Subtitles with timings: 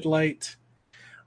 [0.00, 0.56] light.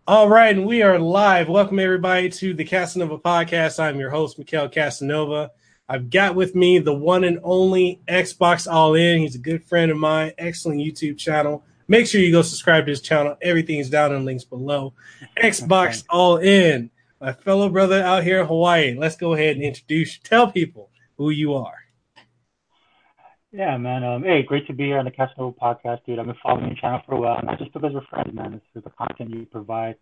[0.07, 1.47] All right, and we are live.
[1.47, 3.79] Welcome everybody to the Kasanova podcast.
[3.79, 5.49] I'm your host, Mekel Kasanova.
[5.87, 9.19] I've got with me the one and only Xbox All In.
[9.19, 10.31] He's a good friend of mine.
[10.39, 11.63] Excellent YouTube channel.
[11.87, 13.37] Make sure you go subscribe to his channel.
[13.39, 14.93] Everything is down in links below.
[15.39, 16.89] Xbox All In,
[17.21, 18.95] my fellow brother out here in Hawaii.
[18.97, 21.84] Let's go ahead and introduce, tell people who you are.
[23.55, 24.03] Yeah, man.
[24.03, 26.19] Um, hey, great to be here on the Kasanova podcast, dude.
[26.19, 28.53] I've been following your channel for a while, not just because we're friends, man.
[28.53, 29.95] It's the content you provide.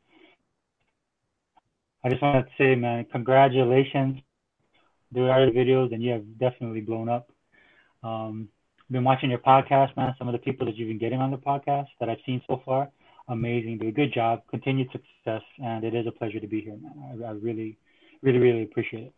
[2.03, 4.21] I just want to say, man, congratulations.
[5.13, 7.29] Do other videos, and you have definitely blown up.
[8.03, 8.49] Um,
[8.89, 10.15] been watching your podcast, man.
[10.17, 12.59] Some of the people that you've been getting on the podcast that I've seen so
[12.65, 12.89] far,
[13.27, 13.93] amazing, dude.
[13.93, 17.21] Good job, continued success, and it is a pleasure to be here, man.
[17.23, 17.77] I, I really,
[18.23, 19.13] really, really appreciate it.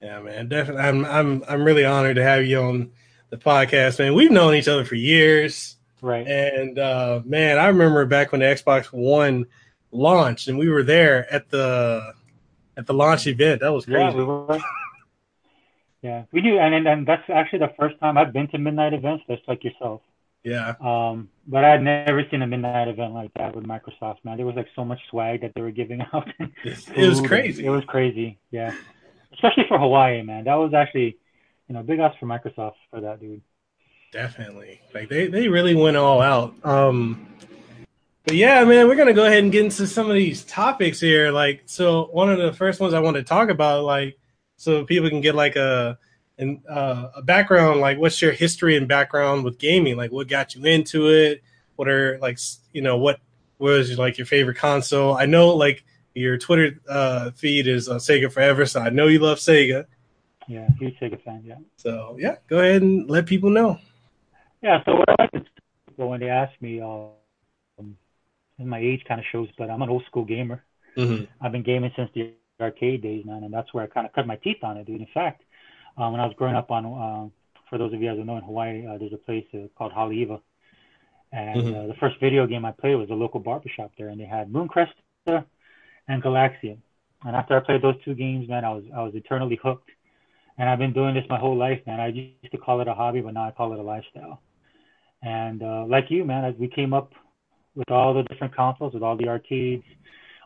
[0.00, 0.82] Yeah, man, definitely.
[0.82, 2.92] I'm, I'm, I'm really honored to have you on
[3.30, 4.14] the podcast, man.
[4.14, 5.76] We've known each other for years.
[6.02, 6.26] Right.
[6.26, 9.46] And uh, man, I remember back when the Xbox One
[9.92, 12.12] launched and we were there at the
[12.76, 13.60] at the launch event.
[13.60, 14.00] That was crazy.
[14.02, 14.58] Yeah, we were.
[16.02, 18.92] yeah, we do, and, and and that's actually the first time I've been to midnight
[18.94, 20.00] events, just like yourself.
[20.42, 20.74] Yeah.
[20.80, 24.38] Um, but I had never seen a midnight event like that with Microsoft, man.
[24.38, 26.28] There was like so much swag that they were giving out.
[26.64, 27.66] it was crazy.
[27.66, 28.38] It was crazy.
[28.50, 28.74] Yeah.
[29.34, 30.44] Especially for Hawaii, man.
[30.44, 31.18] That was actually
[31.70, 33.42] you know, big ups for Microsoft for that, dude.
[34.12, 34.80] Definitely.
[34.92, 36.52] Like they, they really went all out.
[36.64, 37.28] Um
[38.24, 41.30] but yeah, man, we're gonna go ahead and get into some of these topics here.
[41.30, 44.18] Like, so one of the first ones I want to talk about, like,
[44.56, 45.96] so people can get like a
[46.38, 49.96] and uh, a background, like, what's your history and background with gaming?
[49.96, 51.40] Like, what got you into it?
[51.76, 52.40] What are like,
[52.72, 53.20] you know, what
[53.58, 55.16] was like your favorite console?
[55.16, 55.84] I know like
[56.14, 59.86] your Twitter uh, feed is uh, Sega Forever, so I know you love Sega.
[60.48, 61.42] Yeah, huge Sega fan.
[61.44, 61.56] Yeah.
[61.76, 63.78] So yeah, go ahead and let people know.
[64.62, 64.82] Yeah.
[64.84, 67.10] So what I like to when they ask me, um,
[68.58, 70.62] and my age kind of shows, but I'm an old school gamer.
[70.96, 71.24] Mm-hmm.
[71.40, 74.26] I've been gaming since the arcade days, man, and that's where I kind of cut
[74.26, 75.00] my teeth on it, dude.
[75.00, 75.42] In fact,
[75.96, 77.28] um, when I was growing up on, uh,
[77.68, 79.92] for those of you guys who know in Hawaii, uh, there's a place uh, called
[79.92, 80.40] Haleiwa,
[81.32, 81.74] and mm-hmm.
[81.74, 84.52] uh, the first video game I played was a local barbershop there, and they had
[84.52, 85.44] Moon Cresta
[86.08, 86.78] and Galaxian.
[87.24, 89.90] And after I played those two games, man, I was I was eternally hooked
[90.60, 92.00] and I've been doing this my whole life, man.
[92.00, 94.42] I used to call it a hobby, but now I call it a lifestyle.
[95.22, 97.12] And uh, like you, man, we came up
[97.74, 99.84] with all the different consoles, with all the arcades,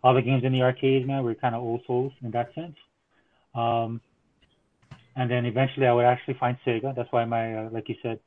[0.05, 2.77] all the games in the arcades, man, we're kind of old souls in that sense.
[3.57, 4.01] Um,
[5.17, 6.95] and then eventually, I would actually find Sega.
[6.95, 8.21] That's why my, uh, like you said,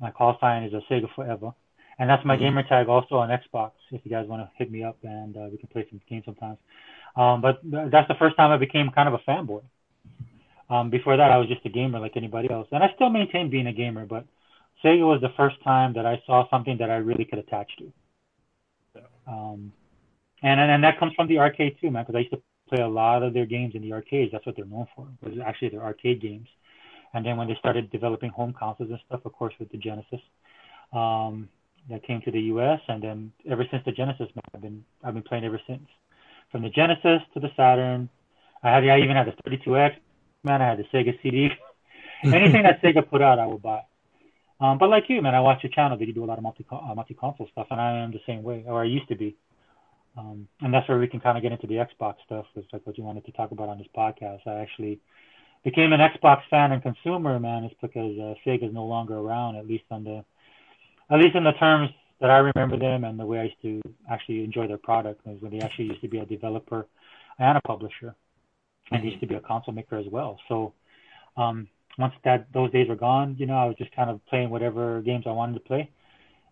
[0.00, 1.50] my call sign is a Sega Forever,
[1.98, 2.44] and that's my mm-hmm.
[2.44, 3.72] gamer tag also on Xbox.
[3.90, 6.24] If you guys want to hit me up and uh, we can play some games
[6.24, 6.58] sometimes.
[7.16, 9.62] Um, but that's the first time I became kind of a fanboy.
[10.68, 13.50] Um, before that, I was just a gamer like anybody else, and I still maintain
[13.50, 14.04] being a gamer.
[14.06, 14.26] But
[14.84, 17.92] Sega was the first time that I saw something that I really could attach to.
[19.26, 19.72] Um,
[20.42, 22.88] and and that comes from the arcade too, man, because I used to play a
[22.88, 24.32] lot of their games in the arcades.
[24.32, 25.08] That's what they're known for.
[25.22, 26.48] Was actually their arcade games.
[27.14, 30.20] And then when they started developing home consoles and stuff, of course, with the Genesis,
[30.92, 31.48] um,
[31.88, 32.80] that came to the U.S.
[32.88, 35.86] And then ever since the Genesis, man, I've been I've been playing ever since.
[36.52, 38.08] From the Genesis to the Saturn,
[38.62, 39.96] I had I even had the 32X,
[40.46, 40.62] man.
[40.62, 41.50] I had the Sega CD.
[42.24, 43.82] Anything that Sega put out, I would buy.
[44.58, 46.42] Um, but like you, man, I watch your channel that you do a lot of
[46.42, 49.16] multi uh, multi console stuff, and I am the same way, or I used to
[49.16, 49.36] be.
[50.16, 52.46] Um, and that's where we can kind of get into the Xbox stuff.
[52.54, 54.46] It's like what you wanted to talk about on this podcast.
[54.46, 54.98] I actually
[55.62, 57.64] became an Xbox fan and consumer, man.
[57.64, 60.24] It's because uh, Sega is no longer around, at least on the,
[61.10, 61.90] at least in the terms
[62.20, 65.36] that I remember them and the way I used to actually enjoy their product was
[65.42, 66.86] when they actually used to be a developer
[67.38, 68.14] and a publisher
[68.90, 70.38] and he used to be a console maker as well.
[70.48, 70.74] So
[71.36, 74.50] um, once that those days were gone, you know, I was just kind of playing
[74.50, 75.90] whatever games I wanted to play.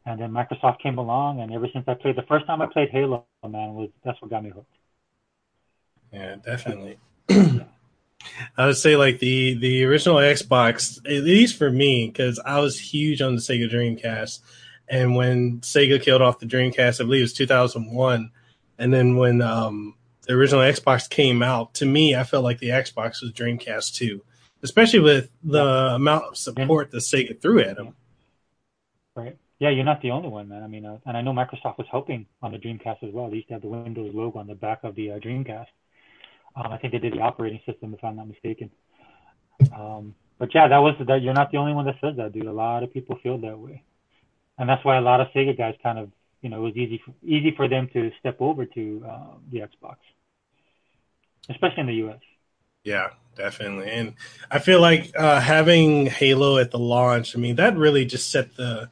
[0.06, 2.90] And then Microsoft came along, and ever since I played, the first time I played
[2.90, 4.66] Halo, man, was that's what got me hooked.
[6.12, 6.98] Yeah, definitely.
[8.56, 12.78] I would say like the the original Xbox, at least for me, because I was
[12.78, 14.40] huge on the Sega Dreamcast,
[14.88, 18.30] and when Sega killed off the Dreamcast, I believe it was 2001,
[18.78, 19.94] and then when um,
[20.26, 24.22] the original Xbox came out, to me, I felt like the Xbox was Dreamcast too,
[24.62, 27.94] especially with the amount of support that Sega threw at them.
[29.14, 29.36] Right.
[29.60, 30.62] Yeah, you're not the only one, man.
[30.62, 33.30] I mean, uh, and I know Microsoft was helping on the Dreamcast as well.
[33.30, 35.68] They used to have the Windows logo on the back of the uh, Dreamcast.
[36.56, 38.70] Um, I think they did the operating system, if I'm not mistaken.
[39.74, 41.22] Um, but yeah, that was that.
[41.22, 42.46] You're not the only one that says that, dude.
[42.46, 43.82] A lot of people feel that way,
[44.58, 46.10] and that's why a lot of Sega guys kind of,
[46.42, 49.60] you know, it was easy for, easy for them to step over to uh, the
[49.60, 49.96] Xbox
[51.48, 52.20] especially in the U.S.
[52.84, 53.90] Yeah, definitely.
[53.90, 54.14] And
[54.50, 58.56] I feel like uh, having Halo at the launch, I mean, that really just set
[58.56, 58.90] the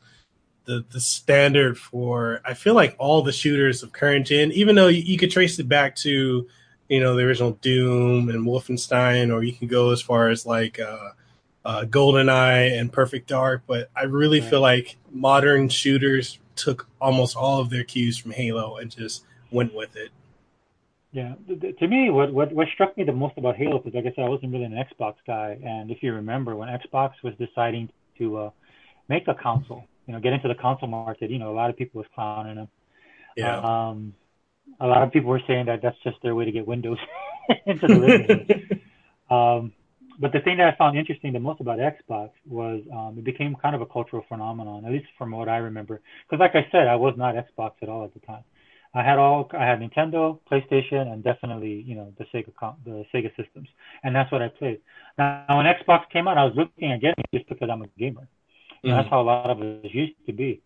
[0.64, 4.88] the the standard for I feel like all the shooters of current gen, even though
[4.88, 6.48] you, you could trace it back to
[6.88, 10.78] you know the original Doom and Wolfenstein, or you can go as far as like
[10.78, 11.10] uh,
[11.64, 13.62] uh, GoldenEye and Perfect Dark.
[13.66, 14.50] But I really right.
[14.50, 19.74] feel like modern shooters took almost all of their cues from Halo and just went
[19.74, 20.10] with it.
[21.12, 21.34] Yeah,
[21.78, 24.24] to me, what, what what struck me the most about Halo, because like I said,
[24.24, 28.38] I wasn't really an Xbox guy, and if you remember, when Xbox was deciding to
[28.38, 28.50] uh,
[29.08, 31.76] make a console, you know, get into the console market, you know, a lot of
[31.76, 32.68] people was clowning them.
[33.36, 33.58] Yeah.
[33.58, 34.14] Um,
[34.80, 36.98] a lot of people were saying that that's just their way to get Windows
[37.66, 38.80] into the living room.
[39.30, 39.72] um,
[40.18, 43.56] but the thing that I found interesting the most about Xbox was um, it became
[43.60, 46.00] kind of a cultural phenomenon, at least from what I remember.
[46.28, 48.44] Because, like I said, I was not Xbox at all at the time.
[48.94, 52.52] I had all I had Nintendo, PlayStation, and definitely you know the Sega
[52.84, 53.68] the Sega systems,
[54.02, 54.80] and that's what I played.
[55.16, 57.86] Now, when Xbox came out, I was looking at getting it just because I'm a
[57.98, 58.28] gamer.
[58.84, 58.90] Mm-hmm.
[58.90, 60.60] That's how a lot of us used to be.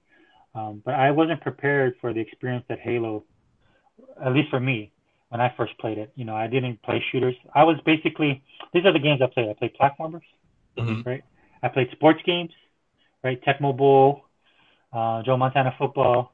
[0.54, 3.24] Um, but I wasn't prepared for the experience that Halo,
[4.24, 4.90] at least for me,
[5.28, 6.12] when I first played it.
[6.16, 7.34] You know, I didn't play shooters.
[7.54, 9.48] I was basically these are the games I played.
[9.48, 10.22] I played platformers,
[10.78, 11.08] mm-hmm.
[11.08, 11.24] right?
[11.62, 12.52] I played sports games,
[13.22, 13.40] right?
[13.44, 14.24] Tecmo Bowl,
[14.92, 16.32] uh, Joe Montana football.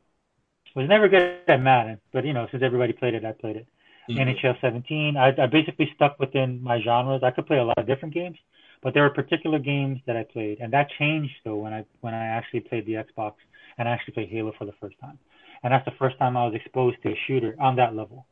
[0.74, 3.66] Was never good at Madden, but you know, since everybody played it, I played it.
[4.08, 4.46] Mm-hmm.
[4.46, 5.16] NHL 17.
[5.16, 7.22] I, I basically stuck within my genres.
[7.22, 8.36] I could play a lot of different games,
[8.82, 12.14] but there were particular games that I played, and that changed though when I when
[12.14, 13.34] I actually played the Xbox
[13.78, 15.18] and I actually played Halo for the first time,
[15.62, 18.26] and that's the first time I was exposed to a shooter on that level.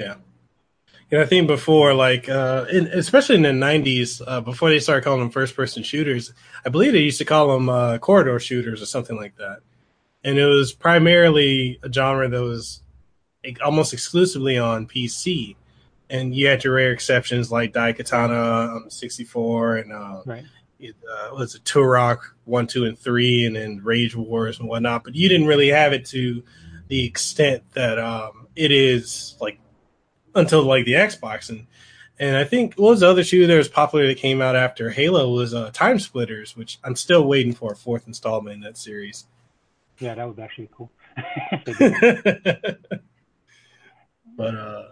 [0.00, 0.16] Yeah.
[1.10, 5.04] And I think before, like, uh, in, especially in the '90s, uh, before they started
[5.04, 6.32] calling them first-person shooters,
[6.64, 9.60] I believe they used to call them uh, corridor shooters or something like that.
[10.24, 12.82] And it was primarily a genre that was
[13.62, 15.56] almost exclusively on PC.
[16.10, 20.44] And you had your rare exceptions like Daikatana on 64 and uh, right.
[20.78, 25.04] it, uh, was it Turok 1, 2, and 3, and then Rage Wars and whatnot.
[25.04, 26.42] But you didn't really have it to
[26.88, 29.58] the extent that um, it is like
[30.34, 31.66] until like the Xbox and
[32.18, 34.90] and I think what was the other shooter that was popular that came out after
[34.90, 38.78] Halo was uh, Time Splitters, which I'm still waiting for a fourth installment in that
[38.78, 39.26] series.
[39.98, 40.90] Yeah, that was actually cool.
[44.36, 44.88] but uh,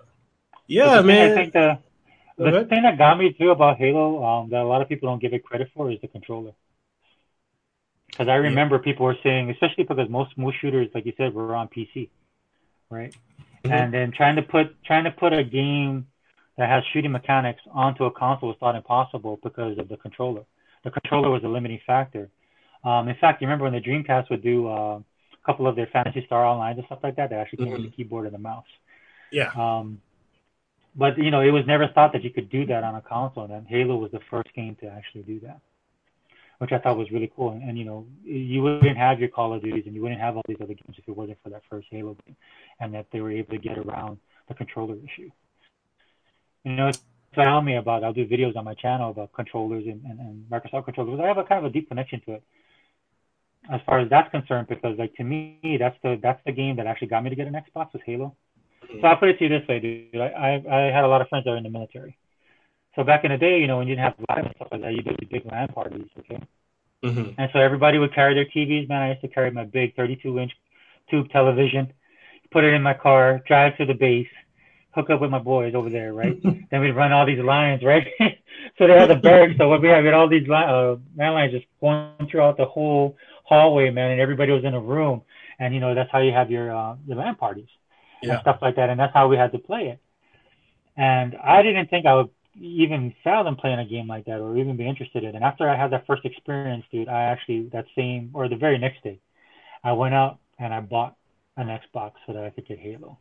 [0.67, 1.33] yeah, but man.
[1.33, 1.79] I think the
[2.39, 5.21] the thing that got me too about Halo um, that a lot of people don't
[5.21, 6.53] give it credit for is the controller.
[8.07, 8.83] Because I remember yeah.
[8.83, 12.11] people were saying, especially because most most shooters, like you said, were on PC,
[12.91, 13.15] right?
[13.65, 13.73] Mm-hmm.
[13.73, 16.07] And then trying to put trying to put a game
[16.59, 20.43] that has shooting mechanics onto a console was thought impossible because of the controller.
[20.85, 22.29] The controller was a limiting factor.
[22.85, 25.89] Um, in fact, you remember when the Dreamcast would do uh, a couple of their
[25.93, 27.83] Phantasy Star Online and stuff like that, they actually came mm-hmm.
[27.83, 28.65] with the keyboard and the mouse.
[29.31, 29.51] Yeah.
[29.57, 30.01] Um,
[30.95, 33.51] but you know, it was never thought that you could do that on a console,
[33.51, 35.61] and Halo was the first game to actually do that
[36.63, 37.51] which I thought was really cool.
[37.51, 40.37] And, and, you know, you wouldn't have your Call of Duties and you wouldn't have
[40.37, 42.37] all these other games if it wasn't for that first Halo game,
[42.79, 45.29] and that they were able to get around the controller issue.
[46.63, 47.03] You know, it's
[47.35, 48.05] tell me about.
[48.05, 51.19] I'll do videos on my channel about controllers and, and, and Microsoft controllers.
[51.19, 52.45] I have a kind of a deep connection to it
[53.71, 56.87] as far as that's concerned because like to me that's the that's the game that
[56.87, 58.37] actually got me to get an Xbox was Halo.
[59.01, 60.21] So I'll put it to you this way, dude.
[60.21, 62.17] I I, I had a lot of friends that were in the military.
[62.97, 64.83] So back in the day, you know, when you didn't have live and stuff like
[64.83, 66.43] that, you did big LAN parties, okay?
[67.03, 67.41] Mm-hmm.
[67.41, 68.89] And so everybody would carry their TVs.
[68.89, 70.53] Man, I used to carry my big 32 inch
[71.11, 71.93] tube television,
[72.51, 74.29] put it in my car, drive to the base,
[74.95, 76.41] hook up with my boys over there, right?
[76.71, 78.07] then we'd run all these lines, right?
[78.79, 79.55] so they had the barracks.
[79.59, 82.57] So what we had, we had all these li- uh, man lines just going throughout
[82.59, 83.17] the whole
[83.53, 85.23] hallway, man, and everybody was in a room.
[85.59, 87.69] And you know that's how you have your uh, your LAN parties
[88.23, 88.33] yeah.
[88.33, 88.91] and stuff like that.
[88.91, 90.01] And that's how we had to play it.
[90.97, 92.31] And I didn't think I would
[92.61, 95.35] even fathom playing a game like that or even be interested in it.
[95.35, 98.79] And after I had that first experience, dude, I actually that same or the very
[98.79, 99.21] next day,
[99.85, 101.17] I went out and I bought
[101.57, 103.19] an Xbox so that I could get Halo.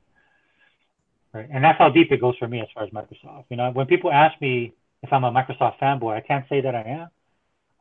[1.34, 3.46] Right, and that's how deep it goes for me as far as Microsoft.
[3.50, 6.76] You know, when people ask me if I'm a Microsoft fanboy, I can't say that
[6.76, 7.08] I am.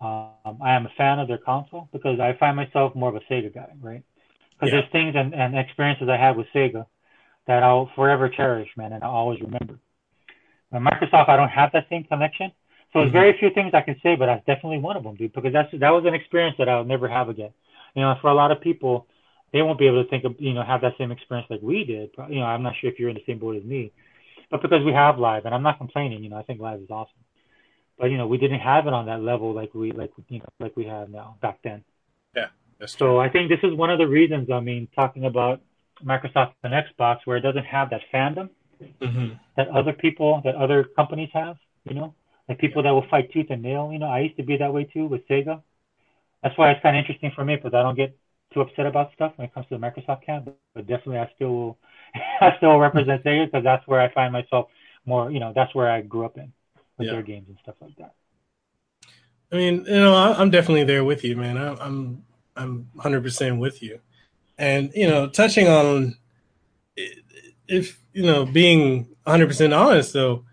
[0.00, 3.20] Um, I am a fan of their console because I find myself more of a
[3.30, 4.02] Sega guy, right?
[4.52, 4.80] Because yeah.
[4.80, 6.86] there's things and, and experiences I had with Sega
[7.46, 9.78] that I'll forever cherish, man, and I'll always remember.
[10.72, 12.52] Microsoft, I don't have that same connection.
[12.92, 13.18] So there's mm-hmm.
[13.18, 15.70] very few things I can say, but that's definitely one of them, dude, because that's
[15.72, 17.50] that was an experience that I'll never have again.
[17.94, 19.06] You know, for a lot of people,
[19.52, 21.84] they won't be able to think of, you know, have that same experience like we
[21.84, 22.10] did.
[22.28, 23.92] You know, I'm not sure if you're in the same boat as me,
[24.50, 26.90] but because we have live, and I'm not complaining, you know, I think live is
[26.90, 27.14] awesome.
[28.00, 30.48] But you know, we didn't have it on that level like we like you know
[30.58, 31.84] like we have now back then.
[32.34, 32.46] Yeah,
[32.78, 33.08] that's true.
[33.08, 34.50] So I think this is one of the reasons.
[34.50, 35.60] I mean, talking about
[36.02, 38.48] Microsoft and Xbox, where it doesn't have that fandom
[39.00, 39.34] mm-hmm.
[39.56, 42.14] that other people, that other companies have, you know,
[42.48, 43.90] like people that will fight tooth and nail.
[43.92, 45.62] You know, I used to be that way too with Sega.
[46.42, 48.16] That's why it's kind of interesting for me because I don't get
[48.54, 51.30] too upset about stuff when it comes to the Microsoft camp, but, but definitely I
[51.34, 51.78] still will,
[52.40, 54.68] I still represent Sega because that's where I find myself
[55.04, 55.30] more.
[55.30, 56.52] You know, that's where I grew up in
[57.00, 57.14] with yeah.
[57.14, 58.14] their games and stuff like that.
[59.52, 61.56] I mean, you know, I'm definitely there with you, man.
[61.56, 62.22] I'm
[62.54, 64.00] I'm 100% with you.
[64.58, 66.16] And you know, touching on
[67.66, 70.44] if you know, being 100% honest though,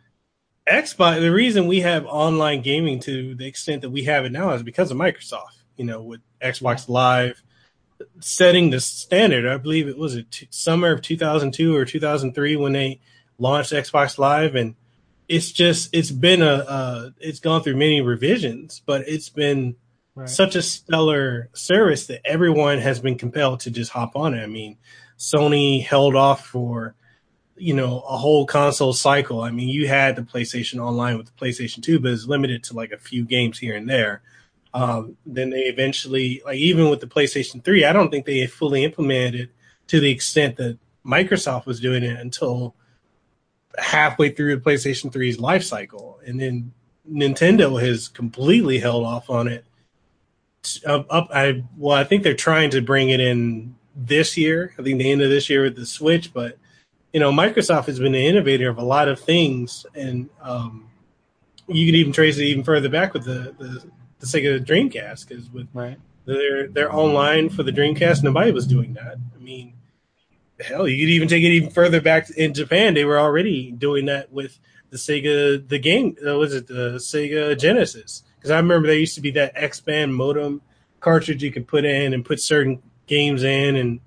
[0.68, 4.52] Xbox the reason we have online gaming to the extent that we have it now
[4.54, 7.42] is because of Microsoft, you know, with Xbox Live
[8.20, 9.46] setting the standard.
[9.46, 13.02] I believe it was it t- summer of 2002 or 2003 when they
[13.38, 14.76] launched Xbox Live and
[15.28, 19.76] it's just it's been a uh, it's gone through many revisions, but it's been
[20.16, 20.30] right.
[20.30, 24.42] such a stellar service that everyone has been compelled to just hop on it.
[24.42, 24.78] I mean,
[25.18, 26.96] Sony held off for
[27.58, 29.42] you know a whole console cycle.
[29.42, 32.74] I mean, you had the PlayStation Online with the PlayStation Two, but it's limited to
[32.74, 34.22] like a few games here and there.
[34.74, 38.84] Um, then they eventually, like even with the PlayStation Three, I don't think they fully
[38.84, 39.50] implemented it
[39.88, 42.76] to the extent that Microsoft was doing it until
[43.78, 46.74] halfway through the PlayStation 3's life cycle, and then
[47.10, 49.66] Nintendo has completely held off on it.
[50.86, 54.74] Up, up, I well, I think they're trying to bring it in this year.
[54.78, 56.58] I think the end of this year with the Switch, but
[57.14, 60.90] you know, Microsoft has been the innovator of a lot of things, and um,
[61.68, 65.50] you could even trace it even further back with the the, the Sega Dreamcast, because
[65.52, 65.98] with right.
[66.26, 69.16] their their online for the Dreamcast, nobody was doing that.
[69.34, 69.74] I mean,
[70.60, 72.94] hell, you could even take it even further back in Japan.
[72.94, 74.60] They were already doing that with
[74.90, 78.24] the Sega, the game, uh, was it the Sega Genesis?
[78.38, 80.62] Because I remember there used to be that X band modem
[81.00, 84.00] cartridge you could put in and put certain games in, and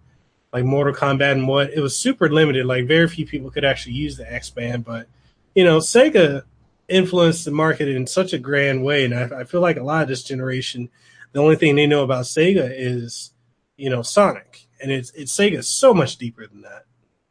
[0.52, 1.70] like Mortal Kombat and what.
[1.70, 2.66] It was super limited.
[2.66, 5.06] Like very few people could actually use the X band, but
[5.54, 6.42] you know, Sega
[6.88, 10.02] influenced the market in such a grand way, and I, I feel like a lot
[10.02, 10.88] of this generation,
[11.32, 13.32] the only thing they know about Sega is
[13.76, 16.86] you know Sonic and it's it's Sega so much deeper than that.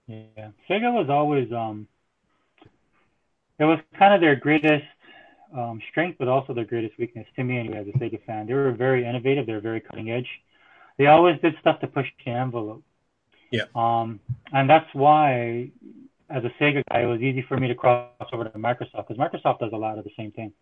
[0.08, 1.88] Yeah, Sega was always um,
[3.60, 4.86] it was kind of their greatest
[5.56, 8.48] um, strength, but also their greatest weakness to me, anyway, as a Sega fan.
[8.48, 9.46] They were very innovative.
[9.46, 10.27] They were very cutting edge.
[10.98, 12.84] They always did stuff to push the envelope.
[13.51, 13.63] Yeah.
[13.75, 14.20] Um,
[14.53, 15.72] and that's why,
[16.29, 19.18] as a Sega guy, it was easy for me to cross over to Microsoft because
[19.18, 20.53] Microsoft does a lot of the same thing.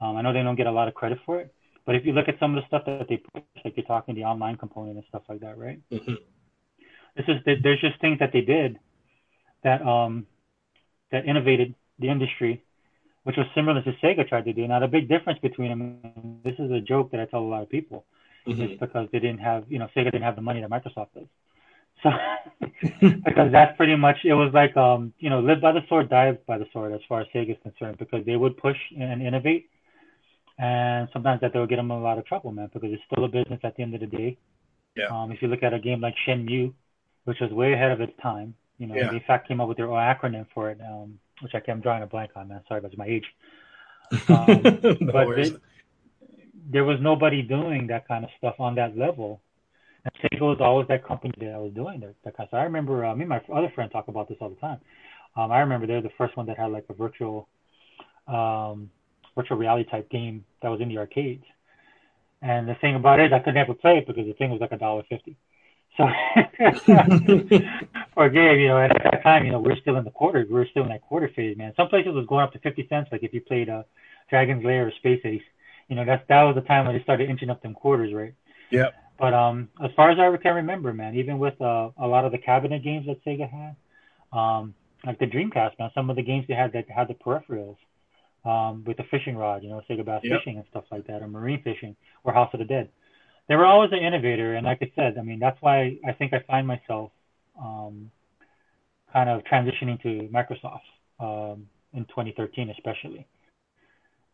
[0.00, 1.52] Um, I know they don't get a lot of credit for it,
[1.90, 4.14] but if you look at some of the stuff that they push, like you're talking
[4.14, 5.80] the online component and stuff like that, right?
[5.90, 6.14] Mm-hmm.
[7.16, 8.78] This is there's just things that they did
[9.64, 10.24] that um
[11.10, 12.62] that innovated the industry,
[13.24, 14.68] which was similar to Sega tried to do.
[14.68, 17.62] Now the big difference between them, this is a joke that I tell a lot
[17.62, 18.04] of people,
[18.46, 18.62] mm-hmm.
[18.62, 21.26] is because they didn't have you know Sega didn't have the money that Microsoft does.
[22.04, 22.10] So
[23.24, 26.38] because that's pretty much it was like um you know live by the sword, die
[26.46, 29.70] by the sword as far as Sega is concerned because they would push and innovate
[30.60, 33.24] and sometimes that they'll get them in a lot of trouble, man, because it's still
[33.24, 34.36] a business at the end of the day.
[34.94, 35.06] Yeah.
[35.06, 36.74] Um, if you look at a game like Shenmue,
[37.24, 39.08] which was way ahead of its time, you know, yeah.
[39.08, 41.80] they in fact came up with their own acronym for it, um, which I am
[41.80, 42.60] drawing a blank on, man.
[42.68, 43.24] Sorry, about my age.
[44.28, 44.62] Um,
[45.00, 45.52] no but they,
[46.70, 49.40] there was nobody doing that kind of stuff on that level.
[50.04, 52.60] And Sega was always that company that I was doing that, that kind of stuff.
[52.60, 54.80] I remember uh, me and my other friend talk about this all the time.
[55.36, 57.48] Um, I remember they're the first one that had like a virtual
[58.26, 58.90] um,
[59.40, 61.44] virtual reality type game that was in the arcades.
[62.42, 64.60] And the thing about it is I could never play it because the thing was
[64.60, 65.36] like a dollar fifty.
[65.96, 66.04] So
[68.14, 70.46] for a game, you know, at that time, you know, we're still in the quarter,
[70.48, 71.72] we're still in that quarter phase, man.
[71.76, 73.82] Some places was going up to fifty cents, like if you played uh,
[74.30, 75.48] Dragon's Lair or Space Ace.
[75.88, 78.34] You know, that's that was the time when they started inching up them quarters, right?
[78.70, 78.90] Yeah.
[79.18, 82.32] But um, as far as I can remember, man, even with uh, a lot of
[82.32, 83.74] the cabinet games that Sega had,
[84.32, 87.76] um, like the Dreamcast, man, some of the games they had that had the peripherals,
[88.44, 90.38] um, with the fishing rod, you know, Sega Bass yep.
[90.38, 92.88] fishing and stuff like that, or marine fishing, or House of the Dead.
[93.48, 96.32] They were always an innovator, and like I said, I mean, that's why I think
[96.32, 97.10] I find myself
[97.60, 98.10] um,
[99.12, 100.86] kind of transitioning to Microsoft
[101.18, 103.26] um, in 2013, especially,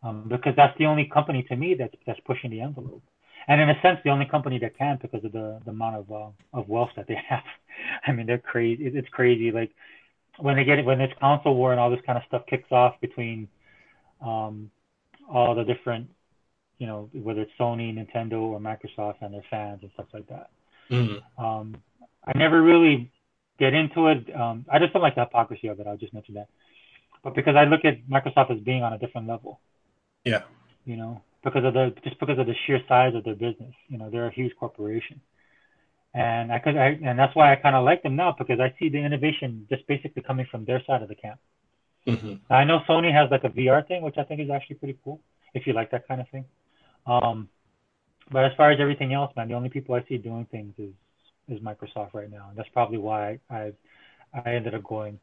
[0.03, 3.01] um, because that's the only company to me that's that's pushing the envelope,
[3.47, 6.11] and in a sense, the only company that can because of the the amount of
[6.11, 7.43] uh, of wealth that they have.
[8.05, 8.85] I mean, they're crazy.
[8.85, 9.51] It's crazy.
[9.51, 9.71] Like
[10.37, 12.71] when they get it, when this console war and all this kind of stuff kicks
[12.71, 13.47] off between
[14.21, 14.71] um,
[15.31, 16.09] all the different,
[16.77, 20.49] you know, whether it's Sony, Nintendo, or Microsoft and their fans and stuff like that.
[20.89, 21.43] Mm-hmm.
[21.43, 21.75] Um,
[22.25, 23.11] I never really
[23.59, 24.33] get into it.
[24.35, 25.87] Um, I just don't like the hypocrisy of it.
[25.87, 26.47] I'll just mention that.
[27.23, 29.59] But because I look at Microsoft as being on a different level.
[30.23, 30.43] Yeah.
[30.85, 33.73] You know, because of the just because of the sheer size of their business.
[33.87, 35.21] You know, they're a huge corporation.
[36.13, 38.73] And I could, I, and that's why I kind of like them now because I
[38.79, 41.39] see the innovation just basically coming from their side of the camp.
[42.07, 42.53] Mm-hmm.
[42.53, 45.19] I know Sony has like a VR thing, which I think is actually pretty cool
[45.53, 46.45] if you like that kind of thing.
[47.05, 47.49] Um,
[48.31, 50.93] but as far as everything else, man, the only people I see doing things is
[51.49, 52.47] is Microsoft right now.
[52.49, 53.73] And that's probably why I
[54.33, 55.19] I ended up going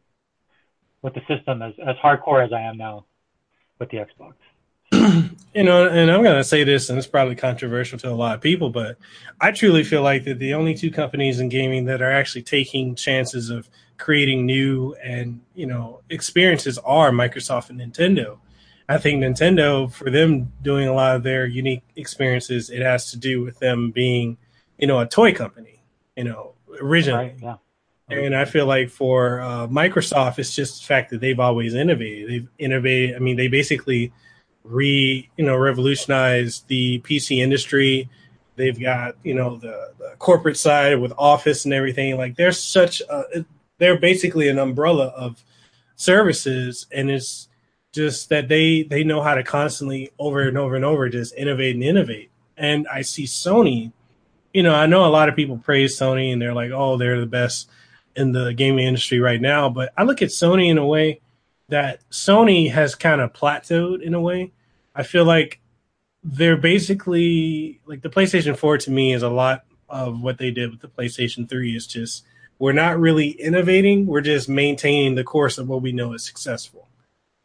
[1.03, 3.07] with the system as as hardcore as I am now
[3.79, 4.35] with the Xbox.
[5.55, 8.35] you know, and I'm going to say this, and it's probably controversial to a lot
[8.35, 8.97] of people, but
[9.41, 12.95] I truly feel like that the only two companies in gaming that are actually taking
[12.95, 18.39] chances of creating new and you know experiences are Microsoft and Nintendo.
[18.89, 23.19] I think Nintendo, for them doing a lot of their unique experiences, it has to
[23.19, 24.37] do with them being,
[24.79, 25.83] you know, a toy company,
[26.17, 27.35] you know, originally.
[27.43, 27.59] Right,
[28.11, 28.19] yeah.
[28.19, 32.29] And I feel like for uh, Microsoft, it's just the fact that they've always innovated.
[32.29, 33.17] They've innovated.
[33.17, 34.13] I mean, they basically
[34.63, 38.11] re, you know, revolutionized the PC industry.
[38.57, 42.19] They've got, you know, the, the corporate side with Office and everything.
[42.19, 43.47] Like, they're such a,
[43.85, 45.45] they're basically an umbrella of
[45.95, 47.49] services, and it's
[47.93, 51.75] just that they they know how to constantly over and over and over just innovate
[51.75, 52.31] and innovate.
[52.57, 53.93] And I see Sony,
[54.55, 57.21] you know, I know a lot of people praise Sony and they're like, oh, they're
[57.21, 57.69] the best
[58.17, 59.69] in the gaming industry right now.
[59.69, 61.21] But I look at Sony in a way
[61.69, 64.53] that Sony has kind of plateaued in a way.
[64.95, 65.61] I feel like
[66.23, 70.71] they're basically like the PlayStation 4 to me is a lot of what they did
[70.71, 72.25] with the PlayStation 3 is just
[72.59, 76.89] we're not really innovating, we're just maintaining the course of what we know is successful.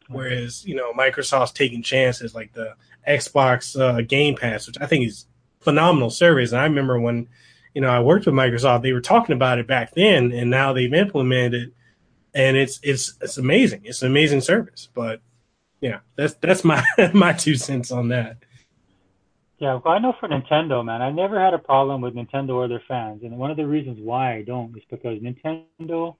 [0.08, 2.74] Whereas you know Microsoft's taking chances like the
[3.06, 5.26] Xbox uh, Game Pass, which I think is
[5.60, 6.52] phenomenal service.
[6.52, 7.28] And I remember when
[7.74, 10.72] you know I worked with Microsoft, they were talking about it back then, and now
[10.72, 11.72] they've implemented it,
[12.34, 13.82] and it's it's it's amazing.
[13.84, 14.88] It's an amazing service.
[14.92, 15.20] But
[15.80, 18.38] yeah, that's that's my my two cents on that.
[19.60, 22.66] Yeah, well, I know for Nintendo, man, I never had a problem with Nintendo or
[22.66, 26.16] their fans, and one of the reasons why I don't is because Nintendo,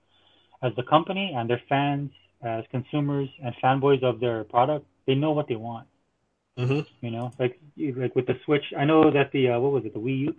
[0.62, 2.10] as the company, and their fans
[2.42, 5.86] as consumers and fanboys of their product, they know what they want.
[6.58, 6.80] Mm-hmm.
[7.00, 9.94] You know, like like with the Switch, I know that the uh, what was it,
[9.94, 10.36] the Wii U.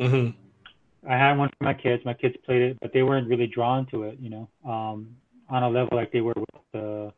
[0.00, 1.10] Mm-hmm.
[1.10, 2.04] I had one for my kids.
[2.04, 4.18] My kids played it, but they weren't really drawn to it.
[4.20, 5.16] You know, um,
[5.48, 7.12] on a level like they were with the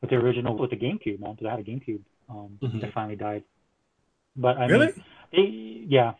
[0.00, 1.34] with the original with the GameCube, man.
[1.34, 2.80] Because I had a GameCube um, mm-hmm.
[2.80, 3.44] that finally died.
[4.36, 6.12] But I really, mean, they, yeah.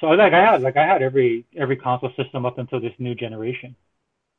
[0.00, 3.14] So like I had like I had every every console system up until this new
[3.14, 3.74] generation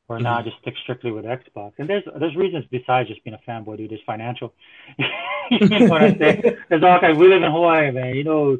[0.08, 0.24] or mm-hmm.
[0.24, 1.72] not just stick strictly with Xbox.
[1.78, 3.90] And there's there's reasons besides just being a fanboy, dude.
[3.90, 4.52] There's financial.
[5.50, 6.56] you know what I say?
[6.68, 7.18] There's all kinds.
[7.18, 8.16] We live in Hawaii, man.
[8.16, 8.58] You know,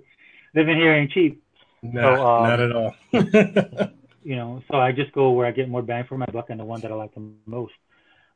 [0.54, 1.42] living here ain't cheap.
[1.82, 2.94] Nah, so, um, not at all.
[4.22, 6.60] you know, so I just go where I get more bang for my buck and
[6.60, 7.72] the one that I like the most.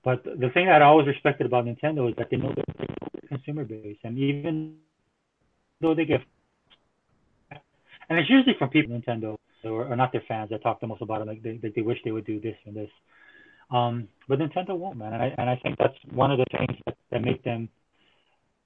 [0.03, 2.65] But the thing that I always respected about Nintendo is that they know their
[3.35, 4.77] consumer base, and even
[5.81, 6.21] though they get,
[8.09, 11.03] and it's usually from people Nintendo or, or not their fans that talk the most
[11.03, 12.91] about it, like they, they wish they would do this and this.
[13.71, 16.79] Um, but Nintendo won't, man, and I and I think that's one of the things
[16.87, 17.69] that, that make them,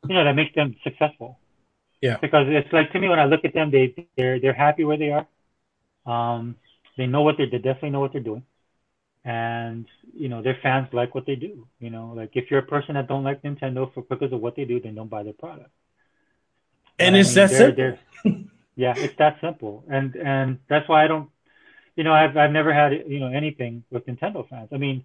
[0.08, 1.38] you know, that makes them successful.
[2.00, 2.16] Yeah.
[2.20, 4.98] Because it's like to me when I look at them, they they're they're happy where
[4.98, 5.26] they are.
[6.06, 6.56] Um,
[6.96, 8.44] they know what they're they definitely know what they're doing,
[9.24, 11.66] and you know their fans like what they do.
[11.80, 14.56] You know, like if you're a person that don't like Nintendo for because of what
[14.56, 15.70] they do, then don't buy their product.
[16.98, 18.44] And but, it's I mean, that simple.
[18.76, 21.30] Yeah, it's that simple, and and that's why I don't,
[21.96, 24.68] you know, I've I've never had you know anything with Nintendo fans.
[24.72, 25.04] I mean,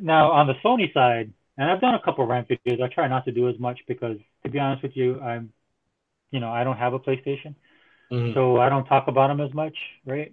[0.00, 2.80] now on the Sony side, and I've done a couple rant videos.
[2.80, 5.52] I try not to do as much because, to be honest with you, I'm,
[6.30, 7.56] you know, I don't have a PlayStation,
[8.12, 8.32] mm-hmm.
[8.32, 10.32] so I don't talk about them as much, right?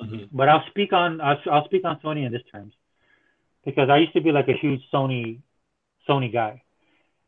[0.00, 0.36] Mm-hmm.
[0.36, 2.74] But I'll speak on I'll, I'll speak on Sony in this terms
[3.64, 5.40] because I used to be like a huge Sony
[6.08, 6.62] Sony guy,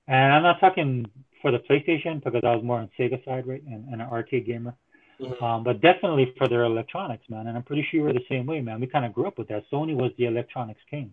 [0.06, 3.62] and I'm not talking for the PlayStation because I was more on Sega side, right,
[3.62, 4.74] and, and an arcade gamer.
[5.20, 5.42] Mm-hmm.
[5.42, 7.48] Um, but definitely for their electronics, man.
[7.48, 8.80] And I'm pretty sure we're the same way, man.
[8.80, 9.64] We kind of grew up with that.
[9.72, 11.12] Sony was the electronics king.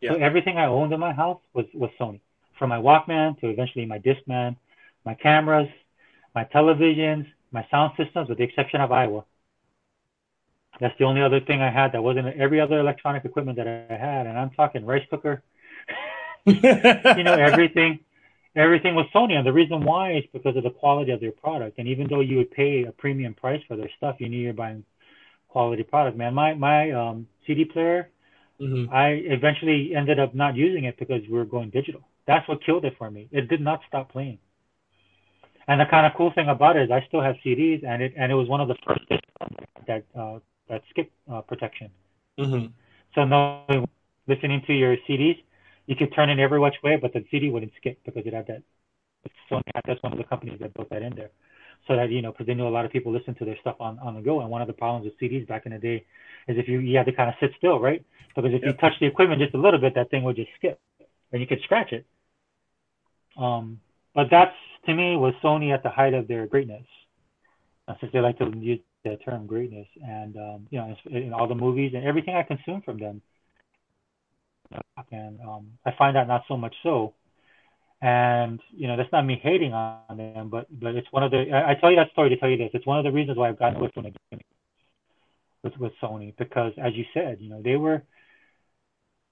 [0.00, 0.12] Yeah.
[0.12, 2.20] So everything I owned in my house was, was Sony.
[2.58, 4.56] From my Walkman to eventually my Discman,
[5.04, 5.68] my cameras,
[6.34, 9.24] my televisions, my sound systems, with the exception of Aiwa.
[10.80, 13.94] That's the only other thing I had that wasn't every other electronic equipment that I
[13.94, 14.26] had.
[14.26, 15.42] And I'm talking rice cooker,
[16.46, 18.00] you know, everything
[18.54, 19.32] everything was Sony.
[19.32, 21.78] And the reason why is because of the quality of their product.
[21.78, 24.52] And even though you would pay a premium price for their stuff, you knew you're
[24.52, 24.84] buying
[25.48, 26.16] quality product.
[26.16, 28.10] Man, my my um, CD player,
[28.60, 28.92] mm-hmm.
[28.92, 32.02] I eventually ended up not using it because we were going digital.
[32.26, 33.28] That's what killed it for me.
[33.32, 34.38] It did not stop playing.
[35.66, 38.14] And the kind of cool thing about it is I still have CDs, and it
[38.16, 39.04] and it was one of the first
[39.86, 41.90] that uh, that skip uh, protection.
[42.38, 42.66] Mm-hmm.
[43.14, 43.64] So no
[44.26, 45.42] listening to your CDs,
[45.86, 48.46] you could turn it every which way, but the CD wouldn't skip because it had
[48.46, 48.62] that.
[49.50, 51.30] Sony that's one of the companies that built that in there,
[51.88, 53.76] so that you know, because they knew a lot of people listen to their stuff
[53.80, 54.40] on on the go.
[54.40, 56.04] And one of the problems with CDs back in the day
[56.46, 58.04] is if you you had to kind of sit still, right?
[58.34, 58.64] Because if yep.
[58.64, 60.78] you touch the equipment just a little bit, that thing would just skip,
[61.32, 62.06] and you could scratch it.
[63.36, 63.80] Um,
[64.14, 64.54] but that's
[64.86, 66.86] to me was Sony at the height of their greatness,
[67.88, 71.46] uh, since they like to use the term greatness, and um, you know, in all
[71.46, 73.22] the movies and everything I consume from them.
[75.10, 77.14] And um, I find out not so much so,
[78.02, 81.50] and you know that's not me hating on them, but but it's one of the
[81.52, 82.70] I, I tell you that story to tell you this.
[82.74, 84.38] It's one of the reasons why I've gotten away from the
[85.62, 88.02] with with Sony because as you said, you know they were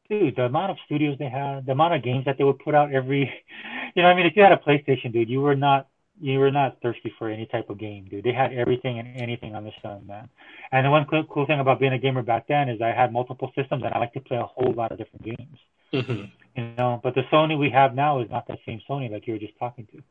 [0.08, 2.74] dude, the amount of studios they had, the amount of games that they would put
[2.74, 3.20] out every,
[3.94, 5.88] you know, I mean, if you had a PlayStation, dude, you were not,
[6.20, 8.24] you were not thirsty for any type of game, dude.
[8.24, 10.28] They had everything and anything on the sun, man.
[10.72, 13.12] And the one cool, cool thing about being a gamer back then is I had
[13.12, 15.58] multiple systems and I like to play a whole lot of different games.
[15.92, 16.24] Mm-hmm.
[16.56, 19.34] You know, but the Sony we have now is not that same Sony like you
[19.34, 20.02] were just talking to.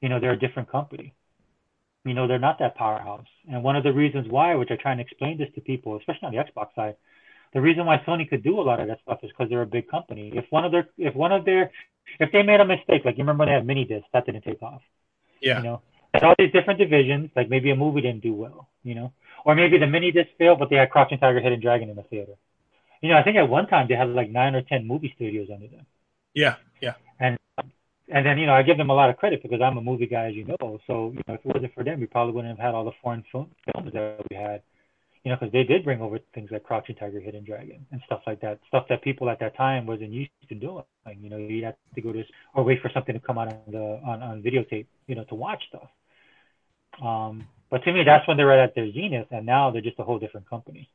[0.00, 1.14] You know, they're a different company.
[2.04, 3.26] You know, they're not that powerhouse.
[3.50, 6.26] And one of the reasons why, which I try and explain this to people, especially
[6.26, 6.96] on the Xbox side,
[7.54, 9.66] the reason why Sony could do a lot of that stuff is because they're a
[9.66, 10.32] big company.
[10.34, 11.70] If one of their, if one of their,
[12.18, 14.42] if they made a mistake, like you remember when they had mini discs, that didn't
[14.42, 14.82] take off.
[15.44, 15.58] Yeah.
[15.58, 15.82] You know,
[16.14, 19.12] and all these different divisions, like maybe a movie didn't do well, you know,
[19.44, 22.02] or maybe the mini disc failed, but they had Crouching Tiger, Hidden Dragon in the
[22.04, 22.32] theater.
[23.02, 25.48] You know, I think at one time they had like nine or ten movie studios
[25.52, 25.84] under them.
[26.32, 26.94] Yeah, yeah.
[27.20, 27.38] And
[28.08, 30.06] and then you know I give them a lot of credit because I'm a movie
[30.06, 30.80] guy, as you know.
[30.86, 32.96] So you know, if it wasn't for them, we probably wouldn't have had all the
[33.02, 34.62] foreign film, films that we had
[35.24, 38.20] you know, because they did bring over things like Crouching Tiger, Hidden Dragon, and stuff
[38.26, 38.60] like that.
[38.68, 40.84] Stuff that people at that time wasn't used to doing.
[41.18, 42.22] You know, you had to go to
[42.54, 45.34] or wait for something to come out on the on, on videotape, you know, to
[45.34, 45.88] watch stuff.
[47.02, 49.98] Um, but to me, that's when they're right at their zenith, and now they're just
[49.98, 50.90] a whole different company.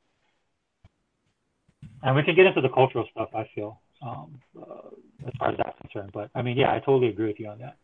[2.03, 3.29] And we can get into the cultural stuff.
[3.35, 4.89] I feel um, uh,
[5.25, 6.11] as far as that's concerned.
[6.13, 7.77] But I mean, yeah, I totally agree with you on that.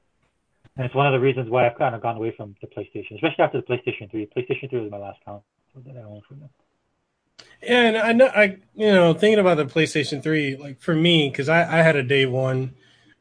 [0.78, 3.16] And it's one of the reasons why I've kind of gone away from the PlayStation,
[3.16, 4.30] especially after the PlayStation 3.
[4.38, 5.44] PlayStation 3 was my last console
[5.82, 6.50] that I own from them.
[7.62, 11.50] And I know I you know thinking about the PlayStation 3 like for me cuz
[11.50, 12.76] I I had a day one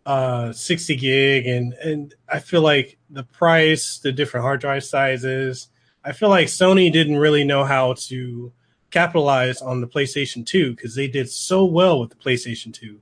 [0.06, 5.68] uh 60 gig and and I feel like the price, the different hard drive sizes,
[6.04, 8.52] I feel like Sony didn't really know how to
[8.90, 13.00] capitalize on the PlayStation 2 cuz they did so well with the PlayStation 2.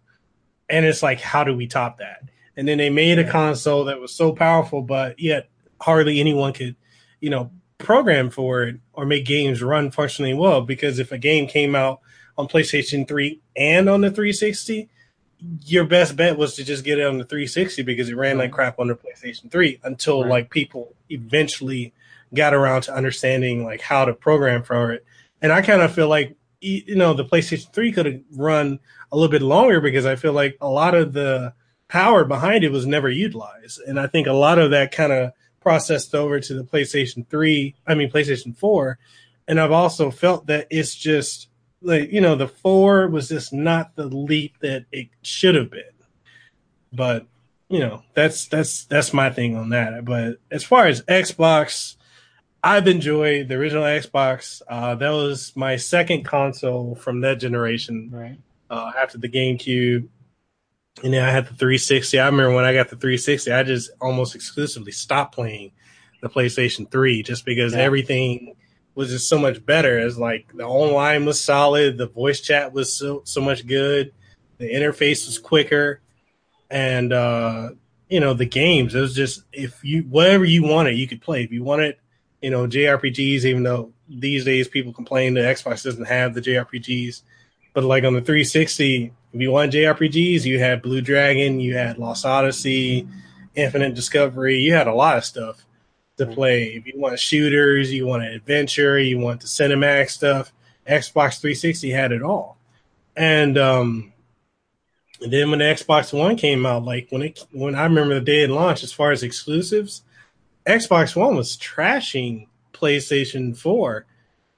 [0.68, 2.22] And it's like how do we top that?
[2.56, 5.48] And then they made a console that was so powerful but yet
[5.80, 6.76] hardly anyone could,
[7.20, 7.50] you know,
[7.82, 10.62] program for it or make games run functionally well.
[10.62, 12.00] Because if a game came out
[12.38, 14.88] on PlayStation 3 and on the 360,
[15.64, 18.48] your best bet was to just get it on the 360 because it ran like
[18.48, 18.54] mm-hmm.
[18.54, 20.30] crap on the PlayStation 3 until right.
[20.30, 21.92] like people eventually
[22.34, 25.04] got around to understanding like how to program for it.
[25.40, 28.78] And I kind of feel like you know the PlayStation 3 could have run
[29.10, 31.54] a little bit longer because I feel like a lot of the
[31.88, 33.80] power behind it was never utilized.
[33.86, 37.74] And I think a lot of that kind of processed over to the PlayStation 3,
[37.86, 38.98] I mean PlayStation 4,
[39.48, 41.48] and I've also felt that it's just
[41.80, 45.84] like you know the 4 was just not the leap that it should have been.
[46.92, 47.26] But
[47.72, 50.04] you know, that's that's that's my thing on that.
[50.04, 51.96] But as far as Xbox,
[52.62, 54.60] I've enjoyed the original Xbox.
[54.68, 58.10] Uh, that was my second console from that generation.
[58.12, 58.38] Right.
[58.68, 60.06] Uh, after the GameCube,
[61.02, 62.18] and then I had the 360.
[62.18, 65.72] I remember when I got the 360, I just almost exclusively stopped playing
[66.20, 67.80] the PlayStation 3 just because yeah.
[67.80, 68.54] everything
[68.94, 69.98] was just so much better.
[69.98, 74.12] As like the online was solid, the voice chat was so so much good,
[74.58, 76.00] the interface was quicker,
[76.70, 77.70] and uh,
[78.08, 78.94] you know the games.
[78.94, 81.42] It was just if you whatever you wanted, you could play.
[81.42, 81.96] If you wanted,
[82.42, 87.22] you know, JRPGs, even though these days people complain that Xbox doesn't have the JRPGs,
[87.72, 91.98] but like on the 360 if you want JRPGs, you had Blue Dragon, you had
[91.98, 93.08] Lost Odyssey,
[93.54, 95.64] Infinite Discovery, you had a lot of stuff
[96.18, 96.64] to play.
[96.64, 100.52] If you want shooters, you want an adventure, you want the cinematic stuff,
[100.86, 102.58] Xbox 360 had it all.
[103.16, 104.12] And um
[105.20, 108.20] and then when the Xbox One came out, like when it when I remember the
[108.20, 110.02] day it launched, as far as exclusives,
[110.66, 114.04] Xbox One was trashing PlayStation 4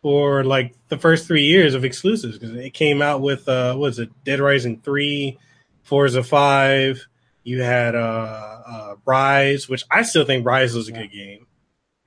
[0.04, 3.98] for like the first three years of exclusives because it came out with uh was
[3.98, 5.38] it Dead Rising three,
[5.82, 7.06] Forza five.
[7.42, 10.98] You had uh, uh Ryse, which I still think Ryse was a yeah.
[11.00, 11.46] good game.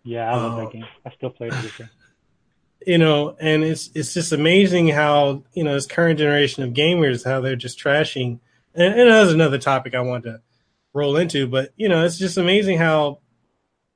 [0.03, 0.85] Yeah, I love um, that game.
[1.03, 1.55] I still play it.
[2.85, 7.25] You know, and it's it's just amazing how you know this current generation of gamers
[7.25, 8.39] how they're just trashing.
[8.75, 10.39] And, and that's another topic I want to
[10.93, 13.19] roll into, but you know, it's just amazing how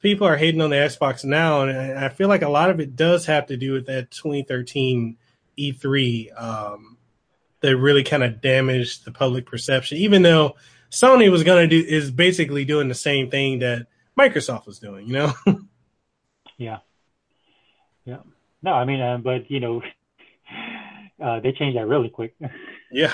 [0.02, 2.96] people are hating on the Xbox now, and I feel like a lot of it
[2.96, 5.18] does have to do with that 2013
[5.58, 6.98] E3 um,
[7.62, 9.98] that really kind of damaged the public perception.
[10.00, 10.56] Even though
[10.90, 13.88] Sony was going to do is basically doing the same thing that
[14.18, 15.34] Microsoft was doing, you know?
[16.58, 16.80] yeah,
[18.06, 18.20] yeah.
[18.64, 19.82] No, I mean, uh, but you know,
[21.24, 22.36] uh, they changed that really quick.
[22.92, 23.14] yeah.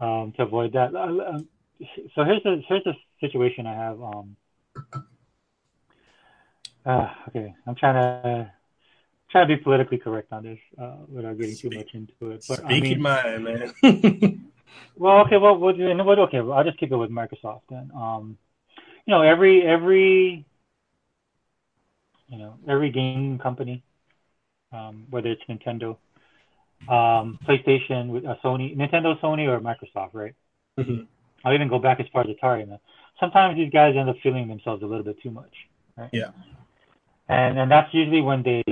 [0.00, 0.94] um, to avoid that.
[0.94, 1.48] Uh, um,
[2.14, 4.00] so here's the here's the situation I have.
[4.00, 4.36] Um,
[6.84, 8.52] Uh, okay, I'm trying to
[9.30, 12.44] trying to be politically correct on this uh, without getting too much into it.
[12.48, 13.72] But Speak I mean, man.
[14.96, 17.90] well, okay, well, okay, well, I'll just keep it with Microsoft then.
[17.96, 18.36] Um,
[19.06, 20.44] you know, every every
[22.28, 23.82] you know every game company,
[24.72, 25.96] um, whether it's Nintendo,
[26.88, 30.34] um, PlayStation, with uh, Sony, Nintendo, Sony, or Microsoft, right?
[30.78, 31.04] Mm-hmm.
[31.44, 32.68] I'll even go back as far as Atari.
[32.68, 32.78] Man.
[33.18, 35.52] Sometimes these guys end up feeling themselves a little bit too much,
[35.96, 36.10] right?
[36.12, 36.30] Yeah.
[37.32, 38.62] And and that's usually when they,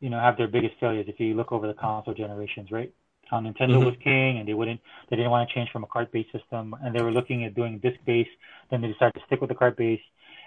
[0.00, 1.06] you know, have their biggest failures.
[1.08, 2.92] If you look over the console generations, right?
[3.30, 3.86] How Nintendo mm-hmm.
[3.86, 6.94] was king, and they wouldn't, they didn't want to change from a cart-based system, and
[6.94, 8.30] they were looking at doing disc-based.
[8.70, 10.02] Then they decided to stick with the cart-based.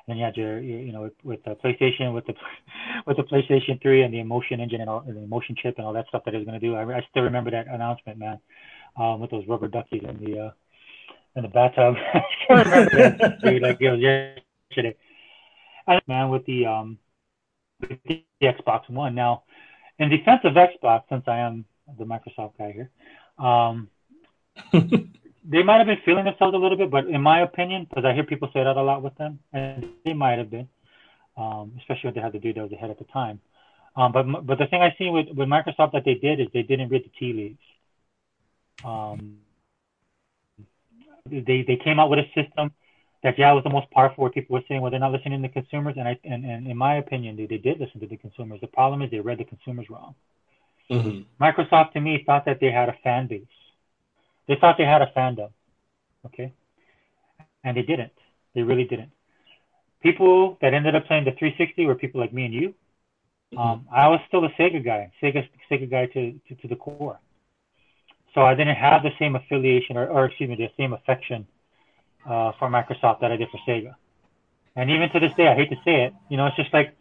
[0.05, 2.35] And then you had your, you know, with, with the PlayStation, with the,
[3.07, 5.87] with the PlayStation 3 and the emotion engine and all, and the emotion chip and
[5.87, 6.75] all that stuff that it was going to do.
[6.75, 8.39] I, I still remember that announcement, man,
[8.97, 10.51] um, with those rubber duckies and the, uh,
[11.35, 11.95] in the bathtub.
[12.13, 14.95] I still remember that, dude, like it was yesterday.
[15.87, 16.99] And man, with the um,
[17.81, 19.15] with the Xbox One.
[19.15, 19.43] Now,
[19.99, 21.65] in defense of Xbox, since I am
[21.97, 22.89] the Microsoft guy here,
[23.37, 23.89] um,
[24.73, 28.13] they might have been feeling themselves a little bit, but in my opinion, because I
[28.13, 30.67] hear people say that a lot with them, and they might have been,
[31.37, 33.39] um, especially when they had the dude that was ahead at the time.
[33.95, 36.63] Um, but but the thing I see with, with Microsoft that they did is they
[36.63, 37.59] didn't read the tea leaves.
[38.83, 39.37] Um,
[41.29, 42.71] they they came out with a system
[43.25, 45.49] that yeah was the most powerful where people were saying well they're not listening to
[45.49, 48.61] consumers and I and, and in my opinion they, they did listen to the consumers.
[48.61, 50.13] The problem is they read the consumers wrong.
[50.91, 51.43] Mm-hmm.
[51.43, 53.57] Microsoft to me thought that they had a fan base.
[54.47, 55.49] They thought they had a fandom.
[56.27, 56.53] Okay.
[57.63, 58.13] And they didn't.
[58.53, 59.09] They really didn't.
[60.03, 62.75] People that ended up playing the 360 were people like me and you.
[63.55, 63.57] Mm-hmm.
[63.57, 67.19] Um, I was still a Sega guy, Sega Sega guy to, to, to the core.
[68.35, 71.47] So I didn't have the same affiliation or, or excuse me, the same affection
[72.25, 73.95] uh, for Microsoft that I did for Sega.
[74.75, 76.95] And even to this day, I hate to say it, you know, it's just like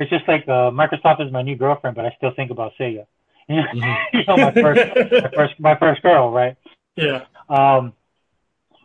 [0.00, 3.06] it's just like uh, Microsoft is my new girlfriend, but I still think about Sega.
[3.48, 4.16] You know, mm-hmm.
[4.16, 4.80] you know my first,
[5.12, 6.56] my first, my first girl, right?
[6.96, 7.24] Yeah.
[7.48, 7.92] Um,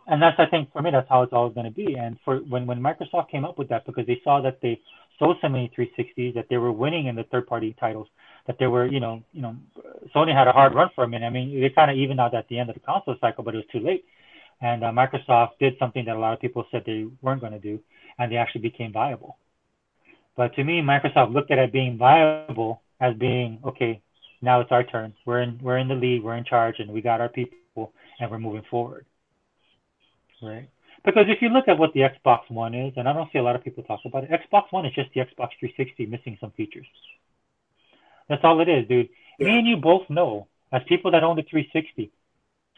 [0.06, 1.94] and that's I think for me that's how it's always going to be.
[1.94, 4.80] And for when when Microsoft came up with that because they saw that they
[5.18, 8.08] sold so many 360s that they were winning in the third party titles
[8.46, 9.56] that they were you know you know
[10.14, 11.26] Sony had a hard run for a minute.
[11.26, 13.54] I mean they kind of evened out at the end of the console cycle, but
[13.54, 14.04] it was too late.
[14.60, 17.58] And uh, Microsoft did something that a lot of people said they weren't going to
[17.58, 17.80] do,
[18.18, 19.36] and they actually became viable.
[20.36, 24.00] But to me, Microsoft looked at it being viable as being okay.
[24.42, 25.14] Now it's our turn.
[25.24, 26.22] We're in we're in the lead.
[26.22, 29.06] We're in charge, and we got our people, and we're moving forward.
[30.42, 30.68] Right?
[31.04, 33.42] Because if you look at what the Xbox One is, and I don't see a
[33.42, 36.50] lot of people talk about it, Xbox One is just the Xbox 360 missing some
[36.52, 36.86] features.
[38.28, 39.10] That's all it is, dude.
[39.38, 39.48] Yeah.
[39.48, 42.10] Me and you both know, as people that own the 360,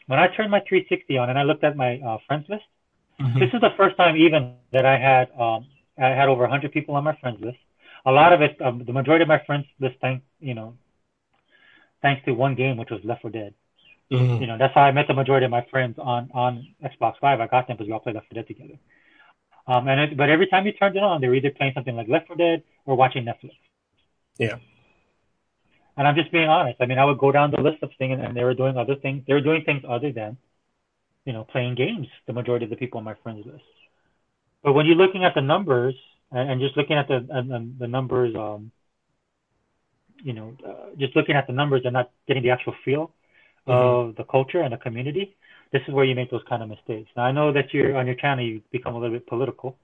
[0.06, 2.64] when I turned my 360 on and I looked at my uh, friends list,
[3.20, 3.38] mm-hmm.
[3.38, 5.66] this is the first time even that I had um,
[5.98, 7.58] I had over 100 people on my friends list.
[8.04, 10.76] A lot of it, um, the majority of my friends list, thank you know,
[12.02, 13.54] thanks to one game which was Left 4 Dead.
[14.12, 14.40] Mm-hmm.
[14.40, 17.40] You know, that's how I met the majority of my friends on on Xbox Live.
[17.40, 18.78] I got them because we all played Left 4 Dead together.
[19.66, 21.96] Um, and it, but every time you turned it on, they were either playing something
[21.96, 23.56] like Left 4 Dead or watching Netflix.
[24.38, 24.58] Yeah.
[25.96, 26.76] And I'm just being honest.
[26.80, 28.96] I mean, I would go down the list of things, and they were doing other
[28.96, 29.24] things.
[29.26, 30.37] They were doing things other than,
[31.24, 32.06] you know, playing games.
[32.26, 33.64] The majority of the people on my friends list.
[34.62, 35.94] But when you're looking at the numbers
[36.30, 38.72] and, and just looking at the and, the numbers, um,
[40.22, 43.12] you know, uh, just looking at the numbers and not getting the actual feel
[43.66, 43.70] mm-hmm.
[43.70, 45.35] of the culture and the community,
[45.72, 47.11] this is where you make those kind of mistakes.
[47.16, 49.78] Now I know that you're on your channel, you become a little bit political.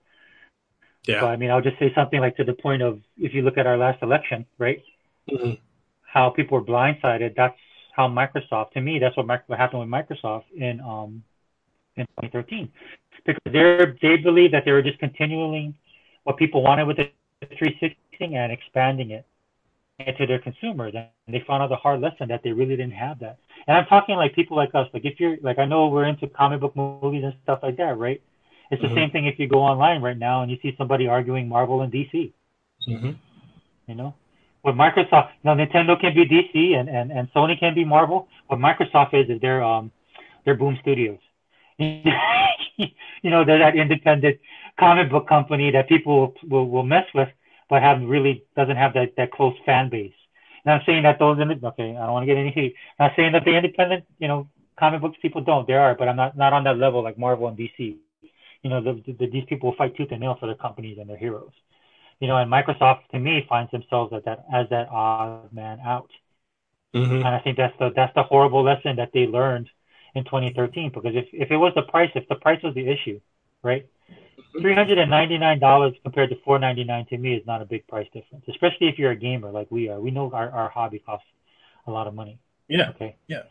[1.06, 1.20] Yeah.
[1.20, 3.56] So I mean, I'll just say something like to the point of if you look
[3.56, 4.82] at our last election, right?
[5.30, 5.54] Mm-hmm
[6.12, 7.34] how people were blindsided.
[7.36, 7.56] That's
[7.96, 11.22] how Microsoft, to me, that's what, what happened with Microsoft in um,
[11.96, 12.70] in 2013,
[13.26, 15.74] because they they believe that they were just continuing
[16.24, 17.10] what people wanted with the
[17.58, 19.26] 360 and expanding it
[20.18, 23.18] to their consumers, and they found out the hard lesson that they really didn't have
[23.20, 23.38] that.
[23.66, 26.26] And I'm talking like people like us, like if you're like I know we're into
[26.28, 28.20] comic book movies and stuff like that, right?
[28.70, 28.96] It's the mm-hmm.
[28.96, 31.92] same thing if you go online right now and you see somebody arguing Marvel and
[31.92, 32.32] DC.
[32.88, 33.10] Mm-hmm.
[33.86, 34.14] You know,
[34.62, 38.28] what Microsoft now Nintendo can be DC and, and, and Sony can be Marvel.
[38.46, 39.90] What Microsoft is is they're um
[40.44, 41.18] they're Boom Studios.
[41.78, 44.38] you know, they're that independent
[44.78, 47.28] comic book company that people will, will mess with,
[47.68, 50.12] but have really doesn't have that, that close fan base.
[50.64, 52.76] I'm saying that those okay, I don't want to get any heat.
[53.00, 54.48] Not saying that the independent, you know,
[54.78, 55.66] comic books people don't.
[55.66, 57.96] They are, but I'm not not on that level like Marvel and DC.
[58.62, 61.16] You know, the, the, these people fight tooth and nail for their companies and their
[61.16, 61.50] heroes
[62.22, 66.08] you know, and Microsoft to me finds themselves as that as that odd man out.
[66.94, 67.16] Mm-hmm.
[67.16, 69.68] And I think that's the that's the horrible lesson that they learned
[70.14, 70.92] in 2013.
[70.94, 73.20] Because if if it was the price, if the price was the issue,
[73.64, 73.84] right?
[74.60, 77.60] three hundred and ninety nine dollars compared to four ninety nine to me is not
[77.60, 80.00] a big price difference, especially if you're a gamer like we are.
[80.00, 81.26] We know our, our hobby costs
[81.88, 82.38] a lot of money.
[82.68, 82.90] Yeah.
[82.90, 83.16] Okay.
[83.26, 83.42] Yeah.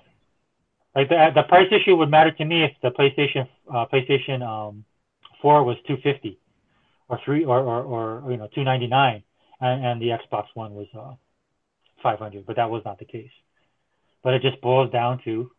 [0.96, 4.86] Like the the price issue would matter to me if the PlayStation uh, PlayStation um,
[5.42, 6.40] four was two fifty,
[7.12, 9.24] or three or, or or you know two ninety nine,
[9.60, 11.14] and and the Xbox One was uh,
[12.02, 12.46] five hundred.
[12.46, 13.30] But that was not the case.
[14.24, 15.52] But it just boils down to,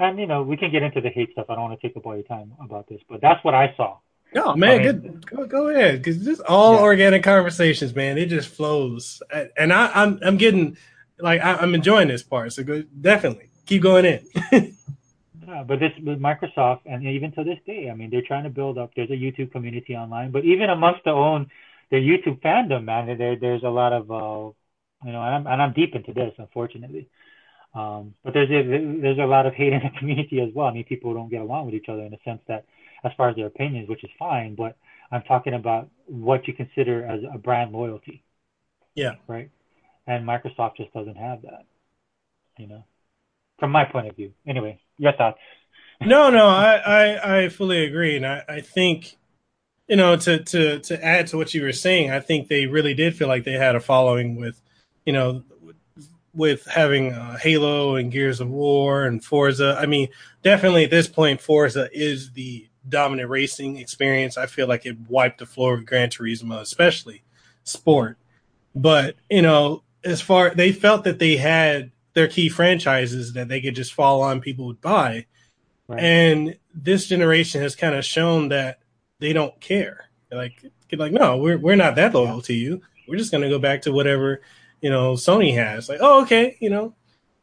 [0.00, 1.46] and you know we can get into the hate stuff.
[1.48, 3.72] I don't want to take up all your time about this, but that's what I
[3.76, 3.98] saw.
[4.34, 5.26] No, man, I mean, good.
[5.30, 6.82] Go, go ahead, because just all yeah.
[6.82, 8.18] organic conversations, man.
[8.18, 9.22] It just flows,
[9.56, 10.76] and I, I'm I'm getting
[11.20, 12.52] like I, am enjoying this part.
[12.52, 14.26] So go, definitely keep going in.
[15.48, 18.50] yeah, but this with Microsoft, and even to this day, I mean, they're trying to
[18.50, 18.90] build up.
[18.94, 21.50] There's a YouTube community online, but even amongst their own
[21.90, 24.52] their YouTube fandom, man, there there's a lot of uh,
[25.06, 27.08] you know, and I'm and I'm deep into this, unfortunately.
[27.74, 30.66] Um, but there's a, there's a lot of hate in the community as well.
[30.66, 32.66] I mean, people don't get along with each other in the sense that
[33.04, 34.76] as far as their opinions, which is fine, but
[35.10, 38.22] I'm talking about what you consider as a brand loyalty.
[38.94, 39.14] Yeah.
[39.26, 39.50] Right.
[40.06, 41.64] And Microsoft just doesn't have that,
[42.58, 42.84] you know,
[43.58, 44.32] from my point of view.
[44.46, 45.38] Anyway, your thoughts.
[46.00, 48.16] no, no, I, I, I fully agree.
[48.16, 49.16] And I, I think,
[49.88, 52.94] you know, to, to, to add to what you were saying, I think they really
[52.94, 54.60] did feel like they had a following with,
[55.04, 55.42] you know,
[56.34, 59.76] with having uh, Halo and Gears of War and Forza.
[59.80, 60.08] I mean,
[60.42, 64.36] definitely at this point, Forza is the dominant racing experience.
[64.36, 67.22] I feel like it wiped the floor with Gran Turismo, especially
[67.64, 68.18] sport.
[68.74, 73.60] But you know, as far they felt that they had their key franchises that they
[73.60, 75.24] could just fall on, people would buy.
[75.86, 76.02] Right.
[76.02, 78.80] And this generation has kind of shown that
[79.20, 80.10] they don't care.
[80.28, 82.82] They're like, like, no, we're we're not that loyal to you.
[83.06, 84.42] We're just going to go back to whatever
[84.80, 85.88] you know Sony has.
[85.88, 86.96] Like, oh, okay, you know,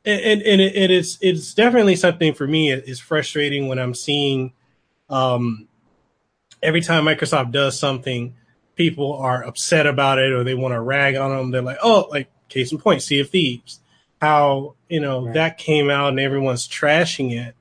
[0.04, 2.70] and and, and it, it is it's definitely something for me.
[2.70, 4.52] It's frustrating when I'm seeing
[5.10, 5.70] um,
[6.62, 8.36] every time Microsoft does something,
[8.76, 11.52] people are upset about it or they want to rag on them.
[11.52, 13.80] They're like, oh, like case in point, Sea of Thieves,
[14.26, 15.34] how you know right.
[15.36, 17.56] that came out and everyone's trashing it.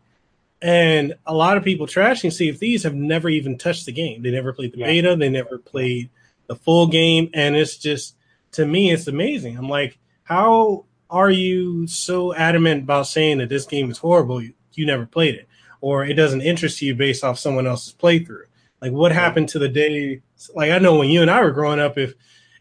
[0.63, 4.23] And a lot of people trashing Sea of Thieves have never even touched the game.
[4.23, 4.87] They never played the yeah.
[4.87, 5.17] beta.
[5.17, 6.09] They never played
[6.47, 7.29] the full game.
[7.35, 8.17] And it's just,
[8.53, 9.59] to me, it's amazing.
[9.59, 14.41] I'm like, how are you so adamant about saying that this game is horrible?
[14.41, 15.49] You, you never played it
[15.85, 18.47] or it doesn't interest you based off someone else's playthrough.
[18.81, 20.23] Like what happened to the day?
[20.55, 22.15] Like I know when you and I were growing up, if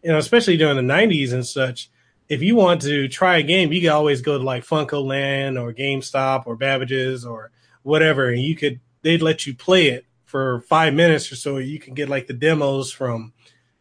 [0.04, 1.90] you know, especially during the '90s and such,
[2.30, 5.74] if you want to try a game, you could always go to like FuncoLand or
[5.74, 7.52] GameStop or Babbage's or
[7.84, 11.58] whatever, and you could they'd let you play it for five minutes or so.
[11.58, 13.34] You can get like the demos from,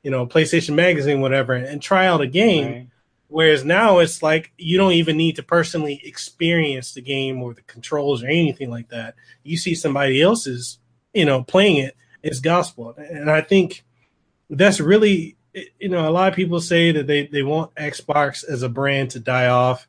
[0.02, 2.72] you know, PlayStation Magazine, whatever, and try out a game.
[2.72, 2.88] Right.
[3.28, 7.62] Whereas now it's like you don't even need to personally experience the game or the
[7.62, 9.14] controls or anything like that.
[9.42, 10.78] You see somebody else's,
[11.14, 12.94] you know, playing it, it's gospel.
[12.98, 13.84] And I think
[14.50, 18.62] that's really, you know, a lot of people say that they, they want Xbox as
[18.62, 19.86] a brand to die off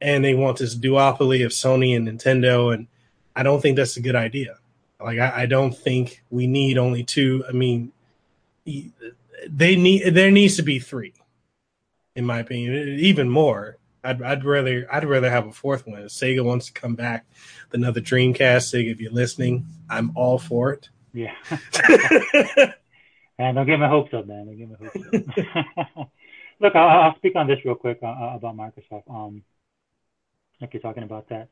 [0.00, 2.74] and they want this duopoly of Sony and Nintendo.
[2.74, 2.86] And
[3.34, 4.58] I don't think that's a good idea.
[5.02, 7.44] Like, I, I don't think we need only two.
[7.48, 7.92] I mean,
[8.64, 11.14] they need, there needs to be three
[12.14, 13.78] in my opinion, even more.
[14.02, 16.02] I'd, I'd rather I'd rather have a fourth one.
[16.02, 17.26] If Sega wants to come back,
[17.72, 18.72] another Dreamcast.
[18.72, 20.88] Sega, if you're listening, I'm all for it.
[21.12, 21.34] Yeah.
[23.40, 24.46] and don't get my hopes up, man.
[24.46, 26.08] Don't give my hopes up.
[26.60, 29.10] Look, I'll, I'll, speak on this real quick uh, uh, about Microsoft.
[29.10, 29.42] Um,
[30.60, 31.48] like you're talking about that.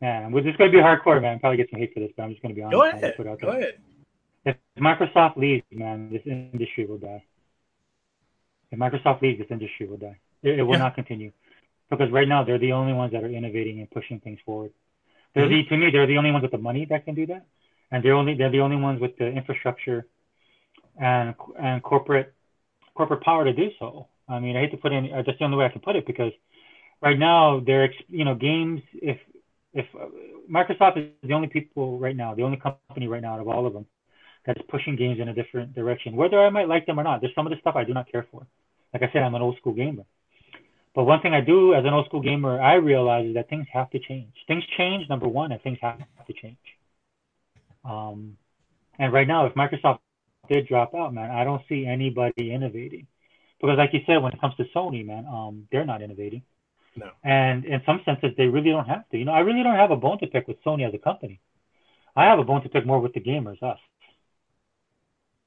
[0.00, 1.38] Man, well, this is going to be hardcore, man.
[1.38, 2.76] Probably get some hate for this, but I'm just going to be honest.
[2.76, 3.40] Go ahead.
[3.40, 3.78] Go ahead.
[4.44, 7.22] If Microsoft leaves, man, this industry will die.
[8.72, 10.18] If Microsoft leaves, this industry will die.
[10.42, 10.78] It, it will yeah.
[10.78, 11.30] not continue
[11.90, 14.72] because right now they're the only ones that are innovating and pushing things forward.
[15.34, 15.70] They're mm-hmm.
[15.70, 17.46] the, to me, they're the only ones with the money that can do that,
[17.92, 20.06] and they're only they're the only ones with the infrastructure
[21.00, 22.32] and and corporate
[22.94, 24.08] corporate power to do so.
[24.28, 25.94] I mean, I hate to put in uh, that's the only way I can put
[25.94, 26.32] it because
[27.00, 29.18] right now they're you know games if
[29.74, 30.06] if uh,
[30.50, 33.66] Microsoft is the only people right now, the only company right now out of all
[33.66, 33.86] of them
[34.46, 36.16] that's pushing games in a different direction.
[36.16, 38.10] Whether I might like them or not, there's some of the stuff I do not
[38.10, 38.44] care for.
[38.92, 40.04] Like I said, I'm an old school gamer.
[40.94, 43.66] But one thing I do as an old school gamer, I realize is that things
[43.72, 44.32] have to change.
[44.46, 46.58] Things change, number one, and things have to change.
[47.84, 48.36] Um,
[48.98, 49.98] and right now, if Microsoft
[50.48, 53.06] did drop out, man, I don't see anybody innovating.
[53.60, 56.42] Because like you said, when it comes to Sony, man, um, they're not innovating.
[56.96, 57.10] No.
[57.24, 59.18] And in some senses, they really don't have to.
[59.18, 61.40] You know, I really don't have a bone to pick with Sony as a company.
[62.14, 63.78] I have a bone to pick more with the gamers, us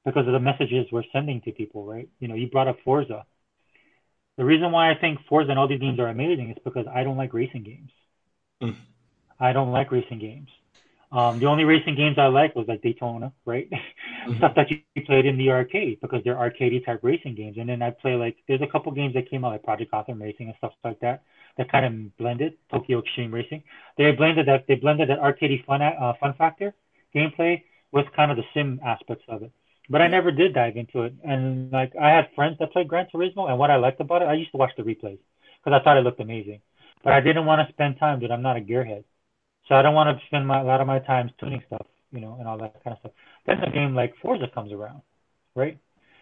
[0.05, 2.07] because of the messages we're sending to people, right?
[2.19, 3.25] You know, you brought up Forza.
[4.38, 7.03] The reason why I think Forza and all these games are amazing is because I
[7.03, 7.91] don't like racing games.
[8.61, 8.75] Mm.
[9.39, 10.49] I don't like racing games.
[11.16, 13.70] Um, the only racing games I like was like Daytona, right?
[13.72, 14.36] Mm-hmm.
[14.38, 17.55] Stuff that you played in the arcade because they're arcadey type racing games.
[17.57, 20.22] And then I play like there's a couple games that came out like Project Gotham
[20.22, 21.24] Racing and stuff like that
[21.57, 23.63] that kind of blended Tokyo Extreme Racing.
[23.97, 26.74] They blended that they blended that arcadey fun uh, fun factor
[27.16, 27.63] gameplay
[27.93, 29.51] with kind of the sim aspects of it.
[29.89, 31.13] But I never did dive into it.
[31.24, 34.26] And like I had friends that played Gran Turismo, and what I liked about it,
[34.26, 35.20] I used to watch the replays
[35.63, 36.59] because I thought it looked amazing.
[37.05, 38.32] But I didn't want to spend time, dude.
[38.32, 39.05] I'm not a gearhead.
[39.68, 42.22] So I don't want to spend my, a lot of my time tuning stuff, you
[42.22, 43.11] know, and all that kind of stuff.
[43.45, 45.01] Then a game like Forza comes around,
[45.55, 45.78] right?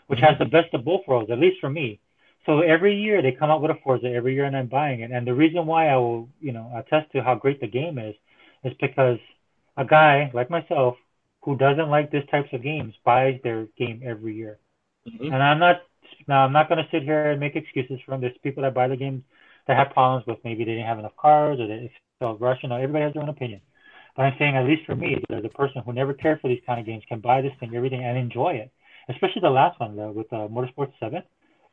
[0.07, 1.99] Which has the best of both worlds, at least for me.
[2.45, 5.11] So every year they come out with a Forza every year, and I'm buying it.
[5.11, 8.15] And the reason why I will, you know, attest to how great the game is,
[8.63, 9.17] is because
[9.77, 10.95] a guy like myself
[11.41, 14.59] who doesn't like this types of games buys their game every year.
[15.07, 15.33] Mm-hmm.
[15.33, 15.81] And I'm not
[16.27, 18.21] now I'm not going to sit here and make excuses for them.
[18.21, 19.23] There's people that buy the games
[19.67, 22.63] that have problems with maybe they didn't have enough cars or they felt rushed.
[22.63, 23.61] You know, everybody has their own opinion.
[24.15, 26.61] But I'm saying, at least for me, as a person who never cared for these
[26.65, 28.71] kind of games, can buy this thing, everything, and enjoy it.
[29.09, 31.23] Especially the last one though, with uh, Motorsport 7.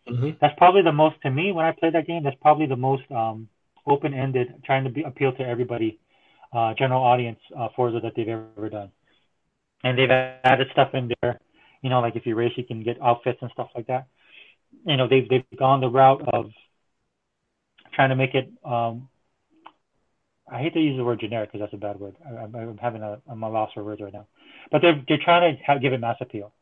[0.08, 0.30] Mm-hmm.
[0.40, 2.24] That's probably the most to me when I played that game.
[2.24, 3.48] That's probably the most um,
[3.86, 5.98] open-ended, trying to be appeal to everybody,
[6.52, 8.90] uh, general audience uh, Forza that they've ever done.
[9.84, 11.40] And they've added stuff in there.
[11.82, 14.06] You know, like if you race, you can get outfits and stuff like that.
[14.86, 16.50] You know, they've they've gone the route of
[18.00, 18.50] trying to make it.
[18.64, 19.08] Um,
[20.50, 22.16] I hate to use the word generic because that's a bad word.
[22.26, 24.26] I, am I'm having a I'm a loss for words right now,
[24.72, 26.52] but they're they're trying to have, give it mass appeal.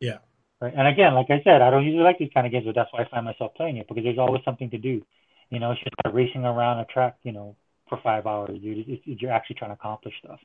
[0.00, 0.18] Yeah.
[0.60, 0.74] Right.
[0.76, 2.92] And again, like I said, I don't usually like these kind of games, but that's
[2.92, 5.02] why I find myself playing it because there's always something to do.
[5.50, 7.56] You know, it's just like racing around a track, you know,
[7.88, 8.58] for five hours.
[8.60, 10.40] you're you're actually trying to accomplish stuff.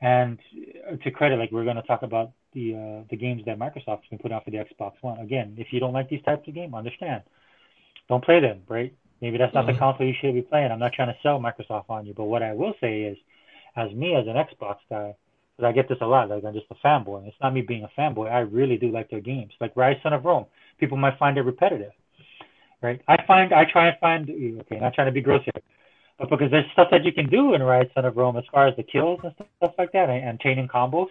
[0.00, 0.38] And
[1.02, 4.18] to credit, like we're going to talk about the uh, the games that Microsoft's been
[4.18, 5.18] putting out for the Xbox One.
[5.18, 7.22] Again, if you don't like these types of games, understand.
[8.08, 8.94] Don't play them, right?
[9.22, 9.74] Maybe that's not mm-hmm.
[9.74, 10.72] the console you should be playing.
[10.72, 13.16] I'm not trying to sell Microsoft on you, but what I will say is,
[13.76, 15.14] as me as an Xbox guy,
[15.56, 17.28] because I get this a lot, like I'm just a fanboy.
[17.28, 18.30] It's not me being a fanboy.
[18.30, 20.46] I really do like their games, like Ryse Son of Rome.
[20.78, 21.92] People might find it repetitive,
[22.82, 23.00] right?
[23.06, 25.62] I find I try and find okay, not trying to be gross here,
[26.18, 28.66] but because there's stuff that you can do in Ryse Son of Rome as far
[28.66, 31.08] as the kills and stuff like that, and, and chaining combos,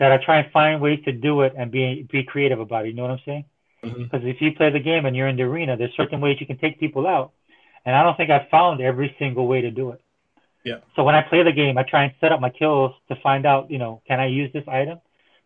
[0.00, 2.88] that I try and find ways to do it and be be creative about it.
[2.88, 3.44] You know what I'm saying?
[3.84, 4.04] Mm-hmm.
[4.04, 4.28] Because mm-hmm.
[4.28, 6.58] if you play the game and you're in the arena, there's certain ways you can
[6.58, 7.32] take people out,
[7.84, 10.00] and I don't think I've found every single way to do it.
[10.64, 10.76] Yeah.
[10.94, 13.44] So when I play the game, I try and set up my kills to find
[13.44, 15.00] out, you know, can I use this item?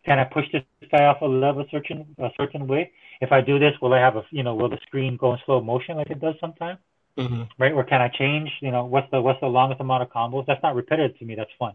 [0.05, 2.91] Can I push this guy off a level a certain a certain way?
[3.19, 5.39] If I do this, will I have a, you know, will the screen go in
[5.45, 6.79] slow motion like it does sometimes?
[7.17, 7.43] Mm-hmm.
[7.57, 7.73] Right?
[7.73, 8.49] Or can I change?
[8.61, 10.45] You know, what's the what's the longest amount of combos?
[10.45, 11.33] That's not repetitive to me.
[11.35, 11.73] That's fun.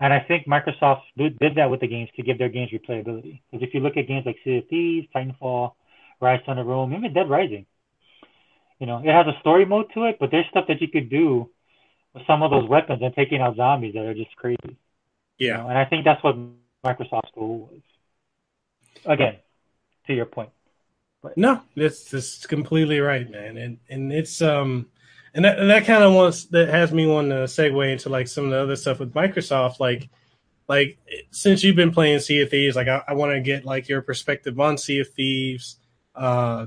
[0.00, 3.40] And I think Microsoft did, did that with the games to give their games replayability.
[3.50, 5.72] Because if you look at games like Sea of Thieves, Titanfall,
[6.22, 7.66] Ryse of Rome, even Dead Rising,
[8.78, 11.10] you know, it has a story mode to it, but there's stuff that you could
[11.10, 11.50] do
[12.14, 14.76] with some of those weapons and taking out zombies that are just crazy.
[15.36, 15.48] Yeah.
[15.48, 15.68] You know?
[15.68, 16.36] And I think that's what
[16.84, 17.80] Microsoft's goal was.
[19.04, 19.36] Again,
[20.06, 20.50] to your point.
[21.22, 21.36] But.
[21.36, 23.56] No, that's that's completely right, man.
[23.56, 24.86] And and it's um
[25.38, 28.46] and that, that kind of wants that has me want to segue into like some
[28.46, 30.10] of the other stuff with Microsoft, like
[30.66, 30.98] like
[31.30, 34.02] since you've been playing Sea of Thieves, like I, I want to get like your
[34.02, 35.76] perspective on Sea of Thieves.
[36.12, 36.66] Uh,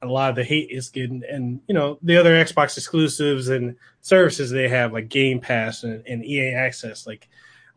[0.00, 3.76] a lot of the hate is getting, and you know the other Xbox exclusives and
[4.00, 7.06] services they have, like Game Pass and, and EA Access.
[7.06, 7.28] Like,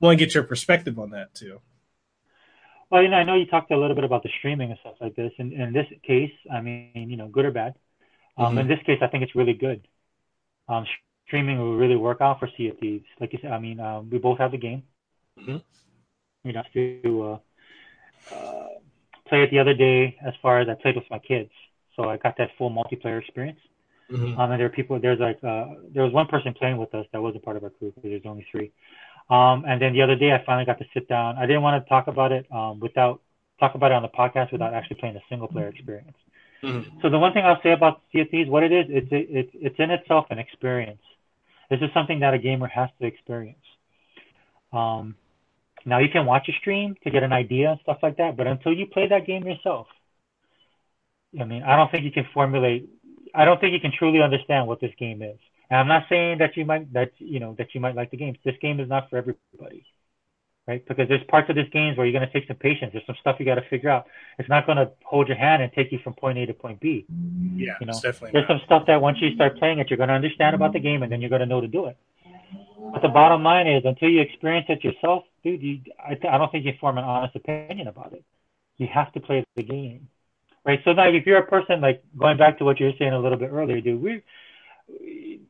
[0.01, 1.59] I want to get your perspective on that too.
[2.89, 4.95] Well, you know, I know you talked a little bit about the streaming and stuff
[5.01, 5.33] like this.
[5.37, 7.75] And in this case, I mean, you know, good or bad.
[8.37, 8.59] Um, mm-hmm.
[8.59, 9.85] In this case, I think it's really good.
[10.69, 10.85] Um,
[11.27, 13.05] streaming will really work out for Sea of Thieves.
[13.19, 14.83] Like you said, I mean, um, we both have the game.
[15.39, 15.57] Mm-hmm.
[16.43, 18.67] You know, to uh, uh,
[19.27, 20.17] play it the other day.
[20.25, 21.51] As far as I played with my kids,
[21.95, 23.59] so I got that full multiplayer experience.
[24.11, 24.39] Mm-hmm.
[24.39, 24.99] Um, and there are people.
[24.99, 27.69] There's like uh, there was one person playing with us that wasn't part of our
[27.69, 28.71] crew because there's only three.
[29.29, 31.37] Um, and then the other day, I finally got to sit down.
[31.37, 33.21] I didn't want to talk about it um, without
[33.59, 36.15] talk about it on the podcast without actually playing a single player experience.
[36.63, 36.99] Mm-hmm.
[37.01, 39.75] So the one thing I'll say about of Thieves, what it is, it's it's it's
[39.79, 41.01] in itself an experience.
[41.69, 43.57] This is something that a gamer has to experience.
[44.73, 45.15] Um,
[45.85, 48.47] now you can watch a stream to get an idea and stuff like that, but
[48.47, 49.87] until you play that game yourself,
[51.39, 52.89] I mean, I don't think you can formulate.
[53.35, 55.37] I don't think you can truly understand what this game is.
[55.69, 58.17] And I'm not saying that you might that you know that you might like the
[58.17, 58.35] game.
[58.43, 59.85] This game is not for everybody,
[60.67, 60.85] right?
[60.85, 62.91] Because there's parts of this game where you're going to take some patience.
[62.91, 64.07] There's some stuff you got to figure out.
[64.37, 66.79] It's not going to hold your hand and take you from point A to point
[66.79, 67.05] B.
[67.55, 68.31] Yeah, you know, definitely.
[68.33, 68.59] There's not.
[68.59, 71.03] some stuff that once you start playing it, you're going to understand about the game,
[71.03, 71.97] and then you're going to know to do it.
[72.93, 76.51] But the bottom line is, until you experience it yourself, dude, you, I, I don't
[76.51, 78.23] think you form an honest opinion about it.
[78.77, 80.07] You have to play the game,
[80.65, 80.79] right?
[80.85, 83.19] So now, if you're a person like going back to what you were saying a
[83.19, 84.21] little bit earlier, dude, we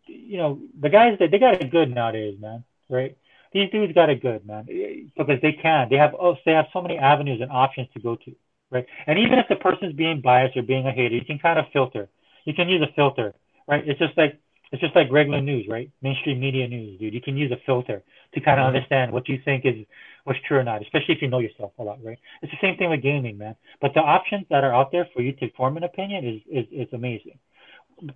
[0.05, 2.63] you know, the guys that they got it good nowadays, man.
[2.89, 3.18] Right?
[3.53, 4.65] These dudes got it good, man,
[5.17, 5.87] because they can.
[5.89, 8.35] They have oh, they have so many avenues and options to go to,
[8.71, 8.85] right?
[9.05, 11.65] And even if the person's being biased or being a hater, you can kind of
[11.71, 12.09] filter.
[12.45, 13.33] You can use a filter,
[13.67, 13.87] right?
[13.87, 14.39] It's just like
[14.71, 15.89] it's just like regular news, right?
[16.01, 17.13] Mainstream media news, dude.
[17.13, 18.75] You can use a filter to kind of mm-hmm.
[18.75, 19.85] understand what you think is
[20.25, 22.19] what's true or not, especially if you know yourself a lot, right?
[22.41, 23.55] It's the same thing with gaming, man.
[23.79, 26.65] But the options that are out there for you to form an opinion is is,
[26.71, 27.39] is amazing.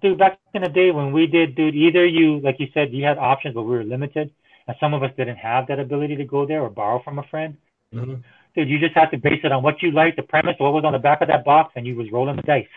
[0.02, 3.04] Dude, back in the day when we did, dude, either you, like you said, you
[3.04, 4.32] had options, but we were limited,
[4.80, 7.58] some of us didn't have that ability to go there or borrow from a friend.
[7.94, 8.16] Mm-hmm.
[8.56, 10.84] Dude, you just had to base it on what you liked, the premise, what was
[10.84, 12.68] on the back of that box, and you was rolling the dice.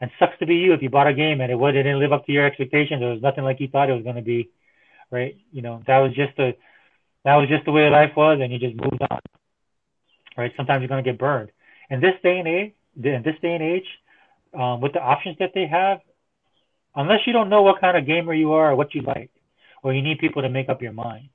[0.00, 2.12] And sucks to be you if you bought a game and it, it didn't live
[2.12, 3.02] up to your expectations.
[3.02, 4.50] It was nothing like you thought it was going to be,
[5.10, 5.36] right?
[5.52, 6.56] You know, that was just a
[7.24, 9.20] that was just the way life was, and you just moved on.
[10.36, 10.52] Right?
[10.56, 11.50] Sometimes you're going to get burned.
[11.90, 13.86] In this day and age, in this day and age,
[14.52, 16.00] um, with the options that they have,
[16.94, 19.30] unless you don't know what kind of gamer you are or what you like,
[19.84, 21.28] or you need people to make up your mind.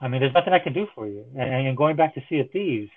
[0.00, 1.24] I mean, there's nothing I can do for you.
[1.36, 2.90] And, and going back to Sea of Thieves,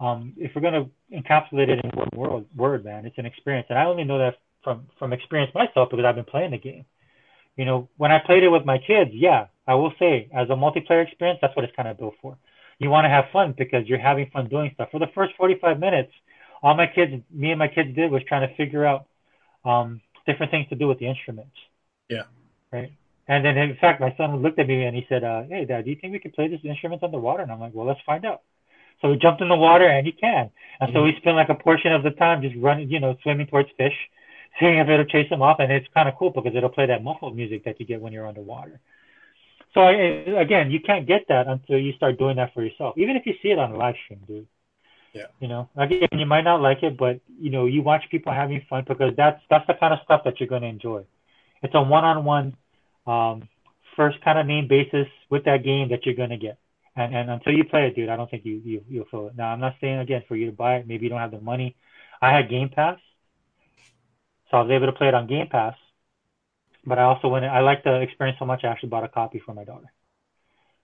[0.00, 3.66] um, if we're going to encapsulate it in one word, word, man, it's an experience.
[3.68, 6.84] And I only know that from from experience myself because I've been playing the game.
[7.56, 10.52] You know, when I played it with my kids, yeah, I will say, as a
[10.52, 12.36] multiplayer experience, that's what it's kind of built for.
[12.78, 14.90] You want to have fun because you're having fun doing stuff.
[14.92, 16.12] For the first 45 minutes,
[16.62, 19.06] all my kids, me and my kids did was trying to figure out
[19.64, 21.56] um, different things to do with the instruments.
[22.08, 22.22] Yeah.
[22.72, 22.92] Right.
[23.28, 25.84] And then, in fact, my son looked at me and he said, uh, "Hey, Dad,
[25.84, 28.24] do you think we can play this instrument underwater?" And I'm like, "Well, let's find
[28.24, 28.42] out."
[29.00, 30.50] So we jumped in the water and he can.
[30.80, 30.96] And mm-hmm.
[30.96, 33.68] so we spent like a portion of the time just running, you know, swimming towards
[33.76, 33.94] fish,
[34.58, 35.60] seeing if it'll chase them off.
[35.60, 38.12] And it's kind of cool because it'll play that muffled music that you get when
[38.12, 38.80] you're underwater.
[39.74, 39.92] So I,
[40.40, 42.96] again, you can't get that until you start doing that for yourself.
[42.96, 44.46] Even if you see it on a live stream, dude.
[45.12, 45.26] Yeah.
[45.40, 48.64] You know, again, you might not like it, but you know, you watch people having
[48.68, 51.04] fun because that's that's the kind of stuff that you're going to enjoy.
[51.62, 52.56] It's a one-on-one,
[53.08, 53.48] um,
[53.96, 56.58] first kind of main basis with that game that you're going to get.
[56.96, 59.36] And and until you play it, dude, I don't think you you you'll feel it.
[59.36, 60.86] Now, I'm not saying again for you to buy it.
[60.86, 61.76] Maybe you don't have the money.
[62.20, 62.98] I had Game Pass,
[64.50, 65.74] so I was able to play it on Game Pass
[66.88, 67.44] but I also went.
[67.44, 68.64] I liked the experience so much.
[68.64, 69.92] I actually bought a copy for my daughter.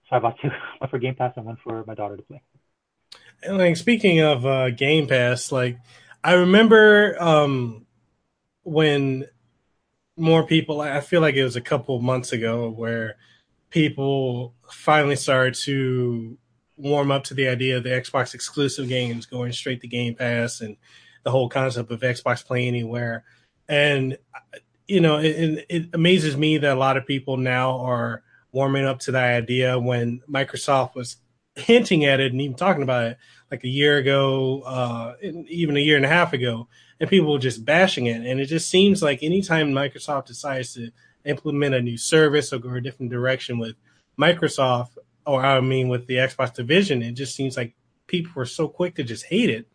[0.09, 2.43] So I bought two, one for Game Pass and one for my daughter to play.
[3.43, 5.79] And like speaking of uh, Game Pass, like
[6.23, 7.87] I remember um,
[8.63, 9.27] when
[10.17, 10.81] more people.
[10.81, 13.17] I feel like it was a couple months ago where
[13.71, 16.39] people finally started to
[16.77, 20.61] warm up to the idea of the Xbox exclusive games going straight to Game Pass
[20.61, 20.77] and
[21.25, 23.25] the whole concept of Xbox Play Anywhere.
[23.69, 24.19] And
[24.87, 29.01] you know, it, it amazes me that a lot of people now are warming up
[29.01, 31.17] to that idea when Microsoft was
[31.57, 33.19] hinting at it and even talking about it
[33.51, 35.15] like a year ago, uh,
[35.49, 36.69] even a year and a half ago,
[37.01, 38.25] and people were just bashing it.
[38.27, 40.91] And it just seems like anytime Microsoft decides to
[41.25, 43.77] implement a new service or go a different direction with
[44.19, 47.75] Microsoft, or I mean with the Xbox division, it just seems like
[48.07, 49.67] people were so quick to just hate it.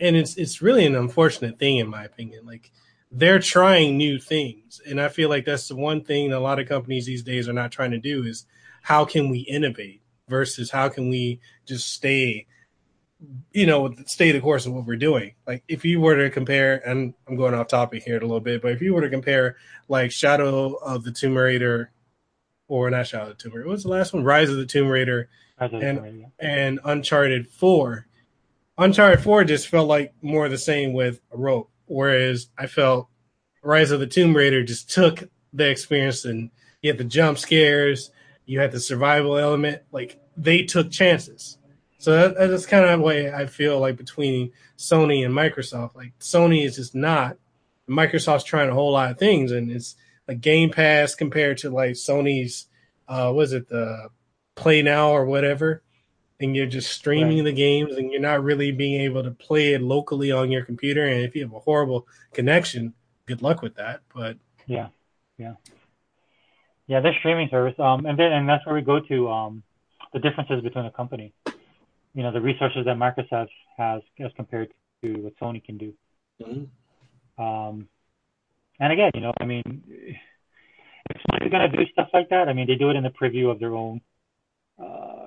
[0.00, 2.46] And it's it's really an unfortunate thing in my opinion.
[2.46, 2.70] Like
[3.10, 4.80] they're trying new things.
[4.86, 7.54] And I feel like that's the one thing a lot of companies these days are
[7.54, 8.46] not trying to do is
[8.82, 12.46] how can we innovate versus how can we just stay,
[13.52, 15.34] you know, stay the course of what we're doing.
[15.46, 18.62] Like if you were to compare, and I'm going off topic here a little bit,
[18.62, 19.56] but if you were to compare
[19.88, 21.90] like Shadow of the Tomb Raider,
[22.68, 24.24] or not Shadow of the Tomb Raider, what's the last one?
[24.24, 26.26] Rise of the Tomb Raider, and, Tomb Raider, yeah.
[26.38, 28.06] and Uncharted 4.
[28.76, 33.08] Uncharted 4 just felt like more of the same with a rope Whereas I felt
[33.62, 36.50] Rise of the Tomb Raider just took the experience and
[36.82, 38.10] you had the jump scares,
[38.46, 39.82] you had the survival element.
[39.90, 41.57] Like they took chances.
[41.98, 45.94] So that, that's kind of the way I feel like between Sony and Microsoft.
[45.94, 47.36] Like Sony is just not.
[47.88, 49.96] Microsoft's trying a whole lot of things, and it's
[50.26, 52.66] a Game Pass compared to like Sony's,
[53.08, 54.10] uh, was it the
[54.54, 55.82] Play Now or whatever
[56.40, 57.44] and you're just streaming right.
[57.46, 61.04] the games and you're not really being able to play it locally on your computer.
[61.04, 62.94] And if you have a horrible connection,
[63.26, 64.00] good luck with that.
[64.14, 64.36] But
[64.66, 64.88] yeah,
[65.36, 65.54] yeah,
[66.86, 67.74] yeah, the streaming service.
[67.78, 69.62] Um, and then and that's where we go to um,
[70.12, 71.32] the differences between the company.
[72.18, 75.94] You know, the resources that Microsoft has as compared to what Sony can do.
[76.42, 77.40] Mm-hmm.
[77.40, 77.88] Um,
[78.80, 82.66] and again, you know, I mean, if Sony's gonna do stuff like that, I mean,
[82.66, 84.00] they do it in the preview of their own.
[84.82, 85.26] Uh,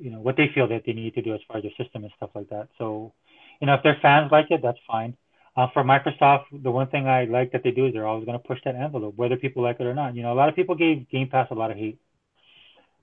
[0.00, 2.04] you know what they feel that they need to do as far as their system
[2.04, 2.68] and stuff like that.
[2.78, 3.12] So,
[3.60, 5.14] you know, if their fans like it, that's fine.
[5.58, 8.40] Uh, for Microsoft, the one thing I like that they do is they're always going
[8.40, 10.16] to push that envelope, whether people like it or not.
[10.16, 11.98] You know, a lot of people gave Game Pass a lot of hate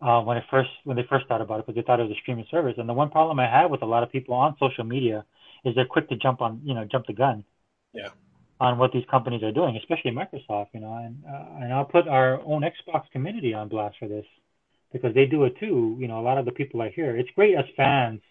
[0.02, 2.12] uh, when it first when they first thought about it because they thought it was
[2.12, 2.76] a streaming service.
[2.78, 5.26] And the one problem I have with a lot of people on social media
[5.64, 7.44] is they're quick to jump on, you know, jump the gun.
[7.94, 8.10] Yeah.
[8.60, 12.08] On what these companies are doing, especially Microsoft, you know, and uh, and I'll put
[12.08, 14.26] our own Xbox community on blast for this
[14.94, 15.98] because they do it too.
[16.00, 18.22] You know, a lot of the people I hear, it's great as fans.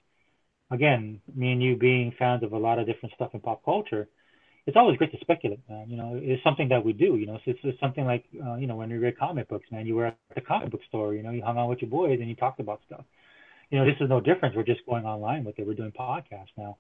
[0.71, 4.09] Again, me and you being fans of a lot of different stuff in pop culture,
[4.67, 5.91] it's always great to speculate, man.
[5.91, 7.17] You know, it's something that we do.
[7.17, 9.67] You know, so it's, it's something like, uh, you know, when we read comic books,
[9.71, 11.91] man, you were at the comic book store, you know, you hung out with your
[11.91, 13.05] boys and you talked about stuff.
[13.71, 14.57] You know, this is no different.
[14.57, 15.67] We're just going online with it.
[15.67, 16.79] We're doing podcasts now.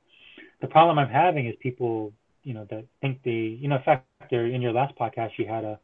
[0.60, 2.12] The problem I'm having is people,
[2.42, 5.64] you know, that think they, you know, in fact, in your last podcast, you had
[5.64, 5.78] a,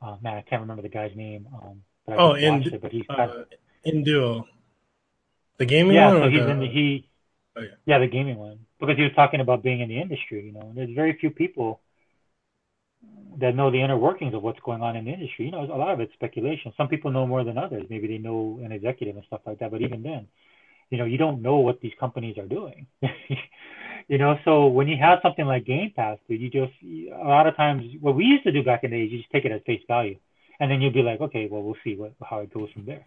[0.00, 1.48] uh, man, I can't remember the guy's name.
[1.52, 3.44] Um, but I oh, in, it, but he's uh,
[3.84, 4.46] in duo.
[5.58, 6.22] The gaming yeah, one.
[6.22, 6.50] so he's the...
[6.50, 7.08] in the, he.
[7.56, 7.68] Oh, yeah.
[7.86, 10.44] yeah, the gaming one because he was talking about being in the industry.
[10.44, 11.80] You know, there's very few people
[13.38, 15.46] that know the inner workings of what's going on in the industry.
[15.46, 16.72] You know, a lot of it's speculation.
[16.76, 17.84] Some people know more than others.
[17.90, 19.70] Maybe they know an executive and stuff like that.
[19.70, 20.26] But even then,
[20.90, 22.86] you know, you don't know what these companies are doing.
[24.08, 27.46] you know, so when you have something like Game Pass, dude, you just a lot
[27.46, 29.52] of times what we used to do back in the days, you just take it
[29.52, 30.18] at face value,
[30.60, 33.04] and then you'd be like, okay, well, we'll see what how it goes from there.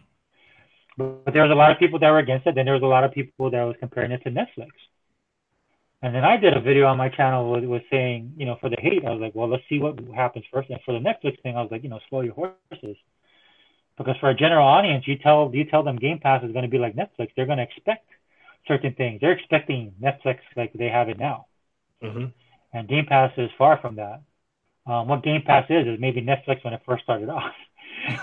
[0.96, 2.54] But, but there was a lot of people that were against it.
[2.54, 4.70] Then there was a lot of people that was comparing it to Netflix.
[6.02, 8.70] And then I did a video on my channel was, was saying, you know, for
[8.70, 10.70] the hate, I was like, well, let's see what happens first.
[10.70, 12.96] And for the Netflix thing, I was like, you know, slow your horses.
[13.98, 16.70] Because for a general audience, you tell you tell them Game Pass is going to
[16.70, 17.28] be like Netflix.
[17.36, 18.08] They're going to expect
[18.66, 19.20] certain things.
[19.20, 21.46] They're expecting Netflix like they have it now.
[22.02, 22.26] Mm-hmm.
[22.72, 24.22] And Game Pass is far from that.
[24.86, 27.52] Um, what Game Pass is is maybe Netflix when it first started off.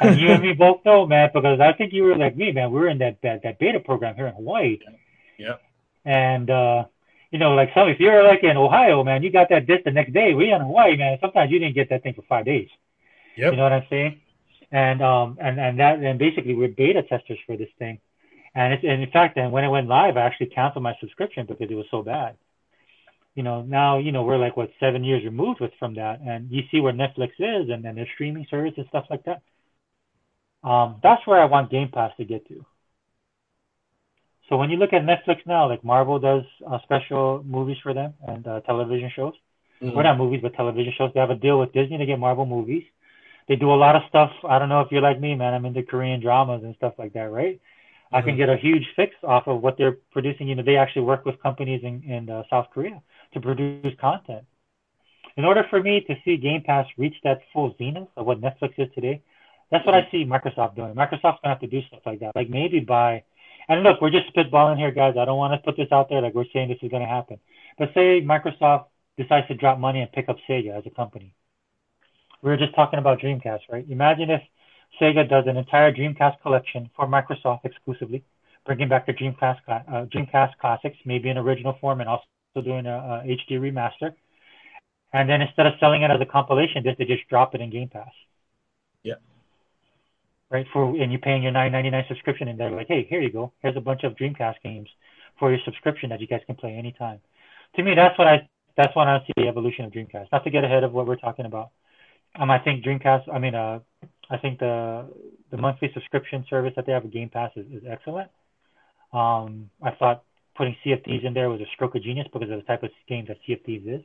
[0.01, 2.71] and you and me both know, man, because I think you were like me, man.
[2.71, 4.79] We were in that that, that beta program here in Hawaii.
[5.37, 5.57] Yeah.
[6.05, 6.85] And uh,
[7.37, 9.91] you know, like some if you're like in Ohio, man, you got that disc the
[9.91, 10.33] next day.
[10.33, 11.19] We in Hawaii, man.
[11.21, 12.67] Sometimes you didn't get that thing for five days.
[13.37, 13.51] Yep.
[13.51, 14.21] You know what I'm saying?
[14.71, 17.99] And um and and that and basically we're beta testers for this thing.
[18.55, 21.45] And it's and in fact, then when it went live, I actually canceled my subscription
[21.45, 22.37] because it was so bad.
[23.35, 26.49] You know, now you know we're like what seven years removed with from that, and
[26.49, 29.43] you see where Netflix is, and then their streaming service and stuff like that.
[30.67, 32.65] Um, that's where I want Game Pass to get to.
[34.49, 38.13] So when you look at Netflix now, like Marvel does uh, special movies for them
[38.27, 39.33] and uh, television shows.
[39.81, 39.95] Mm-hmm.
[39.95, 41.11] Well, not movies, but television shows.
[41.13, 42.83] They have a deal with Disney to get Marvel movies.
[43.47, 44.31] They do a lot of stuff.
[44.47, 45.53] I don't know if you're like me, man.
[45.53, 47.55] I'm into Korean dramas and stuff like that, right?
[47.55, 48.15] Mm-hmm.
[48.15, 48.37] I can mm-hmm.
[48.39, 50.47] get a huge fix off of what they're producing.
[50.47, 53.01] You know, they actually work with companies in, in uh, South Korea
[53.33, 54.45] to produce content.
[55.35, 58.73] In order for me to see Game Pass reach that full zenith of what Netflix
[58.77, 59.21] is today,
[59.71, 60.95] that's what I see Microsoft doing.
[60.95, 63.23] Microsoft's gonna have to do stuff like that, like maybe buy
[63.69, 65.15] and look, we're just spitballing here, guys.
[65.19, 67.07] I don't want to put this out there like we're saying this is going to
[67.07, 67.39] happen.
[67.77, 68.85] But say Microsoft
[69.17, 71.33] decides to drop money and pick up Sega as a company.
[72.41, 73.85] We were just talking about Dreamcast, right?
[73.89, 74.41] Imagine if
[75.01, 78.23] Sega does an entire Dreamcast collection for Microsoft exclusively,
[78.65, 82.25] bringing back the Dreamcast uh, Dreamcast classics, maybe in original form, and also
[82.63, 84.13] doing a, a HD remaster.
[85.13, 87.89] And then instead of selling it as a compilation they just drop it in Game
[87.89, 88.11] Pass.
[89.03, 89.15] Yeah
[90.49, 90.65] right?
[90.73, 93.31] For and you're paying your nine ninety nine subscription, and they're like, hey, here you
[93.31, 93.51] go.
[93.61, 94.89] Here's a bunch of Dreamcast games
[95.39, 97.19] for your subscription that you guys can play anytime.
[97.75, 100.27] To me, that's what I that's when I see the evolution of Dreamcast.
[100.31, 101.71] Not to get ahead of what we're talking about.
[102.39, 103.33] Um, I think Dreamcast.
[103.33, 103.79] I mean, uh,
[104.29, 105.09] I think the
[105.51, 108.29] the monthly subscription service that they have with Game Pass is, is excellent.
[109.13, 110.23] Um, I thought
[110.55, 113.25] putting CFDs in there was a stroke of genius because of the type of game
[113.27, 114.01] that CFDs is.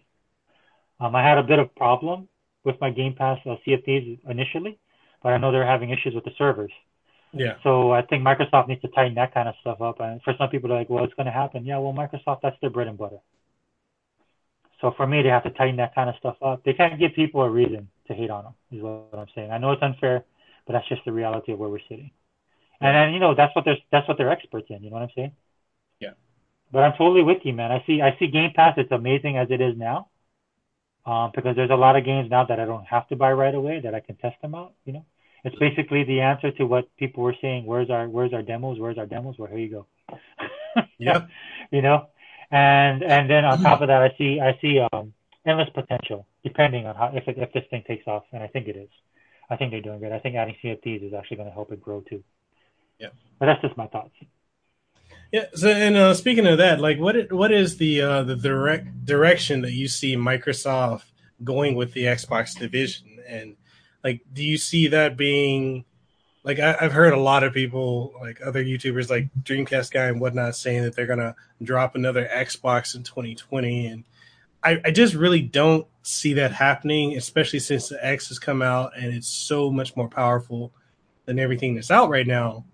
[1.01, 2.28] Um, I had a bit of problem
[2.64, 4.78] with my Game Pass uh, Thieves initially
[5.22, 6.72] but I know they're having issues with the servers.
[7.32, 7.54] Yeah.
[7.62, 10.00] So I think Microsoft needs to tighten that kind of stuff up.
[10.00, 11.64] And for some people, they're like, well, it's going to happen.
[11.64, 13.18] Yeah, well, Microsoft, that's their bread and butter.
[14.80, 16.62] So for me, they have to tighten that kind of stuff up.
[16.64, 19.50] They can't give people a reason to hate on them, is what I'm saying.
[19.50, 20.24] I know it's unfair,
[20.66, 22.10] but that's just the reality of where we're sitting.
[22.80, 24.82] And then you know that's what they're that's what they're experts in.
[24.82, 25.32] You know what I'm saying?
[26.00, 26.14] Yeah.
[26.72, 27.70] But I'm totally with you, man.
[27.70, 28.74] I see I see Game Pass.
[28.76, 30.08] It's amazing as it is now,
[31.06, 33.54] um, because there's a lot of games now that I don't have to buy right
[33.54, 34.74] away that I can test them out.
[34.84, 35.06] You know.
[35.45, 37.66] It's basically the answer to what people were saying.
[37.66, 38.78] Where's our Where's our demos?
[38.78, 39.36] Where's our demos?
[39.38, 39.86] Well, here you go.
[40.99, 41.26] yeah.
[41.70, 42.07] you know,
[42.51, 45.12] and and then on top of that, I see I see um,
[45.45, 48.68] endless potential depending on how if it, if this thing takes off, and I think
[48.68, 48.88] it is.
[49.51, 50.12] I think they're doing good.
[50.12, 52.22] I think adding CFDs is actually going to help it grow too.
[52.99, 53.09] Yeah.
[53.38, 54.14] But that's just my thoughts.
[55.32, 55.47] Yeah.
[55.55, 59.62] So, and uh, speaking of that, like, what what is the uh, the direct direction
[59.62, 61.05] that you see Microsoft
[61.43, 63.57] going with the Xbox division, and
[64.05, 65.84] like do you see that being
[66.44, 70.20] like I, have heard a lot of people like other youtubers like dreamcast guy and
[70.20, 74.05] whatnot saying that they're gonna drop another xbox in 2020 and
[74.64, 78.92] I, I just really don't see that happening especially since the x has come out
[78.96, 80.72] and it's so much more powerful
[81.26, 82.64] than everything that's out right now.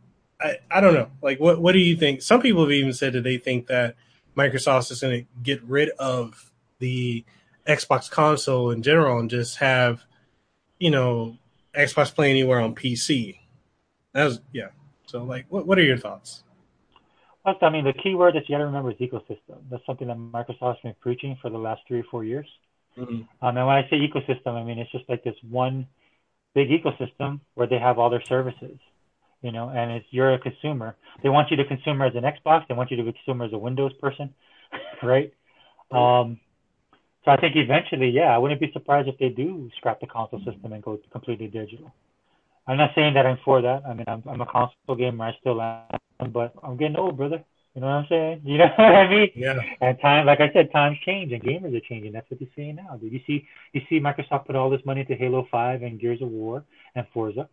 [0.40, 1.10] I, I don't know.
[1.22, 2.22] Like what, what do you think?
[2.22, 3.96] Some people have even said that they think that
[4.36, 7.24] microsoft is going to get rid of the
[7.66, 10.04] xbox console in general and just have
[10.78, 11.36] you know,
[11.74, 13.38] Xbox Play Anywhere on PC.
[14.12, 14.68] That was yeah.
[15.06, 16.42] So, like, what what are your thoughts?
[17.44, 19.58] Well, I mean, the key word that you got to remember is ecosystem.
[19.70, 22.46] That's something that Microsoft's been preaching for the last three or four years.
[22.98, 23.22] Mm-hmm.
[23.46, 25.86] Um, and when I say ecosystem, I mean it's just like this one
[26.54, 28.78] big ecosystem where they have all their services,
[29.42, 30.96] you know, and it's you're a consumer.
[31.22, 32.66] They want you to consume as an Xbox.
[32.66, 34.34] They want you to consume as a Windows person,
[35.02, 35.32] right?
[35.90, 36.40] Um,
[37.28, 40.38] so I think eventually, yeah, I wouldn't be surprised if they do scrap the console
[40.38, 41.92] system and go completely digital.
[42.66, 43.82] I'm not saying that I'm for that.
[43.86, 45.26] I mean, I'm, I'm a console gamer.
[45.26, 47.44] I still am, but I'm getting old, brother.
[47.74, 48.40] You know what I'm saying?
[48.46, 49.30] You know what I mean?
[49.34, 49.58] Yeah.
[49.82, 52.12] And time, like I said, times change and gamers are changing.
[52.12, 52.96] That's what you're seeing now.
[52.98, 53.12] Dude.
[53.12, 56.30] You see, you see, Microsoft put all this money into Halo Five and Gears of
[56.30, 56.64] War
[56.94, 57.46] and Forza,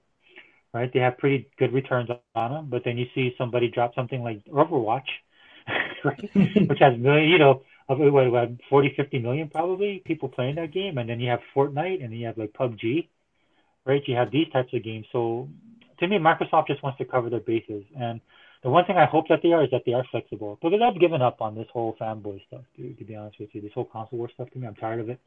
[0.73, 0.89] right?
[0.93, 2.67] They have pretty good returns on them.
[2.69, 5.09] But then you see somebody drop something like Overwatch,
[6.05, 6.29] right?
[6.69, 10.73] which has million, you know, of what, what 40, 50 million probably people playing that
[10.73, 13.07] game, and then you have Fortnite, and then you have like PUBG,
[13.85, 14.01] right?
[14.07, 15.05] You have these types of games.
[15.11, 15.49] So
[15.99, 17.83] to me, Microsoft just wants to cover their bases.
[17.99, 18.21] And
[18.63, 20.57] the one thing I hope that they are is that they are flexible.
[20.61, 23.61] Because I've given up on this whole fanboy stuff, dude, to be honest with you.
[23.61, 25.19] This whole console war stuff to me, I'm tired of it.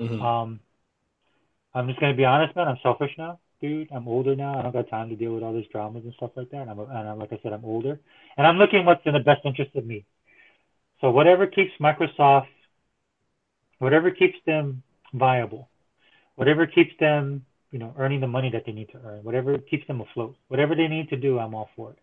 [0.00, 0.22] Mm-hmm.
[0.22, 0.60] Um,
[1.74, 2.68] I'm just gonna be honest, man.
[2.68, 3.88] I'm selfish now, dude.
[3.94, 4.58] I'm older now.
[4.58, 6.62] I don't got time to deal with all these dramas and stuff like that.
[6.62, 8.00] And I'm, and I'm like I said, I'm older,
[8.38, 10.06] and I'm looking what's in the best interest of me.
[11.00, 12.46] So whatever keeps Microsoft,
[13.78, 14.82] whatever keeps them
[15.12, 15.68] viable,
[16.36, 17.44] whatever keeps them
[17.76, 20.74] you know, earning the money that they need to earn, whatever keeps them afloat, whatever
[20.74, 21.98] they need to do, I'm all for it,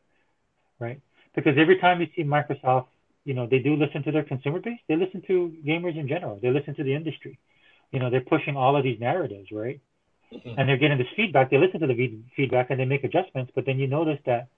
[0.80, 1.02] right?
[1.34, 2.88] Because every time you see Microsoft,
[3.26, 4.80] you know, they do listen to their consumer base.
[4.88, 6.38] They listen to gamers in general.
[6.42, 7.40] They listen to the industry.
[7.92, 9.80] You know, they're pushing all of these narratives, right?
[10.32, 10.60] Mm-hmm.
[10.60, 11.50] And they're getting this feedback.
[11.50, 13.52] They listen to the feedback and they make adjustments.
[13.56, 14.50] But then you notice that,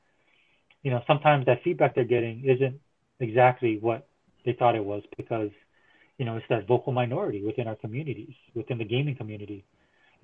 [0.84, 2.82] you know, sometimes that feedback they're getting isn't
[3.20, 4.08] exactly what
[4.46, 5.50] they thought it was because,
[6.18, 9.66] you know, it's that vocal minority within our communities, within the gaming community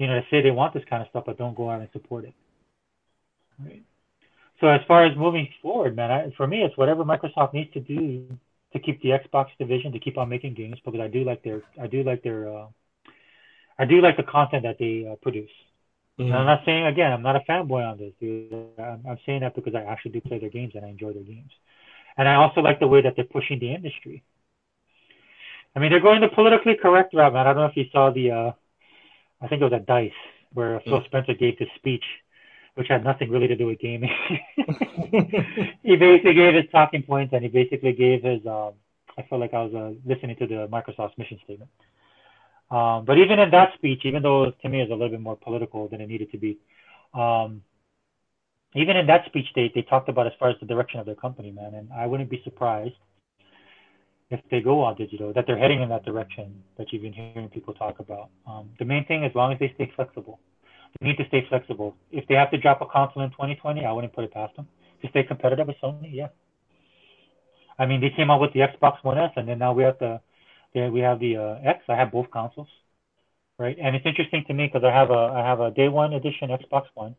[0.02, 1.90] you know, to say they want this kind of stuff, but don't go out and
[1.94, 2.34] support it.
[3.64, 3.84] Right.
[4.60, 7.80] So as far as moving forward, man, I, for me, it's whatever Microsoft needs to
[7.80, 8.26] do
[8.74, 11.62] to keep the Xbox division to keep on making games because I do like their,
[11.80, 12.68] I do like their, uh,
[13.78, 15.52] I do like the content that they uh, produce.
[16.20, 16.34] Mm-hmm.
[16.34, 18.14] I'm not saying again, I'm not a fanboy on this.
[18.20, 18.52] Dude.
[18.80, 21.24] I'm, I'm saying that because I actually do play their games and I enjoy their
[21.24, 21.52] games,
[22.18, 24.24] and I also like the way that they're pushing the industry.
[25.76, 27.48] I mean, they're going the politically correct route, man.
[27.48, 28.52] I don't know if you saw the uh,
[29.42, 30.12] I think it was at Dice
[30.54, 31.06] where Phil mm.
[31.06, 32.04] Spencer gave this speech,
[32.76, 34.12] which had nothing really to do with gaming.
[35.84, 38.46] he basically gave his talking points and he basically gave his.
[38.46, 38.74] Um,
[39.18, 41.70] I felt like I was uh, listening to the Microsoft mission statement.
[42.70, 45.20] Um, but even in that speech, even though to me it was a little bit
[45.20, 46.58] more political than it needed to be,
[47.14, 47.62] um,
[48.74, 51.16] even in that speech, they they talked about as far as the direction of their
[51.16, 51.74] company, man.
[51.76, 52.96] And I wouldn't be surprised
[54.32, 57.50] if they go all digital, that they're heading in that direction that you've been hearing
[57.50, 58.30] people talk about.
[58.48, 60.40] Um, the main thing, as long as they stay flexible,
[61.00, 61.98] they need to stay flexible.
[62.12, 64.68] If they have to drop a console in 2020, I wouldn't put it past them
[65.02, 66.10] to stay competitive with Sony.
[66.14, 66.30] Yeah.
[67.78, 70.00] I mean, they came out with the Xbox One S, and then now we have
[70.00, 70.22] the,
[70.74, 71.84] we have the uh, X.
[71.90, 72.70] I have both consoles,
[73.60, 73.76] right?
[73.82, 76.50] And it's interesting to me because I have a I have a day one edition
[76.50, 77.16] Xbox One,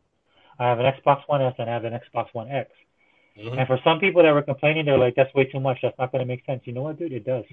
[0.58, 2.70] I have an Xbox One S, and I have an Xbox One X.
[3.38, 3.58] Mm-hmm.
[3.58, 5.78] And for some people that were complaining, they're like, that's way too much.
[5.82, 6.62] That's not going to make sense.
[6.64, 7.12] You know what, dude?
[7.12, 7.44] It does.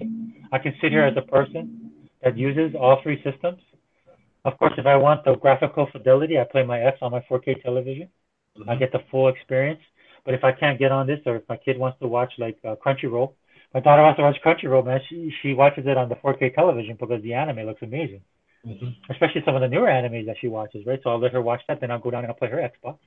[0.52, 1.90] I can sit here as a person
[2.22, 3.60] that uses all three systems.
[4.44, 7.62] Of course, if I want the graphical fidelity, I play my X on my 4K
[7.62, 8.08] television.
[8.58, 8.70] Mm-hmm.
[8.70, 9.80] I get the full experience.
[10.24, 12.58] But if I can't get on this, or if my kid wants to watch like
[12.64, 13.32] uh, Crunchyroll,
[13.72, 16.96] my daughter wants to watch Crunchyroll, man, she she watches it on the 4K television
[17.00, 18.20] because the anime looks amazing.
[18.66, 19.12] Mm-hmm.
[19.12, 21.00] Especially some of the newer animes that she watches, right?
[21.02, 22.98] So I'll let her watch that, then I'll go down and I'll play her Xbox.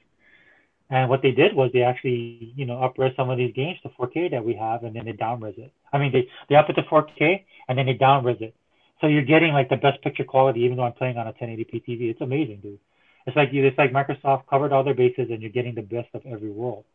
[0.89, 3.89] And what they did was they actually, you know, upres some of these games to
[3.89, 5.71] 4K that we have, and then they downres it.
[5.91, 8.53] I mean, they they up it to 4K and then they downres it.
[9.01, 11.83] So you're getting like the best picture quality, even though I'm playing on a 1080p
[11.87, 12.09] TV.
[12.09, 12.79] It's amazing, dude.
[13.25, 16.09] It's like you, it's like Microsoft covered all their bases, and you're getting the best
[16.13, 16.85] of every world.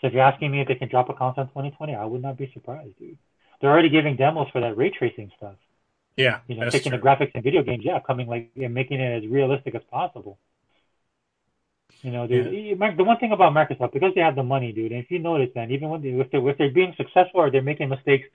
[0.00, 2.22] So if you're asking me if they can drop a console in 2020, I would
[2.22, 3.18] not be surprised, dude.
[3.60, 5.54] They're already giving demos for that ray tracing stuff.
[6.16, 7.00] Yeah, you know, taking true.
[7.00, 10.38] the graphics in video games, yeah, coming like and making it as realistic as possible.
[12.02, 12.52] You know, dude.
[12.52, 12.94] Yeah.
[12.96, 14.92] The one thing about Microsoft, because they have the money, dude.
[14.92, 17.50] And if you notice, man, even when they, if they're if they're being successful or
[17.50, 18.28] they're making mistakes,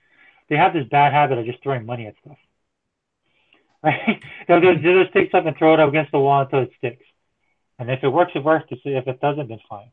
[0.48, 2.38] they have this bad habit of just throwing money at stuff.
[3.82, 4.22] Right?
[4.48, 6.70] they'll, just, they'll just take stuff and throw it up against the wall until it
[6.78, 7.04] sticks.
[7.78, 8.66] And if it works, it works.
[8.70, 9.90] If it doesn't, then fine.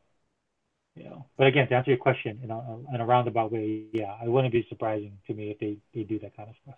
[0.96, 1.26] You know.
[1.36, 4.52] But again, to answer your question, you know, in a roundabout way, yeah, it wouldn't
[4.52, 6.76] be surprising to me if they they do that kind of stuff.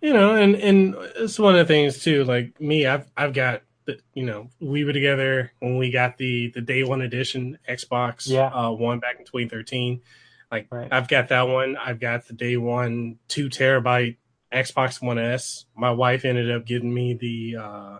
[0.00, 2.24] You know, and and it's one of the things too.
[2.24, 6.50] Like me, I've I've got that you know we were together when we got the
[6.54, 8.48] the day one edition Xbox yeah.
[8.48, 10.02] uh, one back in 2013.
[10.50, 10.88] Like right.
[10.92, 11.76] I've got that one.
[11.76, 14.16] I've got the day one two terabyte
[14.52, 15.64] Xbox One S.
[15.74, 17.98] My wife ended up getting me the uh,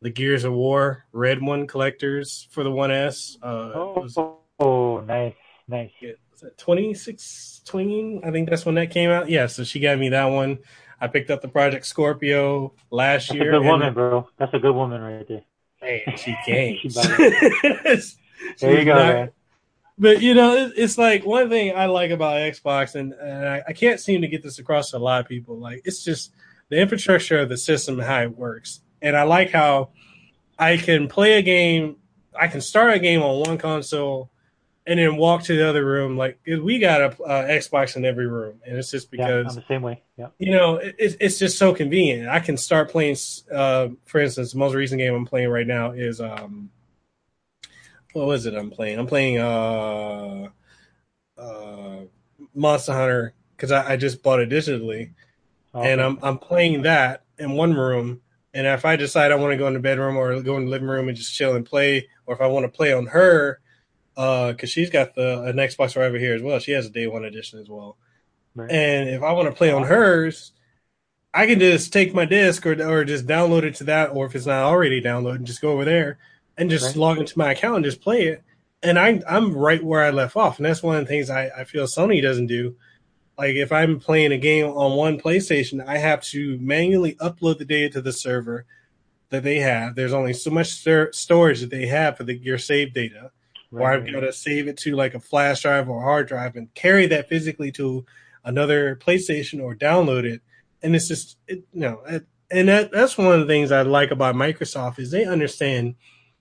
[0.00, 3.36] the Gears of War red one collectors for the One S.
[3.42, 4.00] Uh, oh.
[4.00, 4.16] was,
[4.58, 5.34] Oh, nice,
[5.66, 5.90] nice.
[6.00, 8.20] Yeah, was that 26, 20?
[8.24, 9.28] I think that's when that came out.
[9.28, 10.58] Yeah, so she got me that one.
[11.00, 13.48] I picked up the Project Scorpio last That's year.
[13.50, 14.28] a good woman, bro.
[14.38, 15.42] That's a good woman right there.
[15.82, 16.80] Man, she games.
[16.96, 18.16] She
[18.60, 19.30] There you go, man.
[19.96, 23.62] But you know, it, it's like one thing I like about Xbox, and, and I,
[23.68, 25.58] I can't seem to get this across to a lot of people.
[25.58, 26.32] Like, it's just
[26.68, 28.80] the infrastructure of the system and how it works.
[29.00, 29.90] And I like how
[30.58, 31.96] I can play a game,
[32.38, 34.30] I can start a game on one console,
[34.86, 36.16] and then walk to the other room.
[36.16, 39.54] Like, we got a uh, Xbox in every room, and it's just Yeah, because I'm
[39.62, 40.02] the same way.
[40.16, 40.28] Yeah.
[40.38, 42.28] you know, it, it's- it's just so convenient.
[42.28, 43.16] I can start playing.
[43.52, 46.70] Uh, for instance, the most recent game I'm playing right now is um,
[48.12, 48.54] what was it?
[48.54, 48.98] I'm playing.
[48.98, 50.48] I'm playing uh,
[51.38, 51.96] uh,
[52.54, 55.12] Monster Hunter because I, I just bought it digitally,
[55.72, 58.20] and I'm I'm playing that in one room.
[58.52, 60.70] And if I decide I want to go in the bedroom or go in the
[60.70, 63.58] living room and just chill and play, or if I want to play on her,
[64.16, 66.58] Uh, because she's got the an Xbox right over here as well.
[66.60, 67.96] She has a day one edition as well.
[68.54, 68.70] Right.
[68.70, 70.52] And if I want to play on oh, hers,
[71.32, 74.36] I can just take my disc or or just download it to that, or if
[74.36, 76.18] it's not already downloaded, just go over there
[76.56, 76.96] and just Right.
[76.96, 78.44] log into my account and just play it.
[78.82, 81.48] And I I'm right where I left off, and that's one of the things I,
[81.48, 82.76] I feel Sony doesn't do.
[83.36, 87.64] Like if I'm playing a game on one PlayStation, I have to manually upload the
[87.64, 88.64] data to the server
[89.30, 89.96] that they have.
[89.96, 93.32] There's only so much stor- storage that they have for the your save data
[93.74, 96.56] or I've got to save it to like a flash drive or a hard drive
[96.56, 98.04] and carry that physically to
[98.44, 100.42] another PlayStation or download it.
[100.82, 103.82] And it's just, it, you know, it, and that, that's one of the things I
[103.82, 105.94] like about Microsoft is they understand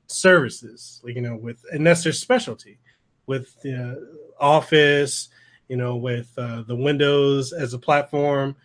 [0.08, 2.80] services, like, you know, with, and that's their specialty
[3.26, 5.30] with the Office,
[5.70, 8.56] you know, with uh, the Windows as a platform,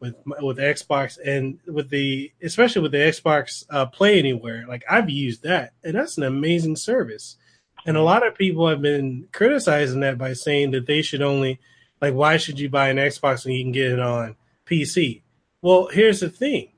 [0.00, 4.64] with with Xbox and with the especially with the Xbox uh, Play Anywhere.
[4.68, 7.36] Like I've used that, and that's an amazing service.
[7.88, 8.04] And a mm-hmm.
[8.04, 11.58] lot of people have been criticizing that by saying that they should only,
[12.02, 14.36] like, why should you buy an Xbox when you can get it on
[14.66, 15.22] PC?
[15.62, 16.68] Well, here's the thing: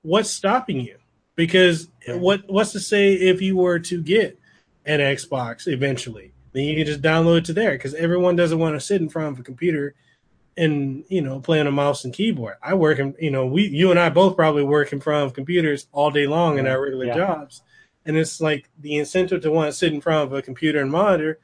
[0.00, 0.96] what's stopping you?
[1.36, 4.40] Because what what's to say if you were to get
[4.86, 7.72] an Xbox eventually, then you can just download it to there.
[7.72, 9.94] Because everyone doesn't want to sit in front of a computer
[10.56, 12.56] and you know playing a mouse and keyboard.
[12.62, 15.34] I work in you know we you and I both probably work in front of
[15.34, 17.16] computers all day long in our regular Yeah.
[17.16, 17.60] jobs,
[18.08, 20.90] and it's like the incentive to want to sit in front of a computer and
[20.90, 21.38] monitor,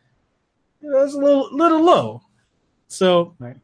[0.80, 2.22] you know, it's a little little low.
[2.88, 3.56] So, Right.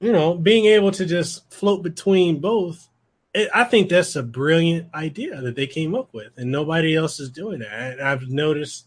[0.00, 2.88] you know, being able to just float between both,
[3.32, 7.20] it, I think that's a brilliant idea that they came up with, and nobody else
[7.20, 7.92] is doing that.
[7.92, 8.86] And I've noticed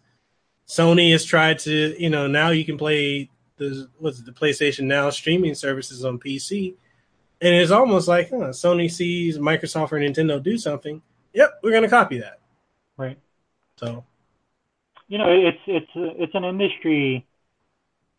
[0.68, 4.84] Sony has tried to, you know, now you can play the what's it, the PlayStation
[4.84, 6.76] Now streaming services on PC,
[7.42, 11.02] and it's almost like huh, Sony sees Microsoft or Nintendo do something.
[11.34, 12.40] Yep, we're gonna copy that.
[12.98, 13.18] Right.
[13.78, 14.04] So
[15.08, 17.26] You know, it's it's it's an industry.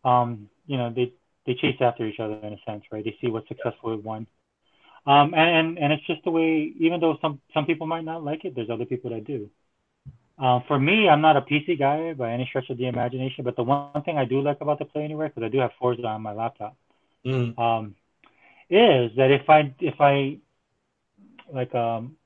[0.03, 1.13] Um, you know, they
[1.45, 3.03] they chase after each other in a sense, right?
[3.03, 4.27] They see what's successful with one.
[5.05, 6.73] Um, and and and it's just the way.
[6.79, 9.49] Even though some some people might not like it, there's other people that do.
[10.37, 13.55] Um, for me, I'm not a PC guy by any stretch of the imagination, but
[13.55, 16.05] the one thing I do like about the Play Anywhere, because I do have Forza
[16.05, 16.75] on my laptop,
[17.25, 17.95] mm, um,
[18.69, 20.37] is that if I if I
[21.53, 22.17] like um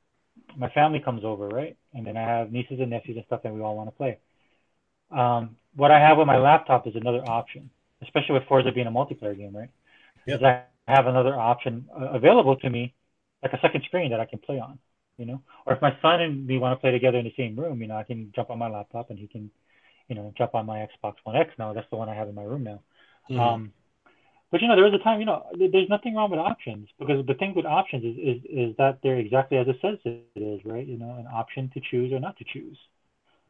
[0.58, 1.78] my family comes over, right?
[1.94, 4.20] And then I have nieces and nephews and stuff and we all want to play.
[5.12, 7.70] Um what I have with my laptop is another option,
[8.04, 9.70] especially with Forza being a multiplayer game, right?
[10.26, 10.42] Yep.
[10.42, 12.94] Is I have another option uh, available to me,
[13.44, 14.80] like a second screen that I can play on,
[15.18, 15.42] you know?
[15.66, 17.88] Or if my son and me want to play together in the same room, you
[17.88, 19.52] know, I can jump on my laptop and he can,
[20.10, 21.74] you know, jump on my Xbox One X now.
[21.74, 22.82] That's the one I have in my room now.
[23.30, 23.74] mm, Um,
[24.52, 27.26] but you know, there is a time, you know, there's nothing wrong with options because
[27.26, 30.62] the thing with options is, is, is that they're exactly as it says it is,
[30.66, 30.88] right?
[30.88, 32.78] You know, an option to choose or not to choose.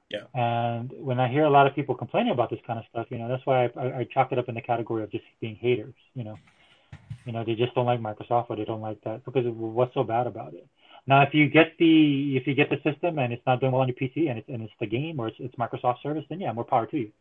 [0.10, 0.24] Yeah.
[0.34, 3.20] And when I hear a lot of people complaining about this kind of stuff, you
[3.20, 5.56] know, that's why I, I, I chalk it up in the category of just being
[5.56, 6.38] haters, you know.
[7.26, 10.04] You know, they just don't like Microsoft or they don't like that because what's so
[10.04, 10.68] bad about it.
[11.06, 13.82] Now, if you get the if you get the system and it's not doing well
[13.82, 16.40] on your PC and it's and it's the game or it's, it's Microsoft service, then
[16.40, 17.12] yeah, more power to you.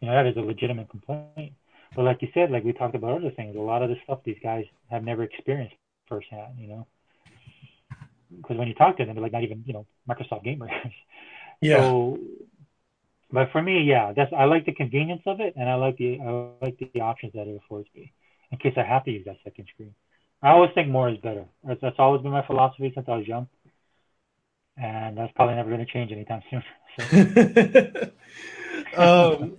[0.00, 1.52] You know, that is a legitimate complaint.
[1.96, 4.20] But like you said, like we talked about other things, a lot of the stuff
[4.24, 6.56] these guys have never experienced firsthand, you know.
[8.08, 9.76] Because when you talk to them, they're like not even, you know,
[10.08, 10.70] Microsoft gamers.
[11.60, 12.18] yeah, So,
[13.30, 16.20] but for me, yeah, that's I like the convenience of it, and I like the
[16.20, 18.12] I like the options that it affords me
[18.52, 19.94] in case I have to use that second screen.
[20.42, 21.44] I always think more is better.
[21.64, 23.48] That's, that's always been my philosophy since I was young,
[24.76, 26.62] and that's probably never going to change anytime soon.
[26.96, 27.10] So,
[28.96, 29.56] um,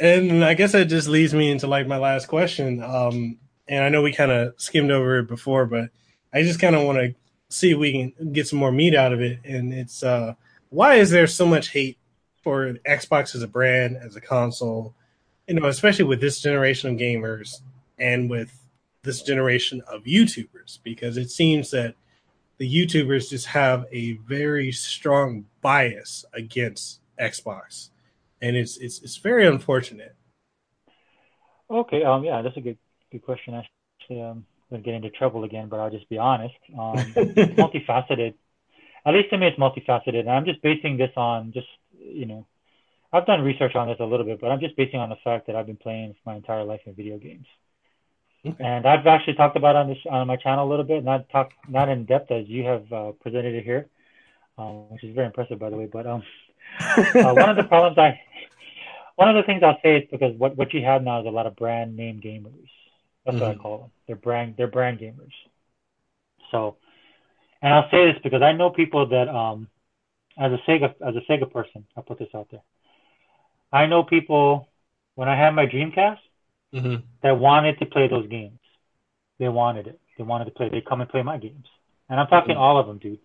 [0.00, 2.82] and I guess that just leads me into like my last question.
[2.82, 5.90] Um, and I know we kind of skimmed over it before, but
[6.32, 7.14] I just kind of want to
[7.50, 9.40] see if we can get some more meat out of it.
[9.44, 10.34] And it's uh,
[10.70, 11.98] why is there so much hate
[12.42, 14.94] for Xbox as a brand, as a console,
[15.46, 17.60] you know, especially with this generation of gamers
[17.98, 18.52] and with
[19.02, 21.94] this generation of YouTubers, because it seems that
[22.58, 27.90] the YouTubers just have a very strong bias against Xbox,
[28.40, 30.16] and it's it's it's very unfortunate.
[31.70, 32.78] Okay, um, yeah, that's a good
[33.12, 33.54] good question.
[33.54, 36.54] Actually, um, I'm gonna get into trouble again, but I'll just be honest.
[36.72, 36.96] Um,
[37.56, 38.34] multifaceted.
[39.06, 41.68] At least to me, it's multifaceted, and I'm just basing this on just
[42.00, 42.46] you know,
[43.12, 45.46] I've done research on this a little bit, but I'm just basing on the fact
[45.46, 47.46] that I've been playing my entire life in video games.
[48.46, 48.64] Okay.
[48.64, 51.50] And I've actually talked about on this on my channel a little bit, not talk
[51.68, 53.88] not in depth as you have uh, presented it here,
[54.56, 55.88] um, which is very impressive by the way.
[55.90, 56.22] But um,
[56.80, 58.20] uh, one of the problems I,
[59.18, 61.30] one of the things I'll say is because what what you have now is a
[61.30, 62.52] lot of brand name gamers.
[63.26, 63.40] That's mm-hmm.
[63.40, 63.62] what I mm-hmm.
[63.62, 63.90] call them.
[64.06, 65.32] They're brand they're brand gamers.
[66.52, 66.76] So,
[67.60, 69.66] and I'll say this because I know people that um,
[70.38, 72.62] as a Sega as a Sega person, I'll put this out there.
[73.72, 74.68] I know people
[75.16, 76.20] when I had my Dreamcast
[76.72, 77.02] mm-hmm.
[77.24, 78.60] that wanted to play those games.
[79.40, 80.00] They wanted it.
[80.16, 80.68] They wanted to play.
[80.68, 81.66] They come and play my games.
[82.08, 82.62] And I'm talking mm-hmm.
[82.62, 83.18] all of them, dude.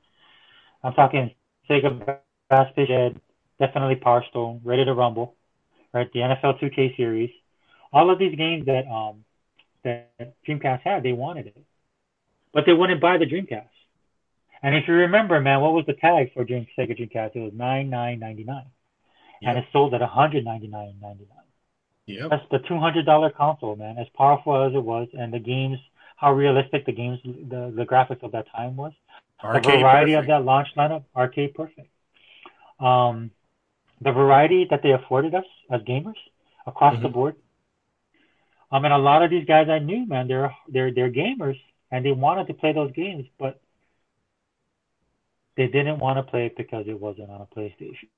[0.84, 1.36] I'm talking
[1.70, 2.18] Sega
[2.50, 3.22] Bass Fishing,
[3.60, 5.36] definitely Power Stone, Ready to Rumble,
[5.94, 6.12] right?
[6.12, 7.30] The NFL 2K series.
[7.92, 9.24] All of these games that um
[9.84, 10.12] that
[10.48, 11.64] Dreamcast had, they wanted it.
[12.54, 13.68] But they wouldn't buy the Dreamcast.
[14.62, 17.36] And if you remember, man, what was the tag for Dream, Sega Dreamcast?
[17.36, 18.68] It was nine nine ninety nine,
[19.42, 19.50] yep.
[19.50, 21.44] and it sold at one hundred ninety nine ninety nine.
[22.06, 22.28] Yeah.
[22.30, 23.98] That's the two hundred dollar console, man.
[23.98, 25.80] As powerful as it was, and the games,
[26.16, 28.94] how realistic the games, the the graphics of that time was.
[29.44, 30.32] Arcade the variety perfect.
[30.32, 31.90] of that launch lineup, arcade perfect.
[32.80, 33.32] Um,
[34.04, 36.20] the variety that they afforded us as gamers
[36.66, 37.04] across mm-hmm.
[37.04, 37.36] the board.
[38.72, 41.60] I mean, a lot of these guys I knew, man, they're they're they're gamers
[41.92, 43.62] and they wanted to play those games, but
[45.56, 48.10] they didn't want to play it because it wasn't on a PlayStation,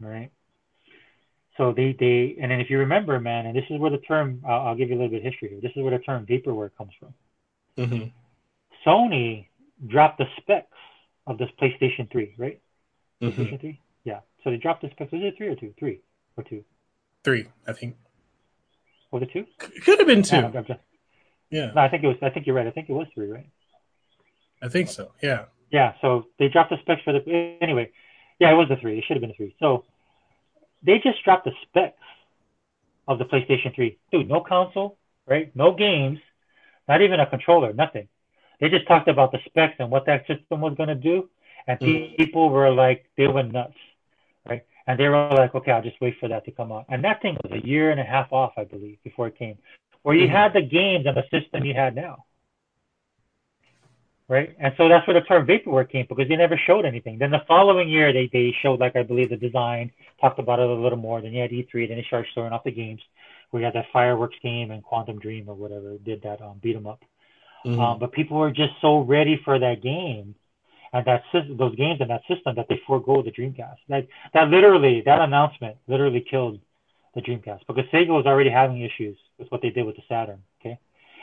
[0.00, 0.30] right?
[1.56, 4.42] So they, they, and then if you remember, man, and this is where the term,
[4.46, 5.60] I'll, I'll give you a little bit of history here.
[5.60, 7.14] This is where the term vaporware comes from.
[7.76, 8.08] Mm-hmm.
[8.88, 9.46] Sony
[9.88, 10.68] dropped the specs
[11.26, 12.60] of this PlayStation 3, right?
[13.20, 13.42] Mm-hmm.
[13.42, 13.80] PlayStation 3?
[14.48, 15.12] So they dropped the specs.
[15.12, 15.74] Was it three or two?
[15.78, 16.00] Three
[16.38, 16.64] or two?
[17.22, 17.96] Three, I think.
[19.10, 19.44] Was it two?
[19.74, 20.40] It could have been two.
[20.40, 20.80] No, just,
[21.50, 21.70] yeah.
[21.74, 22.66] No, I think it was, I think you're right.
[22.66, 23.50] I think it was three, right?
[24.62, 25.12] I think so.
[25.22, 25.44] Yeah.
[25.70, 25.92] Yeah.
[26.00, 27.90] So they dropped the specs for the, anyway.
[28.38, 28.96] Yeah, it was a three.
[28.98, 29.54] It should have been a three.
[29.60, 29.84] So,
[30.82, 31.98] they just dropped the specs
[33.06, 33.98] of the PlayStation 3.
[34.12, 34.96] Dude, no console,
[35.26, 35.54] right?
[35.54, 36.20] No games,
[36.88, 38.08] not even a controller, nothing.
[38.60, 41.28] They just talked about the specs and what that system was going to do.
[41.66, 42.16] And mm.
[42.16, 43.74] people were like, they went nuts?
[44.88, 46.86] And they were like, okay, I'll just wait for that to come out.
[46.88, 49.58] And that thing was a year and a half off, I believe, before it came,
[50.02, 50.32] where you mm.
[50.32, 52.24] had the games and the system you had now
[54.28, 54.54] right?
[54.60, 57.18] And so that's where the term vaporware came because they never showed anything.
[57.18, 60.68] Then the following year, they, they showed, like, I believe, the design, talked about it
[60.68, 61.20] a little more.
[61.20, 63.00] Then you had E3, then they started showing off the games.
[63.52, 66.86] We had that Fireworks game and Quantic Dream or whatever did that um, beat 'em
[66.86, 67.02] up.
[67.64, 67.80] Mm-hmm.
[67.80, 70.34] Um, but people were just so ready for that game
[70.92, 71.22] and that
[71.56, 73.76] those games and that system that they forego the Dreamcast.
[73.88, 76.60] That that literally that announcement literally killed
[77.14, 80.42] the Dreamcast because Sega was already having issues with what they did with the Saturn.
[80.60, 80.78] Okay,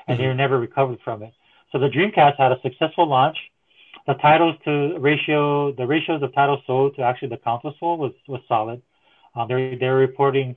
[0.07, 0.29] and mm-hmm.
[0.29, 1.33] they never recovered from it.
[1.71, 3.37] So the Dreamcast had a successful launch.
[4.07, 8.13] The titles to ratio, the ratios of titles sold to actually the console sold was
[8.27, 8.81] was solid.
[9.35, 10.55] Um, they're they're reporting,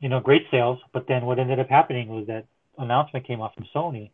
[0.00, 0.78] you know, great sales.
[0.92, 2.46] But then what ended up happening was that
[2.76, 4.10] announcement came out from Sony,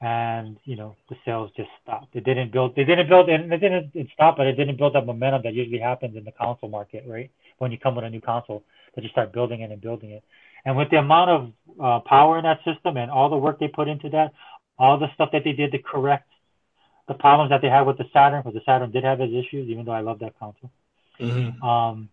[0.00, 2.14] and you know the sales just stopped.
[2.14, 2.76] It didn't build.
[2.76, 5.54] They didn't build, and it didn't it stopped, but it didn't build that momentum that
[5.54, 7.30] usually happens in the console market, right?
[7.58, 8.62] When you come with a new console,
[8.94, 10.22] that you start building it and building it.
[10.64, 13.68] And with the amount of uh, power in that system and all the work they
[13.68, 14.32] put into that,
[14.78, 16.28] all the stuff that they did to correct
[17.08, 19.68] the problems that they had with the Saturn, because the Saturn did have its issues,
[19.68, 20.70] even though I love that console.
[21.20, 21.62] Mm-hmm.
[21.62, 22.08] Um,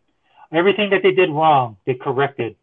[0.52, 2.56] everything that they did wrong, they corrected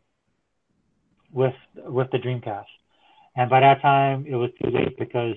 [1.33, 2.67] with with the Dreamcast.
[3.41, 5.35] And by that time, it was too late because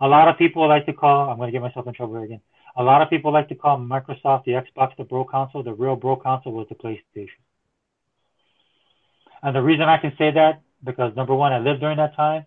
[0.00, 1.30] a lot of people like to call.
[1.30, 2.40] I'm going to get myself in trouble here again.
[2.76, 5.62] A lot of people like to call Microsoft the Xbox the bro console.
[5.62, 7.38] The real bro console was the PlayStation.
[9.40, 12.44] And the reason I can say that because number one, I lived during that time,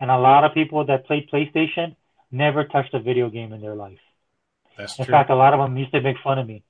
[0.00, 1.94] and a lot of people that played PlayStation
[2.32, 3.98] never touched a video game in their life.
[4.78, 5.12] That's in true.
[5.12, 6.64] fact, a lot of them used to make fun of me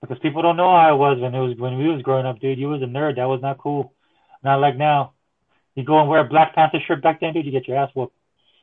[0.00, 2.40] because people don't know how I was when it was when we was growing up,
[2.40, 2.58] dude.
[2.58, 3.14] You was a nerd.
[3.14, 3.94] That was not cool.
[4.42, 5.12] Not like now.
[5.76, 7.46] You go and wear a Black Panther shirt back then, dude.
[7.46, 8.14] You get your ass whooped.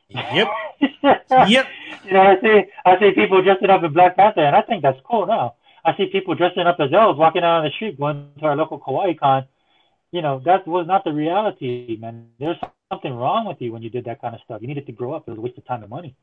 [0.08, 0.48] Yep.
[1.48, 1.66] yep.
[2.04, 4.82] You know, I see I see people dressing up in Black Panther, and I think
[4.82, 5.54] that's cool now.
[5.84, 8.56] I see people dressing up as elves walking out on the street, going to our
[8.56, 9.46] local Kawaii Kon.
[10.12, 12.28] You know, that was not the reality, man.
[12.38, 12.56] There's
[12.90, 14.60] something wrong with you when you did that kind of stuff.
[14.60, 15.24] You needed to grow up.
[15.26, 16.14] It was a waste of time and money.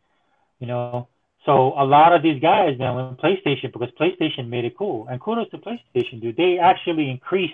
[0.59, 1.07] You know,
[1.45, 5.19] So a lot of these guys now went PlayStation because PlayStation made it cool and
[5.19, 6.37] kudos to PlayStation, dude.
[6.37, 7.53] They actually increased.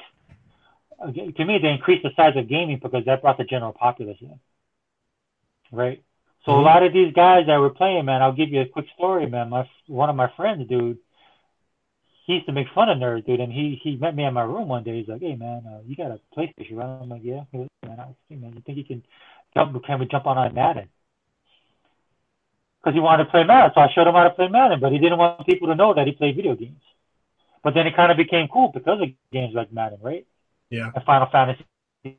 [1.00, 4.40] To me, they increased the size of gaming because that brought the general populace in,
[5.72, 6.04] right?
[6.46, 6.62] So mm-hmm.
[6.62, 9.28] a lot of these guys that were playing, man, I'll give you a quick story,
[9.28, 9.50] man.
[9.50, 10.98] My one of my friends, dude,
[12.26, 14.42] he used to make fun of nerds, dude, and he he met me in my
[14.42, 14.98] room one day.
[15.00, 17.68] He's like, "Hey, man, uh, you got a PlayStation, right?" I'm like, "Yeah." He was,
[17.86, 19.04] man, I hey, man, you think you can
[19.54, 19.84] jump?
[19.86, 20.90] Can we jump on on Madden?
[22.88, 23.72] because he wanted to play Madden.
[23.76, 25.94] So I showed him how to play Madden, but he didn't want people to know
[25.94, 26.82] that he played video games.
[27.62, 30.26] But then it kind of became cool because of games like Madden, right?
[30.70, 30.92] Yeah.
[30.94, 31.66] And Final Fantasy
[32.04, 32.18] VII.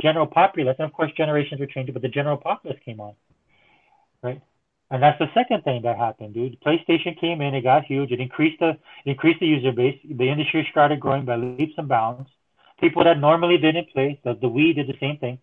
[0.00, 3.14] General populace, and of course generations were changing, but the general populace came on,
[4.22, 4.42] right?
[4.90, 6.60] And that's the second thing that happened, dude.
[6.60, 9.98] PlayStation came in, it got huge, it increased the it increased the user base.
[10.04, 12.28] The industry started growing by leaps and bounds.
[12.78, 15.38] People that normally didn't play, the, the Wii did the same thing.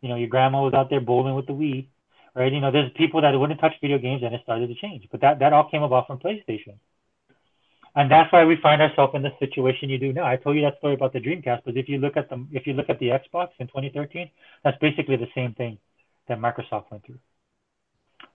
[0.00, 1.86] You know, your grandma was out there bowling with the Wii
[2.34, 2.52] right?
[2.52, 5.08] You know, there's people that wouldn't touch video games and it started to change.
[5.10, 6.76] But that, that all came about from PlayStation.
[7.94, 10.24] And that's why we find ourselves in the situation you do now.
[10.24, 12.66] I told you that story about the Dreamcast, but if you look at the if
[12.66, 14.30] you look at the Xbox in 2013,
[14.64, 15.78] that's basically the same thing
[16.28, 17.18] that Microsoft went through,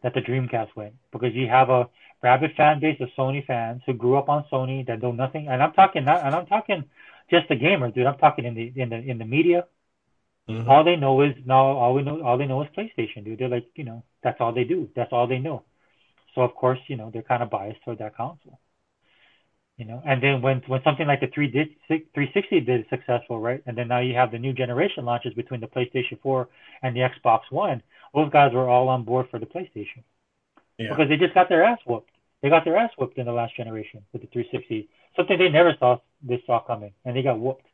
[0.04, 1.90] that the Dreamcast went, because you have a
[2.22, 5.48] rabid fan base of Sony fans who grew up on Sony that know nothing.
[5.48, 6.84] And I'm talking not, and I'm talking
[7.32, 8.06] just the gamer, dude.
[8.06, 9.66] I'm talking in the in the in the media,
[10.50, 10.70] Mm-hmm.
[10.70, 13.40] All they know is now all we know all they know is PlayStation, dude.
[13.40, 14.90] They're like, you know, that's all they do.
[14.96, 15.64] That's all they know.
[16.36, 18.60] So of course, you know, they're kind of biased toward that console.
[19.78, 23.62] You know, and then when when something like the 360 did successful, right?
[23.68, 26.48] And then now you have the new generation launches between the PlayStation 4
[26.82, 27.84] and the Xbox One.
[28.16, 30.02] Those guys were all on board for the PlayStation
[30.80, 30.90] yeah.
[30.90, 32.10] because they just got their ass whooped.
[32.42, 35.76] They got their ass whooped in the last generation with the 360, something they never
[35.80, 37.66] saw they saw coming, and they got whooped.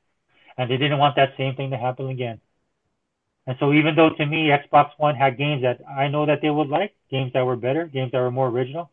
[0.57, 2.41] And they didn't want that same thing to happen again.
[3.47, 6.49] And so even though to me Xbox One had games that I know that they
[6.49, 8.91] would like, games that were better, games that were more original,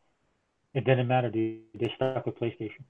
[0.74, 1.62] it didn't matter, dude.
[1.74, 2.84] They stuck with PlayStation.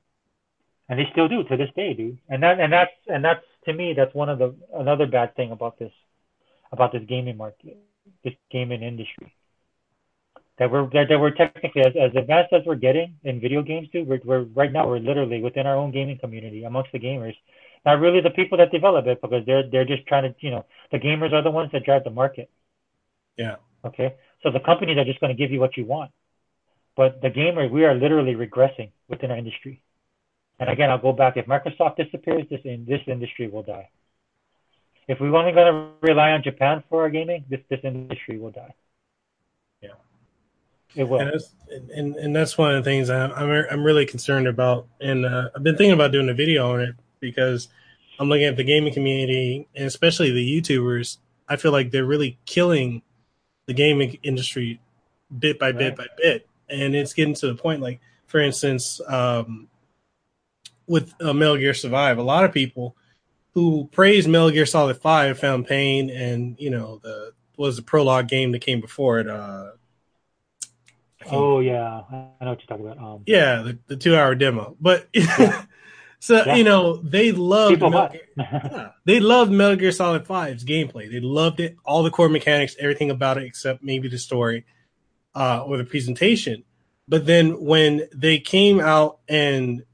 [0.91, 2.19] And they still do to this day, dude.
[2.29, 5.53] And that and that's and that's to me that's one of the another bad thing
[5.53, 5.93] about this
[6.73, 7.79] about this gaming market,
[8.23, 9.33] this gaming industry.
[10.59, 13.89] That we're that, that we're technically as, as advanced as we're getting in video games,
[13.93, 14.09] dude.
[14.09, 17.37] We're, we're right now we're literally within our own gaming community amongst the gamers
[17.85, 20.67] not really the people that develop it because they're they're just trying to you know
[20.93, 22.51] the gamers are the ones that drive the market.
[23.37, 23.57] Yeah.
[23.85, 24.17] Okay.
[24.43, 26.11] So the companies are just going to give you what you want,
[26.97, 29.83] but the gamers we are literally regressing within our industry.
[30.61, 31.37] And again, I'll go back.
[31.37, 33.89] If Microsoft disappears, this in this industry will die.
[35.09, 38.53] If we're only going to rely on Japan for our gaming, this this industry will
[38.53, 38.75] die.
[39.81, 39.89] Yeah.
[40.95, 41.21] It will.
[41.21, 41.55] And that's,
[41.93, 44.87] and, and that's one of the things I'm, I'm, I'm really concerned about.
[45.01, 47.69] And uh, I've been thinking about doing a video on it because
[48.19, 51.17] I'm looking at the gaming community and especially the YouTubers.
[51.49, 53.03] I feel like they're really killing
[53.67, 54.79] the gaming industry
[55.37, 57.81] bit by bit by bit, and it's getting to the point.
[57.81, 59.69] Like, for instance, um,
[60.91, 62.97] with uh, Metal Gear Survive, a lot of people
[63.55, 68.27] who praised Metal Gear Solid Five Phantom Pain, and you know the was the prologue
[68.27, 69.29] game that came before it.
[69.29, 69.71] Uh,
[71.31, 72.99] oh yeah, I know what you're talking about.
[72.99, 75.65] Um, yeah, the, the two hour demo, but yeah.
[76.19, 76.57] So yeah.
[76.57, 81.09] you know they loved Metal Gear, yeah, they loved Metal Gear Solid 5's gameplay.
[81.09, 84.67] They loved it, all the core mechanics, everything about it except maybe the story
[85.37, 86.65] uh, or the presentation.
[87.07, 89.85] But then when they came out and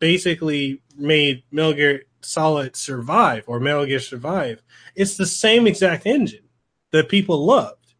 [0.00, 4.62] basically made Metal Gear Solid Survive or Metal Gear Survive,
[4.96, 6.48] it's the same exact engine
[6.90, 7.94] that people loved,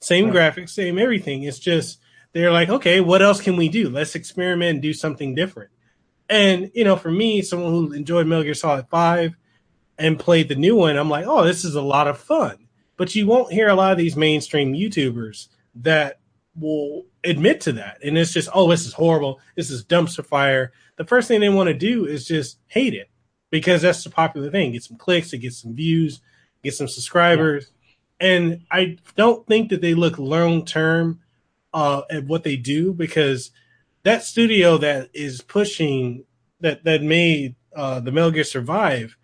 [0.00, 0.54] same right.
[0.54, 1.44] graphics, same everything.
[1.44, 2.00] It's just
[2.32, 3.88] they're like, okay, what else can we do?
[3.88, 5.70] Let's experiment and do something different.
[6.28, 9.36] And you know, for me, someone who enjoyed Metal Gear Solid Five
[9.96, 12.68] and played the new one, I'm like, oh, this is a lot of fun.
[12.96, 16.20] But you won't hear a lot of these mainstream YouTubers that
[16.58, 17.98] will admit to that.
[18.02, 19.40] And it's just, oh, this is horrible.
[19.56, 20.72] This is dumpster fire.
[20.96, 23.10] The first thing they want to do is just hate it
[23.50, 24.72] because that's the popular thing.
[24.72, 26.20] Get some clicks, to get some views,
[26.62, 27.70] get some subscribers.
[28.20, 28.28] Yeah.
[28.28, 31.20] And I don't think that they look long term
[31.72, 33.50] uh, at what they do because–
[34.04, 36.24] that studio that is pushing
[36.60, 39.16] that that made uh, the Metal Gear Survive,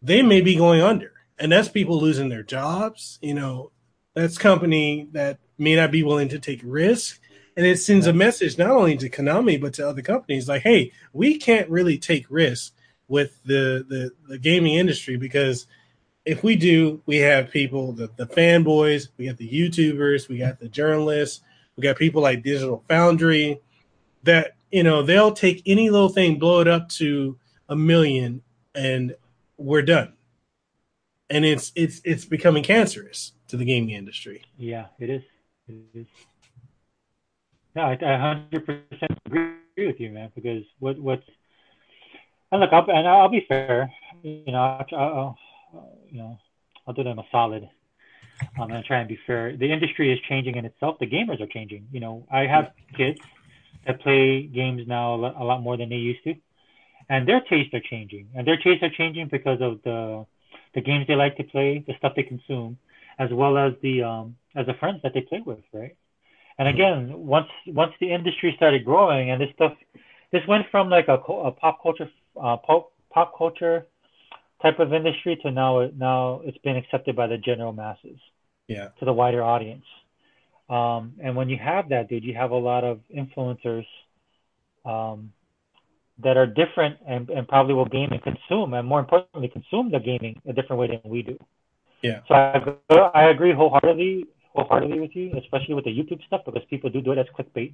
[0.00, 3.18] they may be going under, and that's people losing their jobs.
[3.20, 3.72] You know,
[4.14, 7.20] that's company that may not be willing to take risk,
[7.56, 10.92] and it sends a message not only to Konami but to other companies like, hey,
[11.12, 12.72] we can't really take risks
[13.08, 15.66] with the the, the gaming industry because
[16.26, 20.58] if we do, we have people, the, the fanboys, we got the YouTubers, we got
[20.58, 21.40] the journalists,
[21.76, 23.60] we got people like Digital Foundry,
[24.24, 27.38] that you know they'll take any little thing, blow it up to
[27.68, 28.42] a million,
[28.74, 29.14] and
[29.56, 30.14] we're done.
[31.30, 34.44] And it's it's it's becoming cancerous to the gaming industry.
[34.58, 35.22] Yeah, it is.
[35.68, 36.06] No,
[37.82, 38.82] I, I 100%
[39.26, 40.30] agree with you, man.
[40.34, 41.24] Because what what's
[42.52, 43.90] and look, I'll, and I'll be fair.
[44.22, 45.38] You know, I'll, I'll,
[46.10, 46.38] you know,
[46.86, 47.64] I'll do them a solid.
[48.40, 49.56] Um, I'm gonna try and be fair.
[49.56, 50.98] The industry is changing in itself.
[51.00, 51.88] The gamers are changing.
[51.90, 53.18] You know, I have kids
[53.86, 56.34] that play games now a lot more than they used to,
[57.08, 58.28] and their tastes are changing.
[58.34, 60.26] And their tastes are changing because of the
[60.74, 62.78] the games they like to play, the stuff they consume,
[63.18, 65.96] as well as the um as the friends that they play with, right?
[66.58, 69.72] And again, once once the industry started growing and this stuff,
[70.32, 72.10] this went from like a, a pop culture
[72.40, 73.86] uh, pop pop culture
[74.62, 78.18] type of industry to now now it's been accepted by the general masses.
[78.68, 78.88] Yeah.
[78.98, 79.84] To the wider audience.
[80.68, 83.86] Um, and when you have that, dude, you have a lot of influencers
[84.84, 85.32] um,
[86.22, 90.00] that are different and, and probably will game and consume, and more importantly, consume the
[90.00, 91.38] gaming a different way than we do.
[92.02, 92.20] Yeah.
[92.28, 96.90] So I, I agree wholeheartedly, wholeheartedly with you, especially with the YouTube stuff, because people
[96.90, 97.72] do do it as clickbait,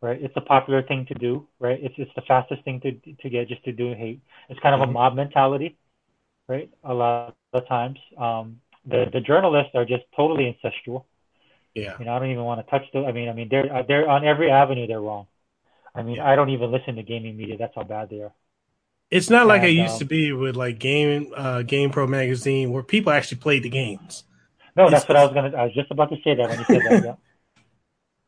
[0.00, 0.20] right?
[0.20, 1.78] It's a popular thing to do, right?
[1.82, 2.92] It's it's the fastest thing to
[3.22, 4.20] to get just to do hate.
[4.48, 4.90] It's kind of mm-hmm.
[4.90, 5.76] a mob mentality,
[6.48, 6.70] right?
[6.84, 11.04] A lot of times, um, the the journalists are just totally incestual.
[11.74, 11.98] Yeah.
[11.98, 13.04] You know, I don't even want to touch the.
[13.04, 14.86] I mean, I mean, they're they're on every avenue.
[14.86, 15.26] They're wrong.
[15.94, 16.28] I mean, yeah.
[16.28, 17.56] I don't even listen to gaming media.
[17.58, 18.32] That's how bad they are.
[19.10, 22.82] It's not like it used to be with like game uh, Game Pro magazine where
[22.82, 24.24] people actually played the games.
[24.76, 25.56] No, that's what I was gonna.
[25.56, 27.04] I was just about to say that when you said that.
[27.04, 27.14] Yeah.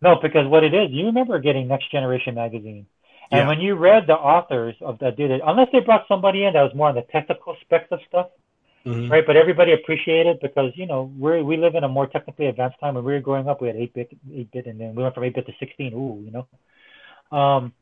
[0.01, 2.87] No, because what it is, you remember getting Next Generation magazine,
[3.33, 3.49] and yeah.
[3.49, 6.63] when you read the authors of that did it, unless they brought somebody in that
[6.63, 8.29] was more on the technical specs of stuff,
[8.87, 9.11] mm-hmm.
[9.11, 9.27] right?
[9.27, 12.95] But everybody appreciated because you know we we live in a more technically advanced time.
[12.95, 15.17] When we were growing up, we had eight bit, eight bit, and then we went
[15.17, 15.93] from eight bit to sixteen.
[15.95, 17.37] Ooh, you know.
[17.37, 17.73] Um,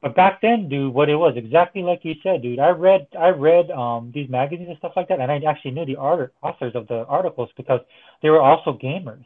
[0.00, 2.60] but back then, dude, what it was exactly like you said, dude.
[2.60, 5.86] I read I read um these magazines and stuff like that, and I actually knew
[5.86, 7.80] the art- authors of the articles because
[8.22, 9.24] they were also gamers,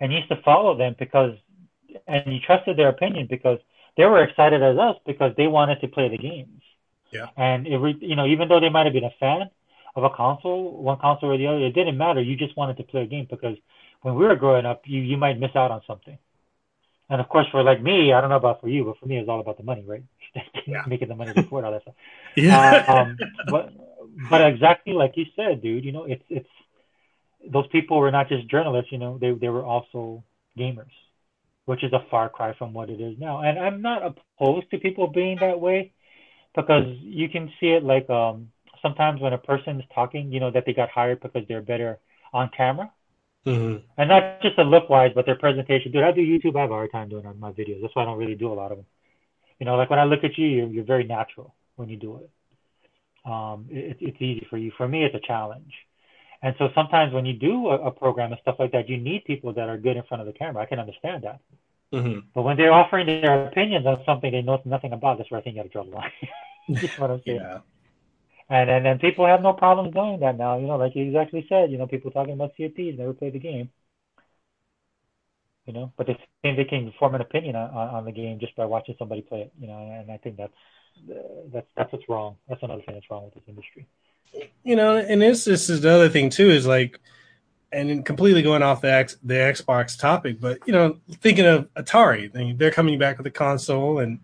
[0.00, 1.34] and used to follow them because,
[2.08, 3.58] and you trusted their opinion because
[3.96, 6.62] they were excited as us because they wanted to play the games.
[7.12, 7.26] Yeah.
[7.36, 9.48] And it, re- you know, even though they might have been a fan
[9.94, 12.20] of a console, one console or the other, it didn't matter.
[12.20, 13.56] You just wanted to play a game because
[14.02, 16.18] when we were growing up, you you might miss out on something.
[17.08, 19.18] And of course, for like me, I don't know about for you, but for me,
[19.18, 20.02] it's all about the money, right?
[20.66, 20.82] yeah.
[20.86, 21.94] Making the money to afford all that stuff.
[22.36, 22.84] Yeah.
[22.86, 23.16] Uh, um,
[23.50, 23.72] but
[24.28, 25.84] but exactly like you said, dude.
[25.84, 26.48] You know, it's it's
[27.50, 28.92] those people were not just journalists.
[28.92, 30.24] You know, they they were also
[30.58, 30.92] gamers,
[31.64, 33.40] which is a far cry from what it is now.
[33.40, 35.92] And I'm not opposed to people being that way
[36.54, 38.50] because you can see it like um
[38.82, 41.98] sometimes when a person is talking, you know, that they got hired because they're better
[42.32, 42.90] on camera
[43.46, 43.76] Mm-hmm.
[43.96, 45.92] And not just the look wise, but their presentation.
[45.92, 46.56] Dude, I do YouTube.
[46.56, 47.80] I have a hard time doing on my videos.
[47.80, 48.86] That's why I don't really do a lot of them.
[49.60, 52.18] You know, like when I look at you, you're, you're very natural when you do
[52.18, 52.30] it.
[53.30, 54.72] Um, it, it's easy for you.
[54.76, 55.72] For me, it's a challenge.
[56.42, 59.24] And so sometimes when you do a, a, program and stuff like that, you need
[59.24, 60.62] people that are good in front of the camera.
[60.62, 61.40] I can understand that.
[61.92, 62.20] Mm-hmm.
[62.34, 65.42] But when they're offering their opinions on something they know nothing about, that's where I
[65.42, 66.10] think you have to draw the line.
[66.68, 67.40] That's what I'm saying.
[67.40, 67.58] Yeah.
[68.48, 70.58] And, and and people have no problems doing that now.
[70.58, 71.70] You know, like you exactly said.
[71.70, 73.70] You know, people talking about CFPs never played the game.
[75.66, 78.54] You know, but they think they can form an opinion on, on the game just
[78.54, 79.52] by watching somebody play it.
[79.58, 80.52] You know, and I think that's
[81.52, 82.36] that's that's what's wrong.
[82.48, 83.86] That's another thing that's wrong with this industry.
[84.62, 87.00] You know, and this this is the other thing too is like,
[87.72, 92.56] and completely going off the X, the Xbox topic, but you know, thinking of Atari,
[92.56, 94.20] they're coming back with a console and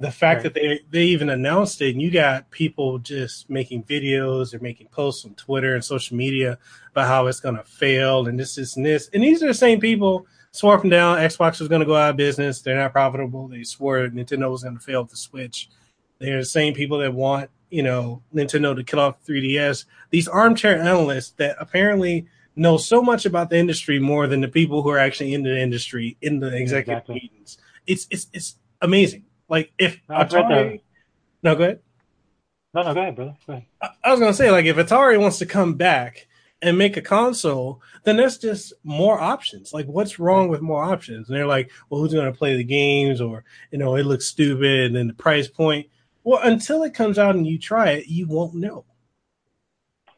[0.00, 0.54] the fact right.
[0.54, 4.86] that they they even announced it and you got people just making videos or making
[4.88, 6.58] posts on Twitter and social media
[6.92, 9.10] about how it's gonna fail and this, this, and this.
[9.12, 12.16] And these are the same people swore from down Xbox was gonna go out of
[12.16, 15.68] business, they're not profitable, they swore Nintendo was gonna fail with the Switch.
[16.20, 19.84] They're the same people that want, you know, Nintendo to kill off 3DS.
[20.10, 22.26] These armchair analysts that apparently
[22.56, 25.60] know so much about the industry more than the people who are actually in the
[25.60, 27.14] industry in the executive exactly.
[27.14, 27.58] meetings.
[27.86, 30.80] It's it's it's amazing like if no, Atari,
[31.42, 31.80] no, go ahead.
[32.74, 33.36] No, no, go ahead, brother.
[33.46, 33.66] Go ahead.
[33.82, 36.26] I, I was gonna say, like, if Atari wants to come back
[36.60, 39.72] and make a console, then there's just more options.
[39.72, 41.28] Like, what's wrong with more options?
[41.28, 43.20] And they're like, well, who's gonna play the games?
[43.20, 45.88] Or you know, it looks stupid, and then the price point.
[46.24, 48.84] Well, until it comes out and you try it, you won't know.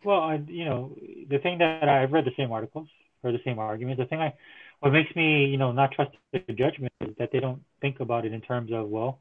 [0.03, 0.97] Well, I, you know,
[1.29, 2.89] the thing that I've read the same articles
[3.23, 4.01] or the same arguments.
[4.01, 4.35] The thing I
[4.81, 8.25] what makes me, you know, not trust their judgment is that they don't think about
[8.25, 9.19] it in terms of, well,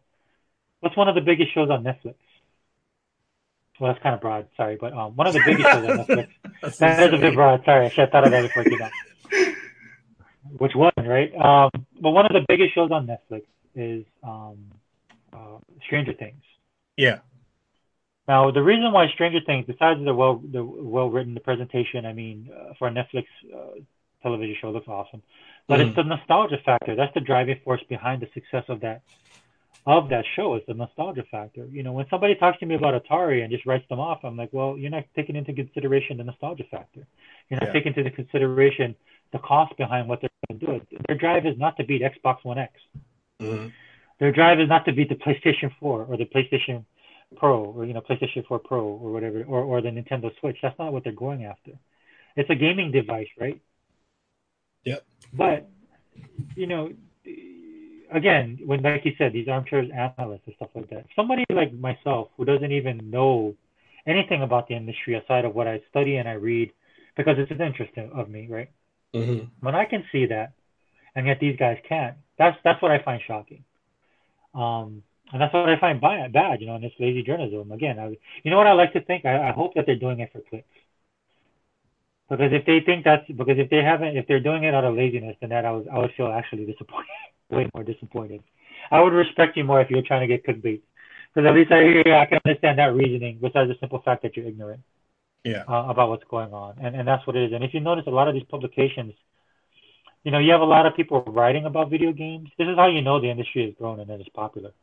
[0.79, 2.15] what's one of the biggest shows on Netflix?
[3.79, 6.77] Well, that's kind of broad, sorry, but um, one of the biggest shows on Netflix.
[6.77, 7.63] that is a bit broad.
[7.65, 8.91] Sorry, I should have thought of that before you that.
[10.57, 11.33] Which one, right?
[11.35, 11.69] Um,
[12.01, 13.43] but one of the biggest shows on Netflix
[13.75, 14.57] is um,
[15.31, 16.41] uh, Stranger Things.
[16.97, 17.19] Yeah.
[18.27, 22.13] Now, the reason why Stranger Things, besides the well, the well written, the presentation, I
[22.13, 23.79] mean, uh, for a Netflix uh,
[24.21, 25.21] television show looks awesome.
[25.67, 25.89] But mm-hmm.
[25.89, 26.95] it's the nostalgia factor.
[26.95, 29.01] That's the driving force behind the success of that
[29.85, 30.55] of that show.
[30.55, 31.65] Is the nostalgia factor.
[31.65, 34.37] You know, when somebody talks to me about Atari and just writes them off, I'm
[34.37, 37.05] like, well, you're not taking into consideration the nostalgia factor.
[37.49, 37.73] You're not yeah.
[37.73, 38.95] taking into consideration
[39.31, 40.97] the cost behind what they're going to do.
[41.07, 42.73] Their drive is not to beat Xbox One X.
[43.41, 43.67] Mm-hmm.
[44.19, 46.83] Their drive is not to beat the PlayStation 4 or the PlayStation
[47.37, 50.57] Pro or you know PlayStation 4 Pro or whatever or or the Nintendo Switch.
[50.61, 51.71] That's not what they're going after.
[52.35, 53.59] It's a gaming device, right?
[54.85, 55.03] Yep.
[55.33, 55.69] But
[56.55, 56.91] you know,
[58.11, 62.29] again, when like you said, these armchair analysts and stuff like that, somebody like myself
[62.37, 63.55] who doesn't even know
[64.07, 66.71] anything about the industry aside of what I study and I read,
[67.15, 68.69] because it's an interest of me, right?
[69.13, 69.45] Mm-hmm.
[69.61, 70.53] When I can see that,
[71.15, 73.63] and yet these guys can't, that's that's what I find shocking.
[74.53, 77.71] Um, and that's what I find bad, you know, in this lazy journalism.
[77.71, 79.25] Again, I, you know what I like to think?
[79.25, 80.65] I, I hope that they're doing it for clicks.
[82.29, 84.95] Because if they think that's because if they haven't, if they're doing it out of
[84.95, 87.07] laziness, then that I would I would feel actually disappointed,
[87.49, 88.43] way more disappointed.
[88.91, 90.81] I would respect you more if you're trying to get clickbait,
[91.33, 94.37] because at least I yeah, I can understand that reasoning besides the simple fact that
[94.37, 94.81] you're ignorant.
[95.43, 95.63] Yeah.
[95.69, 97.53] Uh, about what's going on, and and that's what it is.
[97.53, 99.13] And if you notice, a lot of these publications,
[100.23, 102.49] you know, you have a lot of people writing about video games.
[102.57, 104.73] This is how you know the industry has grown and it's popular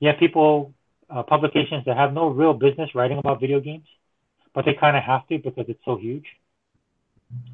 [0.00, 0.74] you have people,
[1.10, 3.86] uh, publications that have no real business writing about video games,
[4.54, 6.26] but they kind of have to because it's so huge,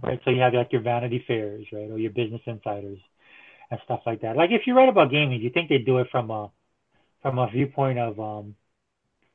[0.02, 0.20] right?
[0.24, 2.98] So you have like your Vanity Fairs, right, or your Business Insiders,
[3.70, 4.36] and stuff like that.
[4.36, 6.50] Like if you write about gaming, you think they do it from a
[7.22, 8.54] from a viewpoint of um,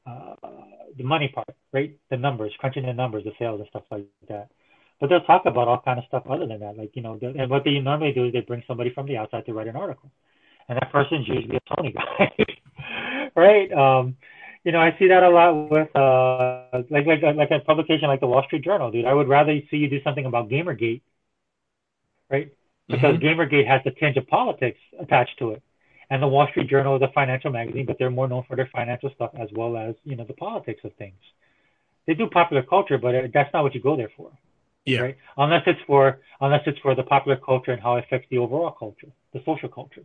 [0.06, 0.36] uh,
[0.98, 1.96] the money part, right?
[2.10, 4.50] The numbers, crunching the numbers, the sales and stuff like that.
[5.00, 7.18] But they'll talk about all kind of stuff other than that, like you know.
[7.22, 9.76] And what they normally do is they bring somebody from the outside to write an
[9.76, 10.12] article,
[10.68, 12.36] and that person's usually a Sony guy.
[13.36, 13.72] right?
[13.72, 14.18] Um,
[14.64, 18.20] you know, I see that a lot with uh, like like like a publication like
[18.20, 19.06] the Wall Street Journal, dude.
[19.06, 21.02] I would rather see you do something about GamerGate,
[22.30, 22.52] right?
[22.88, 23.26] Because mm-hmm.
[23.26, 25.64] GamerGate has the tinge of politics attached to it,
[26.10, 28.70] and the Wall Street Journal is a financial magazine, but they're more known for their
[28.74, 31.20] financial stuff as well as you know the politics of things.
[32.06, 34.32] They do popular culture, but that's not what you go there for.
[34.86, 35.02] Yeah.
[35.02, 35.18] Right?
[35.38, 38.72] Unless it's for unless it's for the popular culture and how it affects the overall
[38.72, 40.04] culture, the social culture,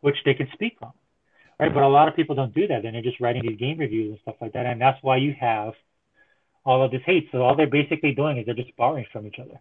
[0.00, 0.92] which they can speak on
[1.60, 1.72] right?
[1.72, 2.82] But a lot of people don't do that.
[2.82, 5.34] Then they're just writing these game reviews and stuff like that, and that's why you
[5.38, 5.74] have
[6.64, 7.28] all of this hate.
[7.32, 9.60] So all they're basically doing is they're just borrowing from each other.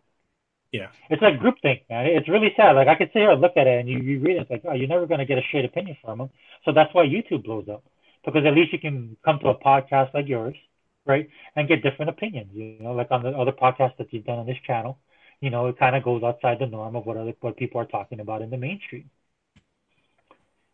[0.72, 2.06] Yeah, it's like groupthink, man.
[2.06, 2.74] It's really sad.
[2.74, 4.52] Like I could sit here and look at it, and you, you read it, it's
[4.52, 6.30] like, oh, you're never gonna get a straight opinion from them.
[6.64, 7.84] So that's why YouTube blows up,
[8.24, 10.56] because at least you can come to a podcast like yours,
[11.06, 12.52] right, and get different opinions.
[12.54, 15.00] You know, like on the other podcasts that you've done on this channel,
[15.42, 17.86] you know, it kind of goes outside the norm of what other what people are
[17.86, 19.10] talking about in the mainstream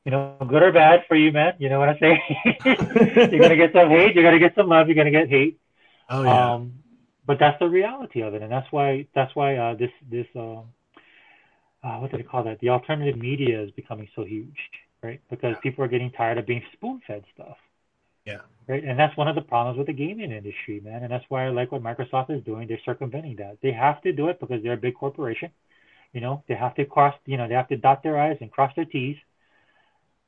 [0.05, 1.53] you know, good or bad for you, man.
[1.57, 2.21] You know what I say?
[2.65, 4.13] you're gonna get some hate.
[4.13, 4.87] You're gonna get some love.
[4.87, 5.59] You're gonna get hate.
[6.09, 6.53] Oh yeah.
[6.53, 6.73] Um,
[7.25, 10.61] but that's the reality of it, and that's why that's why uh, this this uh,
[11.83, 12.59] uh, what do they call that?
[12.59, 14.57] The alternative media is becoming so huge,
[15.01, 15.19] right?
[15.29, 15.61] Because yeah.
[15.61, 17.57] people are getting tired of being spoon fed stuff.
[18.25, 18.39] Yeah.
[18.67, 21.03] Right, and that's one of the problems with the gaming industry, man.
[21.03, 22.67] And that's why I like what Microsoft is doing.
[22.67, 23.57] They're circumventing that.
[23.61, 25.51] They have to do it because they're a big corporation.
[26.13, 27.15] You know, they have to cross.
[27.25, 29.17] You know, they have to dot their i's and cross their t's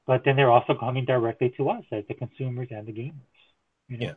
[0.07, 3.13] but then they're also coming directly to us as the consumers and the gamers.
[3.89, 4.05] You know?
[4.07, 4.13] Yeah.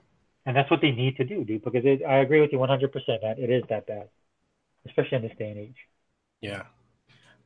[0.47, 1.63] And that's what they need to do, dude.
[1.63, 3.37] Because it, I agree with you 100%, man.
[3.39, 4.09] It is that bad,
[4.87, 5.77] especially in this day and age.
[6.41, 6.63] Yeah,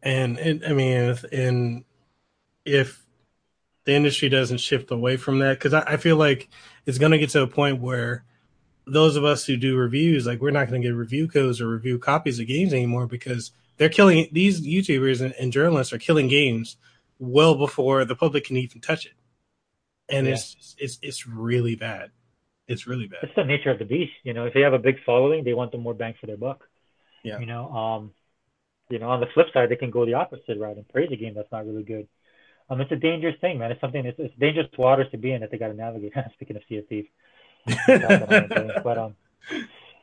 [0.05, 1.85] and it, I mean, and
[2.65, 3.05] if
[3.85, 6.49] the industry doesn't shift away from that, because I, I feel like
[6.87, 8.25] it's going to get to a point where
[8.87, 11.69] those of us who do reviews, like we're not going to get review codes or
[11.69, 16.29] review copies of games anymore because they're killing these YouTubers and, and journalists are killing
[16.29, 16.77] games
[17.19, 19.13] well before the public can even touch it.
[20.09, 20.35] And yeah.
[20.35, 22.11] it's it's it's really bad.
[22.67, 23.21] It's really bad.
[23.23, 24.13] It's the nature of the beast.
[24.23, 26.37] You know, if they have a big following, they want the more bang for their
[26.37, 26.65] buck.
[27.23, 27.39] Yeah.
[27.39, 28.11] You know, um,
[28.91, 31.17] you know, on the flip side, they can go the opposite route and praise a
[31.17, 32.07] game that's not really good.
[32.69, 33.71] Um, it's a dangerous thing, man.
[33.71, 34.05] It's something.
[34.05, 36.13] It's, it's dangerous waters to be in that they got to navigate.
[36.35, 37.09] Speaking of Sea of Thieves,
[37.87, 39.17] but um,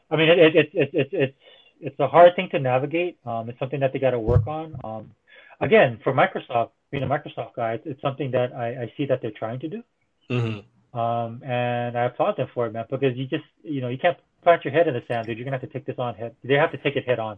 [0.10, 1.38] I mean, it, it, it, it, it, it's
[1.82, 3.18] it's a hard thing to navigate.
[3.26, 4.76] Um, it's something that they got to work on.
[4.84, 5.12] Um,
[5.60, 9.32] again, for Microsoft, being a Microsoft guy, it's something that I, I see that they're
[9.32, 9.84] trying to do.
[10.30, 11.00] Mm-hmm.
[11.00, 14.18] Um, and I applaud them for it, man, because you just, you know, you can't
[14.44, 15.38] plant your head in the sand, dude.
[15.38, 16.36] You're gonna have to take this on head.
[16.44, 17.38] They have to take it head on,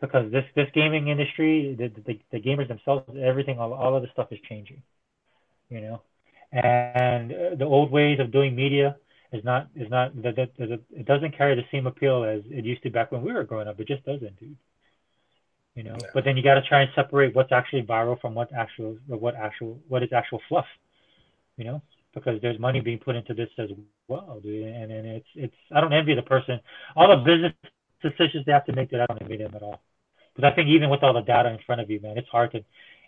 [0.00, 4.10] because this this gaming industry, the the, the gamers themselves, everything, all, all of this
[4.12, 4.82] stuff is changing.
[5.70, 6.02] You know,
[6.52, 8.96] and the old ways of doing media
[9.32, 12.90] is not is not that it doesn't carry the same appeal as it used to
[12.90, 13.80] back when we were growing up.
[13.80, 14.56] It just doesn't, dude
[15.74, 15.96] you know.
[16.00, 16.08] Yeah.
[16.14, 19.34] But then you got to try and separate what's actually viral from what actual what
[19.34, 20.66] actual what is actual fluff,
[21.56, 21.82] you know,
[22.14, 22.84] because there's money mm-hmm.
[22.84, 23.70] being put into this as
[24.08, 24.66] well, dude.
[24.66, 26.60] And and it's it's I don't envy the person.
[26.96, 27.52] All the business
[28.02, 29.80] decisions they have to make, that I don't envy them at all.
[30.34, 32.52] Because I think even with all the data in front of you, man, it's hard
[32.52, 32.58] to,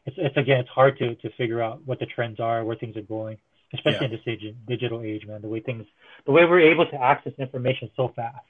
[0.07, 2.97] it's, it's again, it's hard to, to figure out what the trends are, where things
[2.97, 3.39] are going,
[3.73, 4.13] especially yeah.
[4.13, 5.41] in this age, digital age, man.
[5.41, 5.87] The way things,
[6.27, 8.45] the way we're able to access information so fast,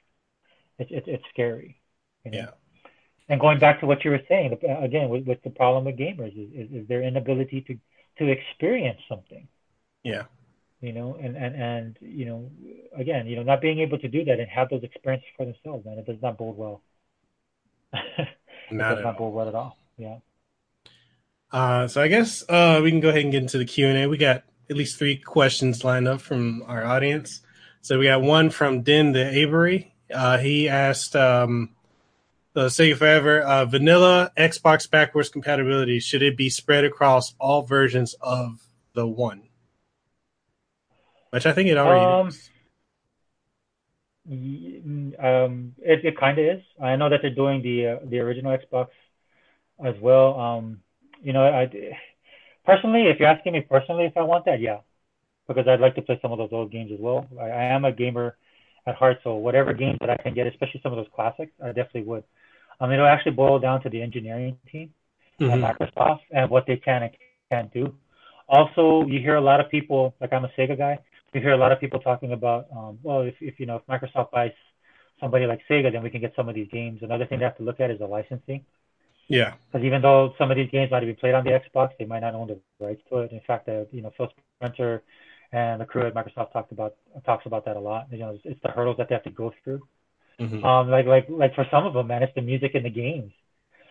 [0.77, 1.79] it's it's, it's scary.
[2.25, 2.37] You know?
[2.37, 2.49] Yeah.
[3.27, 6.33] And going back to what you were saying again, with, with the problem with gamers
[6.33, 7.77] is, is, is their inability to
[8.17, 9.47] to experience something.
[10.03, 10.23] Yeah.
[10.81, 12.51] You know, and, and, and, you know,
[12.95, 15.85] again, you know, not being able to do that and have those experiences for themselves,
[15.85, 16.81] man, it does not bode well.
[17.93, 18.27] it
[18.71, 19.77] not does not bode well at all.
[19.97, 20.17] Yeah.
[21.51, 23.97] Uh, so I guess uh, we can go ahead and get into the Q and
[23.97, 24.07] A.
[24.07, 27.41] We got at least three questions lined up from our audience.
[27.81, 29.93] So we got one from Den the Avery.
[30.13, 31.69] Uh, he asked, um,
[32.55, 38.15] the Sega Forever uh, vanilla Xbox backwards compatibility should it be spread across all versions
[38.21, 39.43] of the one?
[41.31, 42.49] Which I think it already um, is.
[45.19, 46.63] Um, it, it kind of is.
[46.81, 48.87] I know that they're doing the uh, the original Xbox
[49.83, 50.39] as well.
[50.39, 50.79] Um,
[51.21, 51.69] you know, I
[52.65, 54.77] personally, if you're asking me personally if I want that, yeah,
[55.45, 57.27] because I'd like to play some of those old games as well.
[57.37, 58.37] I, I am a gamer
[58.87, 61.67] at heart, so whatever games that I can get, especially some of those classics, I
[61.67, 62.23] definitely would.
[62.79, 64.93] Um, it'll actually boil down to the engineering team
[65.39, 65.63] mm-hmm.
[65.63, 67.11] at Microsoft and what they can and
[67.49, 67.93] can't do.
[68.47, 70.99] Also, you hear a lot of people, like I'm a Sega guy,
[71.33, 73.85] you hear a lot of people talking about, um, well, if, if you know, if
[73.87, 74.53] Microsoft buys
[75.19, 76.99] somebody like Sega, then we can get some of these games.
[77.01, 78.63] Another thing they have to look at is the licensing.
[79.27, 79.53] Yeah.
[79.67, 82.21] Because even though some of these games might be played on the Xbox, they might
[82.21, 83.31] not own the rights to it.
[83.31, 85.03] In fact, uh, you know, Phil Spencer
[85.51, 86.95] and the crew at Microsoft talked about
[87.25, 88.07] talks about that a lot.
[88.11, 89.81] You know, it's, it's the hurdles that they have to go through.
[90.39, 90.63] Mm-hmm.
[90.63, 93.31] Um, like like like for some of them, man, it's the music and the games.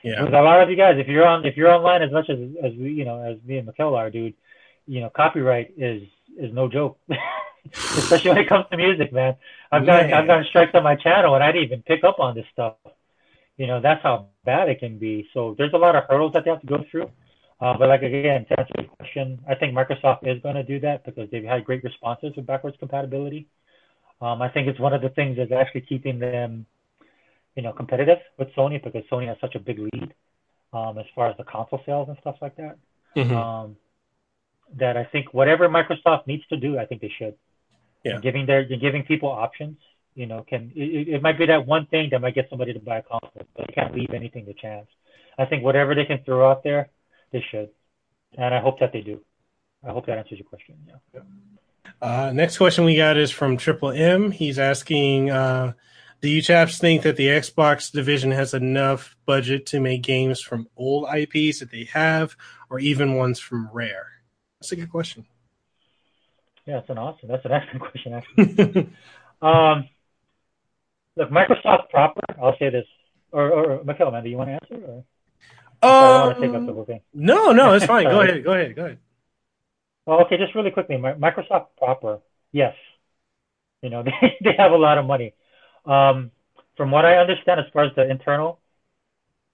[0.02, 0.20] Yeah.
[0.20, 2.38] Because a lot of you guys, if you're on if you're online as much as
[2.62, 4.34] as we you know as me and Mekel are, dude,
[4.86, 6.02] you know copyright is
[6.38, 6.98] is no joke.
[7.72, 9.36] Especially when it comes to music, man.
[9.72, 12.34] I've got I've gotten strikes on my channel and I didn't even pick up on
[12.34, 12.74] this stuff.
[13.56, 15.28] You know that's how bad it can be.
[15.32, 17.10] So there's a lot of hurdles that they have to go through.
[17.60, 20.80] Uh, but like again, to answer your question, I think Microsoft is going to do
[20.80, 23.46] that because they've had great responses with backwards compatibility.
[24.20, 26.66] Um, I think it's one of the things that's actually keeping them,
[27.56, 30.14] you know, competitive with Sony because Sony has such a big lead
[30.72, 32.76] um, as far as the console sales and stuff like that.
[33.16, 33.36] Mm-hmm.
[33.36, 33.76] Um,
[34.78, 37.34] that I think whatever Microsoft needs to do, I think they should.
[38.04, 38.20] Yeah.
[38.20, 39.78] giving their giving people options,
[40.14, 42.78] you know, can it, it might be that one thing that might get somebody to
[42.78, 44.86] buy a console, but they can't leave anything to chance.
[45.38, 46.90] I think whatever they can throw out there,
[47.32, 47.70] they should,
[48.36, 49.20] and I hope that they do.
[49.86, 50.76] I hope that answers your question.
[50.86, 50.94] Yeah.
[51.14, 51.20] yeah.
[52.00, 54.30] Uh, next question we got is from Triple M.
[54.30, 55.72] He's asking, uh,
[56.20, 60.68] do you chaps think that the Xbox division has enough budget to make games from
[60.76, 62.36] old IPs that they have,
[62.70, 64.06] or even ones from Rare?
[64.60, 65.26] That's a good question.
[66.66, 67.28] Yeah, that's an awesome.
[67.28, 68.92] That's an excellent question, actually.
[69.42, 69.88] um,
[71.16, 72.22] look, Microsoft proper.
[72.42, 72.86] I'll say this,
[73.30, 74.86] or, or Mekel, man, do you want to answer?
[74.86, 75.04] Or?
[75.84, 76.40] Um,
[77.12, 78.04] no, no, it's fine.
[78.04, 78.42] go ahead.
[78.42, 78.74] Go ahead.
[78.74, 78.98] Go ahead.
[80.06, 82.20] Well, okay, just really quickly, Microsoft proper,
[82.52, 82.74] yes.
[83.82, 85.34] You know, they, they have a lot of money.
[85.86, 86.30] Um,
[86.76, 88.58] from what I understand, as far as the internal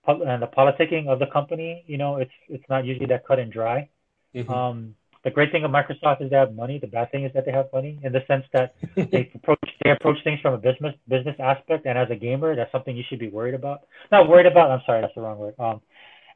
[0.07, 3.53] and the politicking of the company, you know, it's it's not usually that cut and
[3.53, 3.89] dry.
[4.35, 4.51] Mm-hmm.
[4.51, 6.79] Um, the great thing of Microsoft is they have money.
[6.79, 9.91] The bad thing is that they have money in the sense that they approach they
[9.91, 13.19] approach things from a business business aspect, and as a gamer, that's something you should
[13.19, 13.83] be worried about.
[14.11, 14.71] Not worried about.
[14.71, 15.55] I'm sorry, that's the wrong word.
[15.59, 15.81] Um,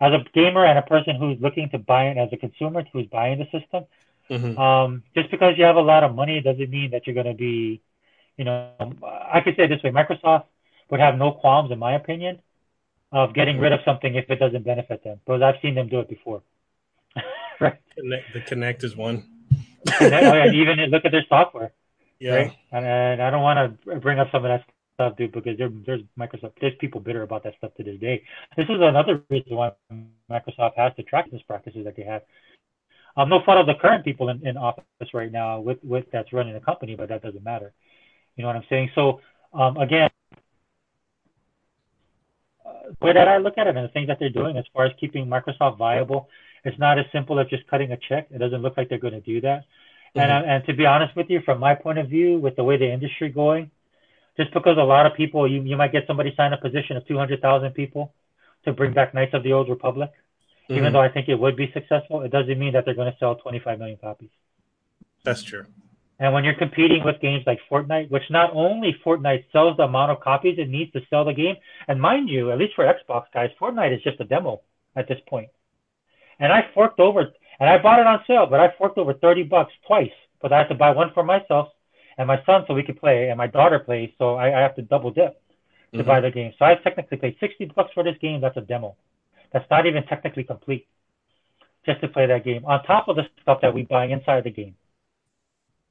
[0.01, 3.07] as a gamer and a person who's looking to buy it as a consumer who's
[3.07, 3.85] buying the system,
[4.31, 4.59] Mm-hmm.
[4.59, 7.35] Um, just because you have a lot of money doesn't mean that you're going to
[7.35, 7.83] be,
[8.37, 8.71] you know,
[9.03, 10.45] I could say it this way: Microsoft
[10.91, 12.41] would have no qualms, in my opinion,
[13.13, 16.01] of getting rid of something if it doesn't benefit them, because I've seen them do
[16.01, 16.43] it before.
[17.61, 17.79] right.
[17.97, 19.25] The Kinect is one.
[20.01, 21.73] and oh, even look at their software.
[22.21, 22.37] Yeah.
[22.37, 22.53] Right?
[22.71, 24.65] And, and I don't want to bring up some of that
[24.95, 26.53] stuff, dude, because there, there's Microsoft.
[26.61, 28.23] There's people bitter about that stuff to this day.
[28.57, 29.73] This is another reason why
[30.31, 32.23] Microsoft has the tracking practices that they have
[33.17, 36.33] um, no fault of the current people in, in office right now with, with that's
[36.33, 37.73] running the company, but that doesn't matter.
[38.37, 38.91] You know what I'm saying?
[38.95, 39.21] So
[39.53, 40.11] um, again,
[42.67, 44.65] uh, the way that I look at it and the things that they're doing as
[44.73, 46.29] far as keeping Microsoft viable,
[46.65, 48.27] it's not as simple as just cutting a check.
[48.31, 49.65] It doesn't look like they're going to do that.
[50.17, 50.21] Mm-hmm.
[50.21, 52.65] And uh, and to be honest with you, from my point of view, with the
[52.65, 53.71] way the industry going,
[54.37, 57.07] just because a lot of people, you you might get somebody sign a position of
[57.07, 58.13] 200,000 people
[58.65, 60.11] to bring back Knights of the Old Republic.
[60.65, 60.79] Mm-hmm.
[60.79, 63.19] Even though I think it would be successful, it doesn't mean that they're going to
[63.19, 64.31] sell 25 million copies.
[65.23, 65.67] That's true.
[66.19, 70.13] And when you're competing with games like Fortnite, which not only Fortnite sells the amount
[70.13, 71.57] of copies it needs to sell the game,
[71.89, 74.61] and mind you, at least for Xbox guys, Fortnite is just a demo
[74.95, 75.49] at this point.
[76.39, 79.45] And I forked over, and I bought it on sale, but I forked over 30
[79.45, 81.69] bucks twice, but I had to buy one for myself
[82.19, 84.77] and my son so we could play, and my daughter plays, so I, I have
[84.77, 85.41] to double dip.
[85.93, 86.09] to mm-hmm.
[86.09, 86.53] buy the game.
[86.59, 88.41] So I technically paid 60 bucks for this game.
[88.41, 88.97] That's a demo.
[89.53, 90.87] That's not even technically complete.
[91.87, 94.51] Just to play that game on top of the stuff that we buy inside the
[94.51, 94.75] game.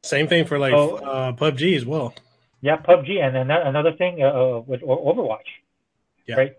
[0.03, 2.13] Same thing for like so, uh, PUBG as well.
[2.61, 5.49] Yeah, PUBG, and then another thing uh, uh with Overwatch.
[6.27, 6.35] Yeah.
[6.35, 6.53] Right.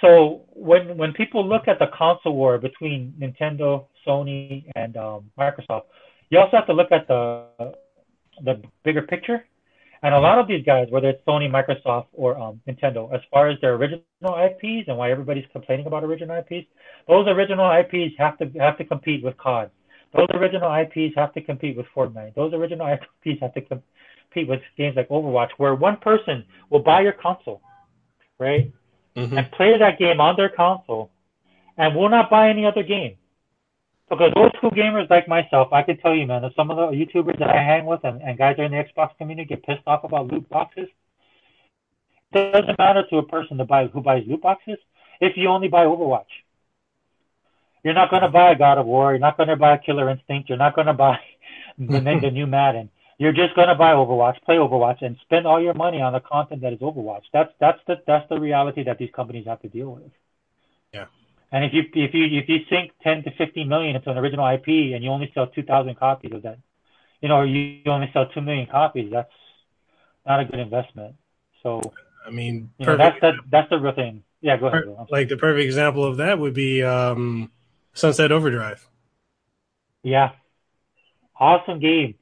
[0.00, 5.84] So when when people look at the console war between Nintendo, Sony, and um, Microsoft,
[6.30, 7.46] you also have to look at the
[8.44, 9.44] the bigger picture.
[10.02, 13.48] And a lot of these guys, whether it's Sony, Microsoft, or um, Nintendo, as far
[13.48, 16.66] as their original IPs and why everybody's complaining about original IPs,
[17.06, 19.70] those original IPs have to have to compete with COD.
[20.14, 22.34] Those original IPs have to compete with Fortnite.
[22.34, 22.86] Those original
[23.24, 27.60] IPs have to compete with games like Overwatch, where one person will buy your console,
[28.38, 28.72] right,
[29.16, 29.36] mm-hmm.
[29.36, 31.10] and play that game on their console,
[31.76, 33.16] and will not buy any other game.
[34.10, 36.96] Because old school gamers like myself, I can tell you, man, that some of the
[36.96, 39.86] YouTubers that I hang with and, and guys are in the Xbox community get pissed
[39.86, 40.88] off about loot boxes.
[42.32, 44.78] It doesn't matter to a person to buy who buys loot boxes
[45.20, 46.24] if you only buy Overwatch.
[47.84, 49.12] You're not going to buy God of War.
[49.12, 50.48] You're not going to buy Killer Instinct.
[50.48, 51.18] You're not going to buy
[51.78, 52.90] the, the new Madden.
[53.18, 56.20] You're just going to buy Overwatch, play Overwatch, and spend all your money on the
[56.20, 57.24] content that is Overwatch.
[57.32, 60.10] That's that's the that's the reality that these companies have to deal with.
[60.92, 61.04] Yeah.
[61.52, 64.46] And if you if you if you sink 10 to 15 million into an original
[64.48, 66.58] IP and you only sell 2,000 copies of that,
[67.20, 69.32] you know, you, you only sell 2 million copies, that's
[70.26, 71.16] not a good investment.
[71.62, 71.80] So
[72.26, 74.22] I mean, you know, that's that, that's the real thing.
[74.40, 74.84] Yeah, go ahead.
[75.10, 77.50] Like the perfect example of that would be um,
[77.94, 78.88] Sunset Overdrive.
[80.02, 80.30] Yeah,
[81.38, 82.14] awesome game.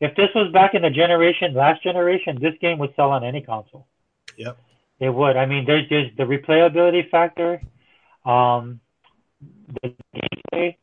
[0.00, 3.40] If this was back in the generation, last generation, this game would sell on any
[3.40, 3.86] console.
[4.36, 4.58] Yep.
[5.00, 5.36] It would.
[5.36, 7.60] I mean, there's there's the replayability factor
[8.26, 8.80] um,
[9.82, 10.76] the gameplay,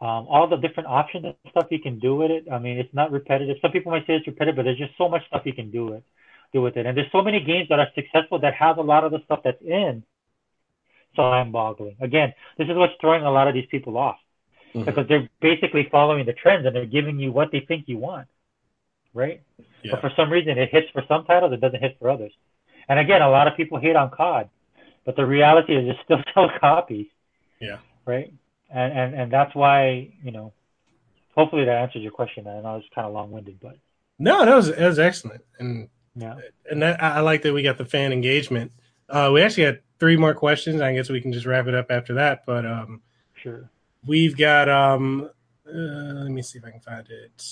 [0.00, 2.46] um, all the different options and stuff you can do with it.
[2.50, 3.56] I mean, it's not repetitive.
[3.62, 5.92] Some people might say it's repetitive, but there's just so much stuff you can do
[5.92, 6.04] it,
[6.52, 6.86] do with it.
[6.86, 9.40] And there's so many games that are successful that have a lot of the stuff
[9.44, 10.02] that's in.
[11.16, 11.96] So I'm boggling.
[12.00, 14.16] Again, this is what's throwing a lot of these people off
[14.74, 14.84] mm-hmm.
[14.84, 18.26] because they're basically following the trends and they're giving you what they think you want,
[19.12, 19.42] right?
[19.82, 19.92] Yeah.
[19.92, 22.32] But for some reason, it hits for some titles, it doesn't hit for others.
[22.88, 24.48] And again, a lot of people hate on COD
[25.04, 27.06] but the reality is it still sells copies.
[27.60, 27.78] Yeah.
[28.06, 28.32] Right.
[28.70, 30.52] And and and that's why you know,
[31.34, 32.46] hopefully that answers your question.
[32.46, 33.76] I know it's kind of long winded, but
[34.18, 36.36] no, that was that was excellent, and yeah,
[36.70, 38.72] and that, I like that we got the fan engagement.
[39.08, 40.80] Uh, we actually had three more questions.
[40.80, 42.44] I guess we can just wrap it up after that.
[42.46, 43.02] But um,
[43.34, 43.68] sure,
[44.06, 45.30] we've got um,
[45.66, 47.42] uh, let me see if I can find it.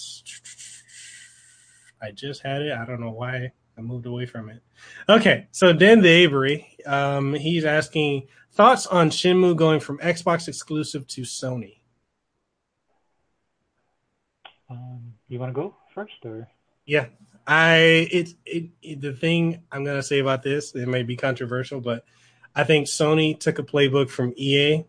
[2.01, 2.73] I just had it.
[2.73, 4.63] I don't know why I moved away from it.
[5.09, 11.07] Okay, so Dan the Avery, um, he's asking thoughts on Shenmue going from Xbox exclusive
[11.09, 11.79] to Sony.
[14.69, 16.49] Um, you want to go first, or
[16.87, 17.07] yeah,
[17.47, 20.75] I it's it, it, the thing I'm gonna say about this.
[20.75, 22.05] It may be controversial, but
[22.55, 24.85] I think Sony took a playbook from EA.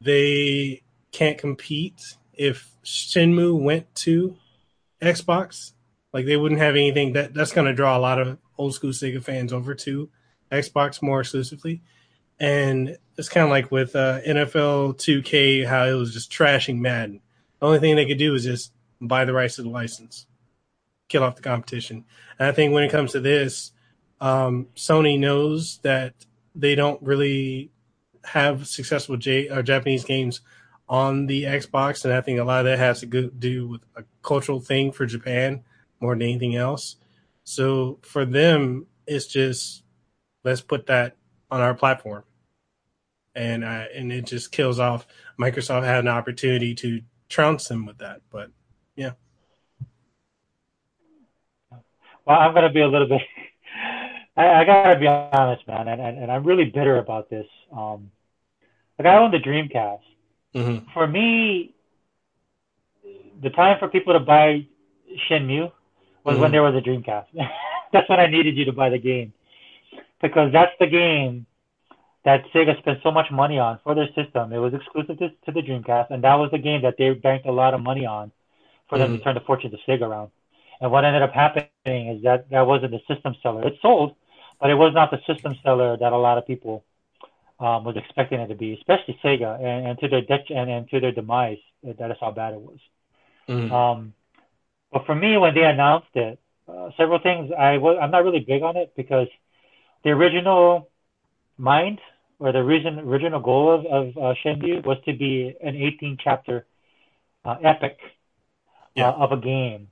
[0.00, 0.82] They
[1.12, 4.36] can't compete if Shenmue went to
[5.00, 5.72] Xbox
[6.12, 8.90] like they wouldn't have anything that that's going to draw a lot of old school
[8.90, 10.08] Sega fans over to
[10.50, 11.82] Xbox more exclusively.
[12.38, 17.20] And it's kind of like with uh, NFL 2K, how it was just trashing Madden.
[17.60, 20.26] The only thing they could do is just buy the rights to the license,
[21.08, 22.04] kill off the competition.
[22.38, 23.72] And I think when it comes to this,
[24.20, 26.14] um, Sony knows that
[26.54, 27.70] they don't really
[28.24, 30.40] have successful J- or Japanese games
[30.88, 34.04] on the Xbox, and I think a lot of that has to do with a
[34.22, 35.64] cultural thing for Japan
[36.00, 36.96] more than anything else.
[37.44, 39.82] So for them, it's just
[40.44, 41.16] let's put that
[41.50, 42.24] on our platform,
[43.34, 45.06] and uh, and it just kills off.
[45.38, 48.50] Microsoft had an opportunity to trounce them with that, but
[48.96, 49.12] yeah.
[52.26, 53.22] Well, I'm gonna be a little bit.
[54.36, 57.46] I, I gotta be honest, man, and, and, and I'm really bitter about this.
[57.72, 58.10] Um,
[58.98, 60.00] like I own the Dreamcast.
[60.54, 60.90] Mm-hmm.
[60.92, 61.74] For me,
[63.42, 64.66] the time for people to buy
[65.28, 65.70] Shenmue
[66.26, 66.42] was mm-hmm.
[66.42, 67.26] when there was a Dreamcast.
[67.92, 69.32] that's when I needed you to buy the game
[70.20, 71.46] because that's the game
[72.24, 74.52] that Sega spent so much money on for their system.
[74.52, 77.46] It was exclusive to, to the Dreamcast, and that was the game that they banked
[77.46, 78.32] a lot of money on
[78.88, 79.18] for them mm-hmm.
[79.18, 80.30] to turn the fortune of Sega around.
[80.80, 83.66] And what ended up happening is that that wasn't the system seller.
[83.66, 84.16] It sold,
[84.60, 86.84] but it was not the system seller that a lot of people
[87.60, 90.90] um, was expecting it to be, especially Sega, and, and to their de- and, and
[90.90, 91.58] to their demise.
[91.84, 92.78] That is how bad it was.
[93.48, 93.72] Mm-hmm.
[93.72, 94.12] Um,
[94.92, 96.38] but for me, when they announced it,
[96.68, 99.28] uh, several things I was I'm not really big on it because
[100.04, 100.90] the original
[101.58, 102.00] mind
[102.38, 106.66] or the reason original goal of, of uh, Shenmue was to be an 18 chapter
[107.44, 107.98] uh, epic
[108.94, 109.08] yeah.
[109.08, 109.88] uh, of a game.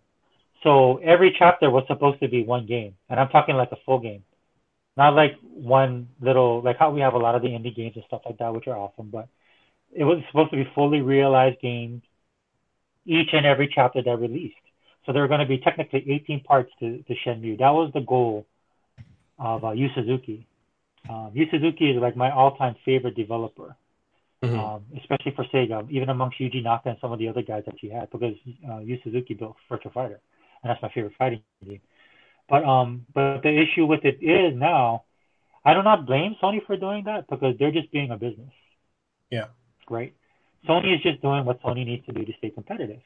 [0.62, 4.00] So every chapter was supposed to be one game, and I'm talking like a full
[4.00, 4.24] game,
[4.96, 8.04] Not like one little like how we have a lot of the indie games and
[8.06, 9.28] stuff like that, which are awesome, but
[9.92, 12.02] it was supposed to be fully realized games
[13.06, 14.56] each and every chapter that released.
[15.06, 17.58] So there are going to be technically 18 parts to, to Shenmue.
[17.58, 18.46] That was the goal
[19.38, 20.46] of uh, Yu Suzuki.
[21.08, 23.76] Um, Yu Suzuki is like my all-time favorite developer,
[24.42, 24.58] mm-hmm.
[24.58, 27.82] um, especially for Sega, even amongst Yuji Naka and some of the other guys that
[27.82, 28.34] you had, because
[28.70, 30.20] uh, Yu Suzuki built Virtua Fighter,
[30.62, 31.80] and that's my favorite fighting game.
[32.48, 35.04] But um, but the issue with it is now,
[35.64, 38.50] I do not blame Sony for doing that because they're just being a business.
[39.30, 39.46] Yeah.
[39.88, 40.14] Right.
[40.68, 43.00] Sony is just doing what Sony needs to do to stay competitive.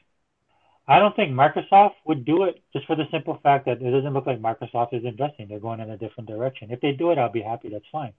[0.88, 4.14] I don't think Microsoft would do it just for the simple fact that it doesn't
[4.14, 5.46] look like Microsoft is investing.
[5.46, 6.70] They're going in a different direction.
[6.70, 7.68] If they do it, I'll be happy.
[7.68, 8.14] That's fine.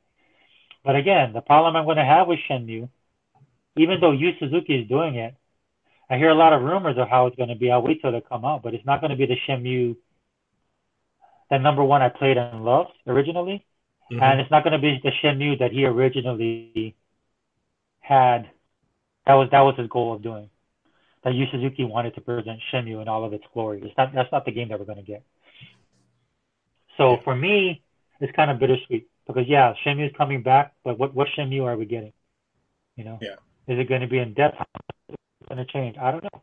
[0.85, 2.87] But again, the problem I'm going to have with Shenmue,
[3.75, 5.35] even though Yu Suzuki is doing it,
[6.11, 7.71] I hear a lot of rumors of how it's going to be.
[7.71, 9.95] I'll wait till they come out, but it's not going to be the Shenmue
[11.49, 13.65] that number one I played and loved originally,
[14.11, 14.21] mm-hmm.
[14.21, 16.95] and it's not going to be the Shenmue that he originally
[17.99, 18.49] had.
[19.25, 20.49] That was that was his goal of doing
[21.23, 23.81] that Yu Suzuki wanted to present Shenmue in all of its glory.
[23.83, 25.23] It's not, that's not the game that we're going to get.
[26.97, 27.81] So for me,
[28.19, 31.77] it's kind of bittersweet because yeah, Shenmue is coming back, but what what Shenmue are
[31.77, 32.11] we getting?
[32.97, 33.35] You know, yeah.
[33.67, 34.57] is it going to be in depth?
[35.09, 35.97] Is it going to change?
[35.97, 36.41] I don't know.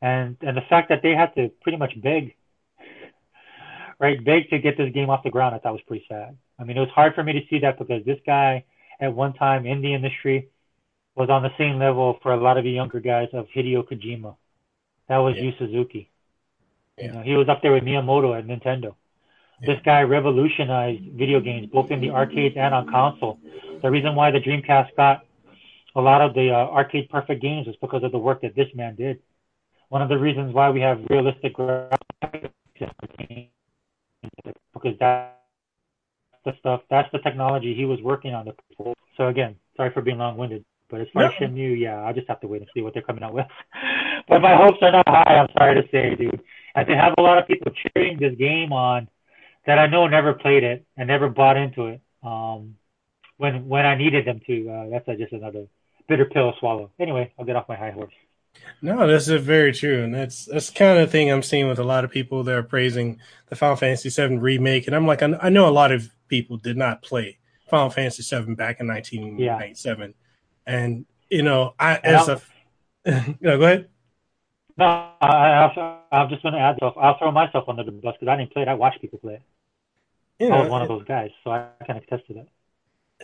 [0.00, 2.34] And and the fact that they had to pretty much beg,
[4.00, 6.38] right, beg to get this game off the ground, I thought was pretty sad.
[6.58, 8.64] I mean, it was hard for me to see that because this guy
[9.00, 10.48] at one time in the industry
[11.16, 14.36] was on the same level for a lot of the younger guys of Hideo Kojima.
[15.08, 15.44] That was yeah.
[15.44, 16.10] Yu Suzuki.
[16.98, 17.04] Yeah.
[17.04, 18.94] You know, he was up there with Miyamoto at Nintendo.
[19.60, 19.74] Yeah.
[19.74, 23.38] This guy revolutionized video games both in the arcades and on console.
[23.82, 25.24] The reason why the Dreamcast got
[25.94, 28.68] a lot of the uh, arcade perfect games is because of the work that this
[28.74, 29.20] man did.
[29.90, 32.50] One of the reasons why we have realistic graphics
[32.80, 32.90] is
[34.72, 35.34] because that's
[36.44, 38.50] the stuff, that's the technology he was working on.
[39.16, 40.64] So again, sorry for being long-winded.
[40.94, 43.02] But as far as Shenmue, yeah, I'll just have to wait and see what they're
[43.02, 43.46] coming out with.
[44.28, 45.38] but my hopes are not high.
[45.38, 46.40] I'm sorry to say, dude.
[46.76, 49.08] And to have a lot of people cheering this game on
[49.66, 52.00] that I know never played it and never bought into it.
[52.22, 52.76] Um,
[53.38, 55.66] when when I needed them to, uh, that's uh, just another
[56.08, 56.92] bitter pill to swallow.
[57.00, 58.14] Anyway, I'll get off my high horse.
[58.80, 61.84] No, this is very true, and that's that's kind of thing I'm seeing with a
[61.84, 63.18] lot of people that are praising
[63.48, 66.56] the Final Fantasy VII remake, and I'm like, I, I know a lot of people
[66.56, 67.38] did not play
[67.68, 70.14] Final Fantasy VII back in 1997.
[70.66, 72.40] And you know, I as a
[73.06, 73.88] you know, go ahead.
[74.76, 75.70] No, I,
[76.10, 76.92] I, just going to add though.
[77.00, 78.68] I'll throw myself under the bus because I didn't play it.
[78.68, 79.42] I watched people play it.
[80.40, 82.48] You know, I was one of those guys, so I can attest to that.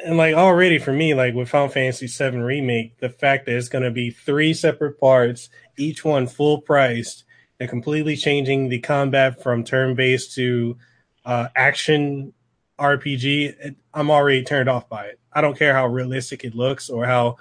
[0.04, 3.68] And like already for me, like with Final Fantasy VII remake, the fact that it's
[3.68, 7.24] going to be three separate parts, each one full priced,
[7.58, 10.76] and completely changing the combat from turn based to
[11.24, 12.32] uh, action
[12.80, 15.20] RPG, I'm already turned off by it.
[15.32, 17.36] I don't care how realistic it looks or how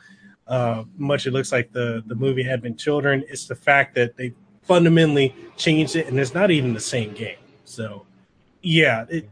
[0.47, 3.23] uh, much it looks like the the movie Advent Children.
[3.27, 4.33] It's the fact that they
[4.63, 7.37] fundamentally changed it, and it's not even the same game.
[7.65, 8.05] So,
[8.61, 9.29] yeah, it,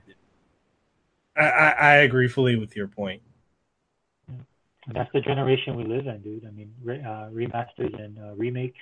[1.35, 3.21] I, I agree fully with your point.
[4.93, 6.45] That's the generation we live in, dude.
[6.45, 8.79] I mean, uh, remasters and uh, remakes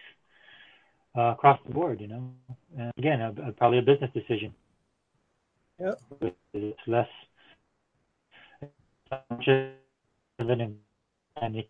[1.18, 2.32] uh, across the board, you know.
[2.78, 4.54] And again, a, a, probably a business decision.
[5.80, 6.02] Yep.
[6.54, 7.08] It's less
[9.12, 10.78] and
[11.42, 11.64] and you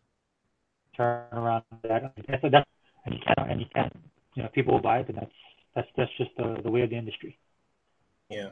[0.96, 2.66] turn around that and that's
[3.06, 3.94] and you can't and you can't
[4.36, 5.32] you know people will buy it and that's
[5.76, 7.38] that's that's just the, the way of the industry.
[8.30, 8.50] Yeah.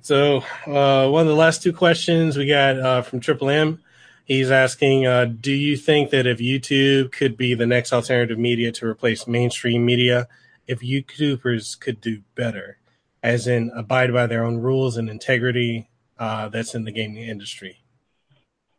[0.00, 3.82] So uh, one of the last two questions we got uh, from Triple M.
[4.24, 8.70] He's asking, uh, do you think that if YouTube could be the next alternative media
[8.72, 10.28] to replace mainstream media,
[10.66, 12.76] if YouTubers could do better?
[13.22, 15.88] As in abide by their own rules and integrity
[16.18, 17.78] uh, that's in the gaming industry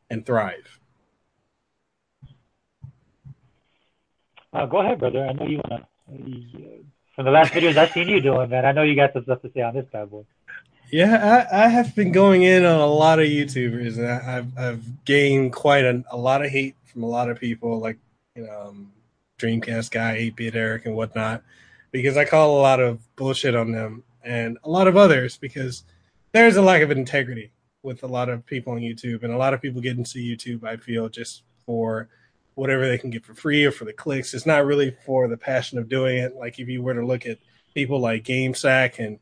[0.09, 0.79] and thrive.
[4.51, 5.25] Uh, go ahead, brother.
[5.25, 6.83] I know you want to.
[7.15, 9.41] From the last videos I've seen you doing, man, I know you got some stuff
[9.41, 10.23] to say on this bad boy.
[10.91, 14.57] Yeah, I, I have been going in on a lot of YouTubers, and I, have
[14.57, 17.97] I've gained quite a, a lot of hate from a lot of people, like
[18.35, 18.91] you know, um,
[19.37, 21.43] Dreamcast guy, 8-bit Eric, and whatnot,
[21.91, 25.83] because I call a lot of bullshit on them and a lot of others because
[26.31, 27.51] there's a lack of integrity
[27.81, 30.63] with a lot of people on YouTube, and a lot of people get into YouTube.
[30.63, 32.09] I feel just for
[32.55, 34.33] whatever they can get for free or for the clicks.
[34.33, 36.35] It's not really for the passion of doing it.
[36.35, 37.39] Like if you were to look at
[37.73, 39.19] people like GameSack and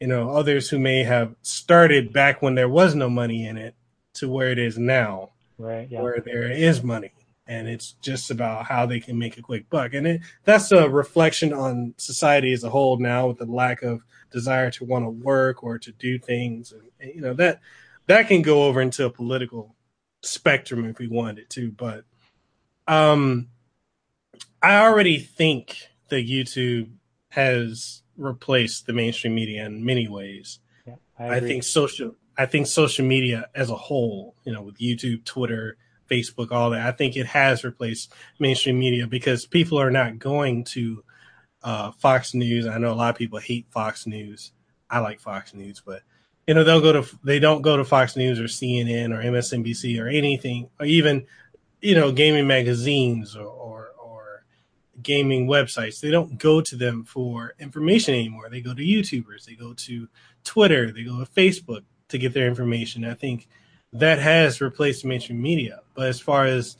[0.00, 3.74] you know others who may have started back when there was no money in it
[4.14, 5.88] to where it is now, right?
[5.90, 6.00] Yeah.
[6.00, 7.12] Where there is money.
[7.48, 9.94] And it's just about how they can make a quick buck.
[9.94, 14.02] And it, that's a reflection on society as a whole now, with the lack of
[14.30, 17.60] desire to want to work or to do things, and, and you know that
[18.06, 19.74] that can go over into a political
[20.22, 21.72] spectrum if we wanted to.
[21.72, 22.04] But
[22.86, 23.48] um,
[24.62, 26.90] I already think that YouTube
[27.30, 30.58] has replaced the mainstream media in many ways.
[30.86, 34.78] Yeah, I, I, think social I think social media as a whole, you know, with
[34.78, 35.78] YouTube, Twitter,
[36.08, 36.86] Facebook, all that.
[36.86, 41.04] I think it has replaced mainstream media because people are not going to
[41.62, 42.66] uh, Fox News.
[42.66, 44.52] I know a lot of people hate Fox News.
[44.90, 46.02] I like Fox News, but
[46.46, 50.00] you know they'll go to they don't go to Fox News or CNN or MSNBC
[50.00, 51.26] or anything, or even
[51.80, 54.44] you know gaming magazines or, or, or
[55.02, 56.00] gaming websites.
[56.00, 58.48] They don't go to them for information anymore.
[58.48, 59.44] They go to YouTubers.
[59.44, 60.08] They go to
[60.44, 60.90] Twitter.
[60.90, 63.04] They go to Facebook to get their information.
[63.04, 63.48] I think
[63.92, 65.80] that has replaced mainstream media.
[65.94, 66.76] But as far as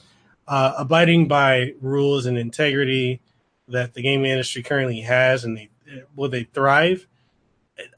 [0.47, 3.21] uh, abiding by rules and integrity
[3.69, 5.71] that the gaming industry currently has, and they
[6.17, 7.07] will they thrive?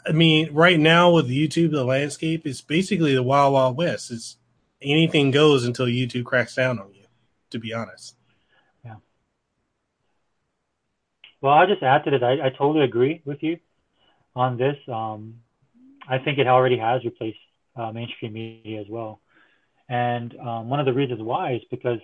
[0.07, 4.11] I mean, right now with YouTube, the landscape is basically the wild, wild west.
[4.11, 4.37] It's
[4.83, 7.05] anything goes until YouTube cracks down on you.
[7.51, 8.15] To be honest.
[8.85, 8.97] Yeah.
[11.41, 12.23] Well, I'll just add to this.
[12.23, 13.59] I, I totally agree with you
[14.37, 14.77] on this.
[14.87, 15.41] Um,
[16.09, 17.39] I think it already has replaced
[17.77, 19.21] uh, mainstream media as well.
[19.89, 21.99] And um, one of the reasons why is because,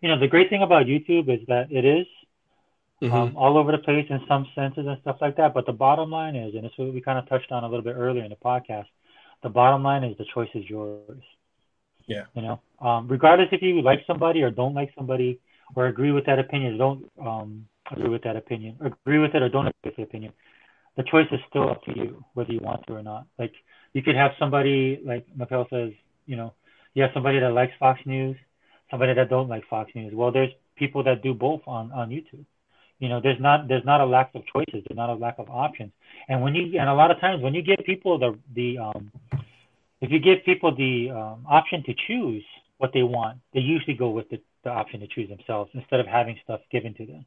[0.00, 2.06] you know, the great thing about YouTube is that it is
[3.02, 3.14] mm-hmm.
[3.14, 5.54] um, all over the place in some senses and stuff like that.
[5.54, 7.84] But the bottom line is, and this what we kind of touched on a little
[7.84, 8.86] bit earlier in the podcast,
[9.42, 11.22] the bottom line is the choice is yours.
[12.06, 12.24] Yeah.
[12.34, 15.40] You know, um, regardless if you like somebody or don't like somebody
[15.74, 19.42] or agree with that opinion, or don't um, agree with that opinion, agree with it
[19.42, 20.32] or don't agree with the opinion,
[20.96, 23.26] the choice is still up to you whether you want to or not.
[23.38, 23.52] Like
[23.92, 25.92] you could have somebody like Michael says,
[26.26, 26.52] you know,
[26.94, 28.36] you have somebody that likes Fox News,
[28.90, 30.12] somebody that don't like Fox News.
[30.14, 32.44] Well, there's people that do both on on YouTube.
[32.98, 34.84] You know, there's not there's not a lack of choices.
[34.88, 35.92] There's not a lack of options.
[36.28, 39.12] And when you and a lot of times when you give people the the um,
[40.00, 42.44] if you give people the um, option to choose
[42.78, 46.06] what they want, they usually go with the, the option to choose themselves instead of
[46.06, 47.24] having stuff given to them.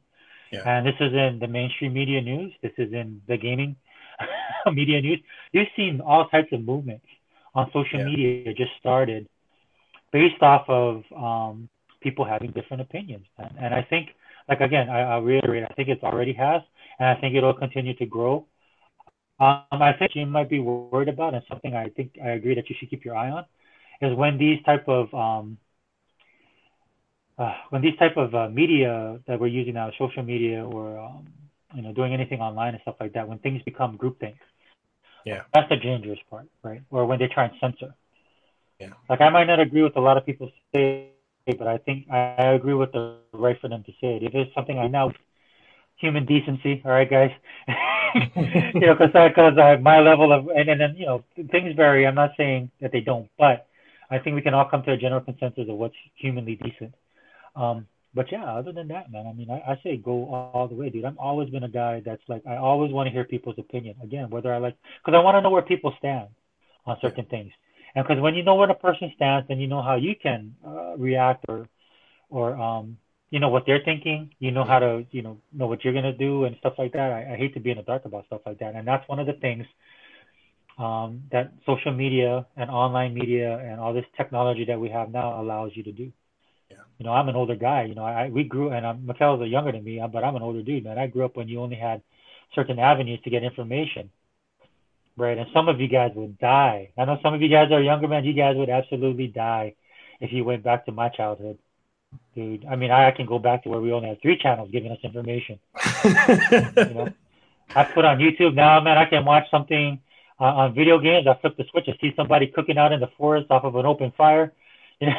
[0.50, 0.62] Yeah.
[0.66, 2.52] And this is in the mainstream media news.
[2.62, 3.76] This is in the gaming
[4.72, 5.20] media news.
[5.52, 7.06] You've seen all types of movements
[7.54, 8.06] on social yeah.
[8.06, 9.28] media just started
[10.12, 11.68] based off of um,
[12.00, 13.26] people having different opinions.
[13.38, 14.10] And, and I think,
[14.48, 16.62] like again, I, I'll reiterate, I think it already has,
[16.98, 18.46] and I think it'll continue to grow.
[19.40, 22.68] Um, I think you might be worried about, and something I think I agree that
[22.68, 23.44] you should keep your eye on,
[24.00, 25.58] is when these type of um,
[27.38, 31.26] uh, when these type of uh, media that we're using now, social media or um,
[31.74, 34.36] you know doing anything online and stuff like that, when things become groupthink,
[35.24, 36.82] yeah, that's the dangerous part, right?
[36.90, 37.94] Or when they try and censor.
[38.78, 38.90] Yeah.
[39.08, 41.10] Like I might not agree with a lot of people say,
[41.46, 44.22] but I think I agree with the right for them to say it.
[44.22, 45.12] If it's something I know,
[45.96, 47.30] human decency, all right, guys.
[48.74, 51.74] you know, because because I have my level of and, and then you know things
[51.76, 52.06] vary.
[52.06, 53.66] I'm not saying that they don't, but
[54.10, 56.94] I think we can all come to a general consensus of what's humanly decent.
[57.56, 60.68] Um, but yeah, other than that, man, I mean, I, I say go all, all
[60.68, 61.04] the way, dude.
[61.04, 63.96] I've always been a guy that's like, I always want to hear people's opinion.
[64.02, 66.28] Again, whether I like, because I want to know where people stand
[66.86, 67.52] on certain things.
[67.94, 70.54] And because when you know where a person stands, then you know how you can
[70.66, 71.68] uh, react or,
[72.30, 72.98] or um,
[73.30, 74.30] you know what they're thinking.
[74.38, 77.12] You know how to, you know, know what you're gonna do and stuff like that.
[77.12, 79.18] I, I hate to be in the dark about stuff like that, and that's one
[79.18, 79.66] of the things
[80.78, 85.40] um, that social media and online media and all this technology that we have now
[85.40, 86.12] allows you to do.
[87.02, 87.82] You know, I'm an older guy.
[87.82, 90.62] You know, I we grew, and I'm, Mekel's younger than me, but I'm an older
[90.62, 91.00] dude, man.
[91.00, 92.00] I grew up when you only had
[92.54, 94.08] certain avenues to get information,
[95.16, 95.36] right?
[95.36, 96.92] And some of you guys would die.
[96.96, 98.22] I know some of you guys are younger, man.
[98.24, 99.74] You guys would absolutely die
[100.20, 101.58] if you went back to my childhood,
[102.36, 102.64] dude.
[102.66, 104.92] I mean, I, I can go back to where we only had three channels giving
[104.92, 105.58] us information.
[106.04, 107.08] you know,
[107.74, 108.96] I put on YouTube now, man.
[108.96, 109.98] I can watch something
[110.38, 111.26] uh, on video games.
[111.26, 111.88] I flip the switch.
[111.88, 114.52] I see somebody cooking out in the forest off of an open fire.
[115.00, 115.16] You know,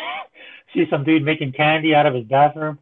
[0.74, 2.80] see some dude making candy out of his bathroom.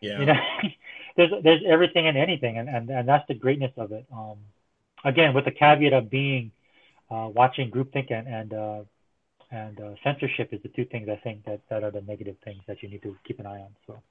[0.00, 0.20] Yeah.
[0.20, 0.34] You know,
[1.16, 4.06] there's there's everything and anything, and, and and that's the greatness of it.
[4.12, 4.36] Um,
[5.04, 6.52] again, with the caveat of being
[7.10, 8.80] uh, watching groupthink and and uh,
[9.50, 12.62] and uh, censorship is the two things I think that that are the negative things
[12.66, 13.76] that you need to keep an eye on.
[13.86, 14.02] So.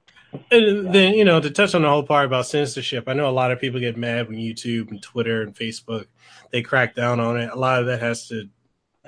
[0.50, 3.30] And then you know to touch on the whole part about censorship, I know a
[3.30, 6.06] lot of people get mad when YouTube and Twitter and Facebook
[6.50, 7.50] they crack down on it.
[7.50, 8.48] A lot of that has to,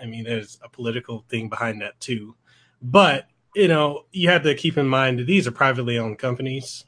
[0.00, 2.36] I mean, there's a political thing behind that too.
[2.82, 6.84] But you know, you have to keep in mind that these are privately owned companies,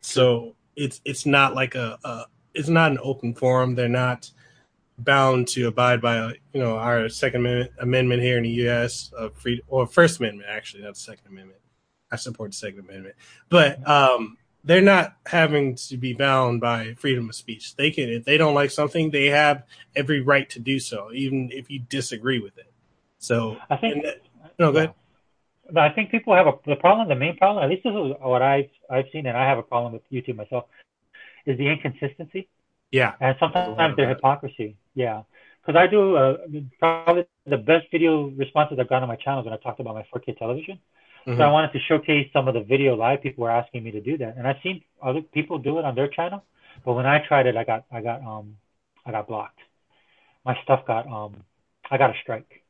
[0.00, 3.74] so it's it's not like a, a it's not an open forum.
[3.74, 4.30] They're not
[4.98, 9.12] bound to abide by you know our Second Amendment, amendment here in the U.S.
[9.18, 11.58] of free or First Amendment actually, not the Second Amendment.
[12.12, 13.16] I support the Second Amendment,
[13.48, 17.74] but um, they're not having to be bound by freedom of speech.
[17.74, 19.64] They can, if they don't like something, they have
[19.96, 22.70] every right to do so, even if you disagree with it.
[23.18, 24.20] So I think that,
[24.58, 24.94] no, go ahead.
[25.76, 27.08] I think people have a the problem.
[27.08, 29.62] The main problem, at least this is what I've I've seen, and I have a
[29.62, 30.64] problem with YouTube myself,
[31.46, 32.48] is the inconsistency.
[32.90, 34.76] Yeah, and sometimes their hypocrisy.
[34.94, 35.22] Yeah,
[35.64, 36.36] because I do uh,
[36.78, 40.04] probably the best video responses I've gotten on my channel when I talked about my
[40.14, 40.78] 4K television.
[41.26, 41.38] Mm-hmm.
[41.38, 44.00] So I wanted to showcase some of the video live people were asking me to
[44.00, 46.42] do that, and I've seen other people do it on their channel,
[46.84, 48.56] but when I tried it, I got I got um
[49.06, 49.60] I got blocked.
[50.44, 51.44] My stuff got um
[51.90, 52.61] I got a strike.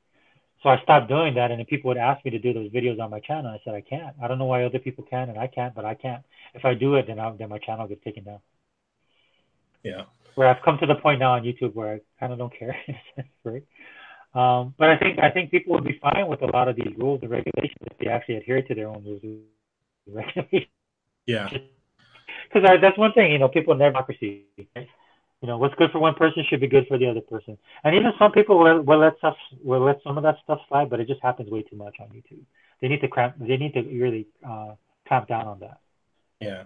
[0.62, 3.00] So I stopped doing that, and then people would ask me to do those videos
[3.00, 3.50] on my channel.
[3.50, 4.14] I said I can't.
[4.22, 6.22] I don't know why other people can and I can't, but I can't.
[6.54, 8.38] If I do it, then I, then my channel gets taken down.
[9.82, 10.04] Yeah.
[10.36, 12.76] Where I've come to the point now on YouTube where I kind of don't care,
[13.44, 13.64] right?
[14.34, 16.94] Um, but I think I think people would be fine with a lot of these
[16.96, 19.40] rules and regulations if they actually adhere to their own rules and
[20.14, 20.70] regulations.
[21.26, 21.50] Yeah.
[22.48, 24.44] Because that's one thing, you know, people in democracy.
[24.74, 24.88] Right?
[25.42, 27.58] You know, what's good for one person should be good for the other person.
[27.82, 30.88] And even some people will, will let stuff will let some of that stuff slide,
[30.88, 32.44] but it just happens way too much on YouTube.
[32.80, 33.34] They need to cramp.
[33.40, 34.74] They need to really uh,
[35.06, 35.80] clamp down on that.
[36.40, 36.62] Yeah,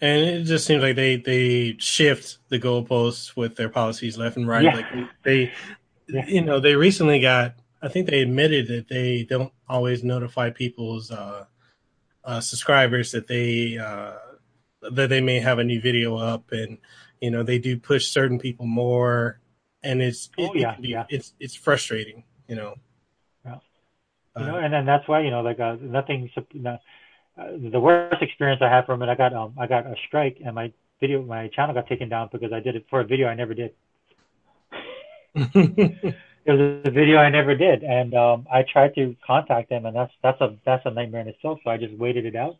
[0.00, 4.48] and it just seems like they they shift the goalposts with their policies left and
[4.48, 4.64] right.
[4.64, 4.74] Yeah.
[4.74, 4.86] Like
[5.22, 5.52] they,
[6.08, 6.26] yeah.
[6.26, 7.54] you know, they recently got.
[7.80, 11.44] I think they admitted that they don't always notify people's uh,
[12.24, 14.14] uh, subscribers that they uh,
[14.90, 16.78] that they may have a new video up and
[17.26, 19.40] you know they do push certain people more
[19.82, 21.06] and it's oh, yeah, it be, yeah.
[21.08, 22.76] it's it's frustrating you know
[23.44, 23.58] yeah.
[24.38, 26.76] you know and then that's why you know like uh, nothing uh,
[27.74, 30.54] the worst experience i had from it i got um i got a strike and
[30.54, 33.34] my video my channel got taken down because i did it for a video i
[33.34, 33.72] never did
[35.34, 36.14] it
[36.46, 40.12] was a video i never did and um i tried to contact them and that's
[40.22, 42.56] that's a that's a nightmare in itself so i just waited it out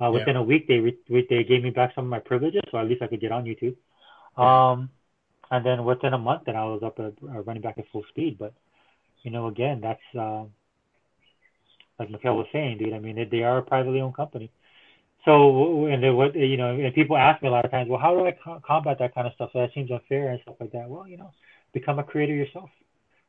[0.00, 0.40] uh, within yeah.
[0.40, 0.98] a week, they re-
[1.30, 3.44] they gave me back some of my privileges, so at least I could get on
[3.44, 3.76] YouTube.
[4.36, 4.90] Um,
[5.50, 8.04] and then within a month, then I was up at, uh, running back at full
[8.10, 8.36] speed.
[8.38, 8.54] But
[9.22, 10.44] you know, again, that's uh,
[11.98, 12.92] like Mekel was saying, dude.
[12.92, 14.50] I mean, they, they are a privately owned company.
[15.24, 18.00] So, and they, what you know, and people ask me a lot of times, well,
[18.00, 19.50] how do I co- combat that kind of stuff?
[19.52, 20.88] So that seems unfair and stuff like that.
[20.88, 21.30] Well, you know,
[21.72, 22.68] become a creator yourself,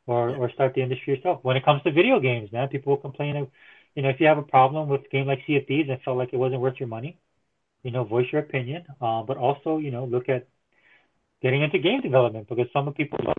[0.07, 0.36] or yeah.
[0.38, 1.40] or start the industry yourself.
[1.44, 3.48] When it comes to video games, man, people will complain
[3.95, 6.02] you know, if you have a problem with a game like Sea of Thieves and
[6.02, 7.18] felt like it wasn't worth your money,
[7.84, 8.84] you know, voice your opinion.
[9.02, 10.48] Uh, but also, you know, look at
[11.45, 13.35] getting into game development because some of people love,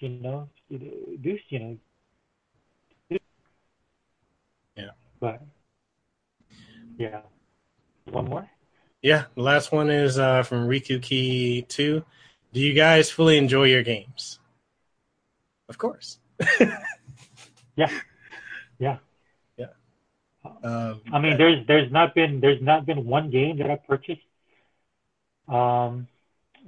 [0.00, 3.18] you know, do you know.
[4.74, 4.90] Yeah.
[5.20, 5.40] But
[6.98, 7.20] yeah,
[8.06, 8.50] one more.
[9.00, 12.04] Yeah, the last one is uh, from Riku Key Two.
[12.52, 14.40] Do you guys fully enjoy your games?
[15.68, 16.18] Of course.
[17.76, 17.90] yeah.
[18.80, 18.98] Yeah.
[19.56, 19.66] Yeah.
[20.64, 24.22] Um, I mean, there's there's not been there's not been one game that I purchased,
[25.48, 26.06] um,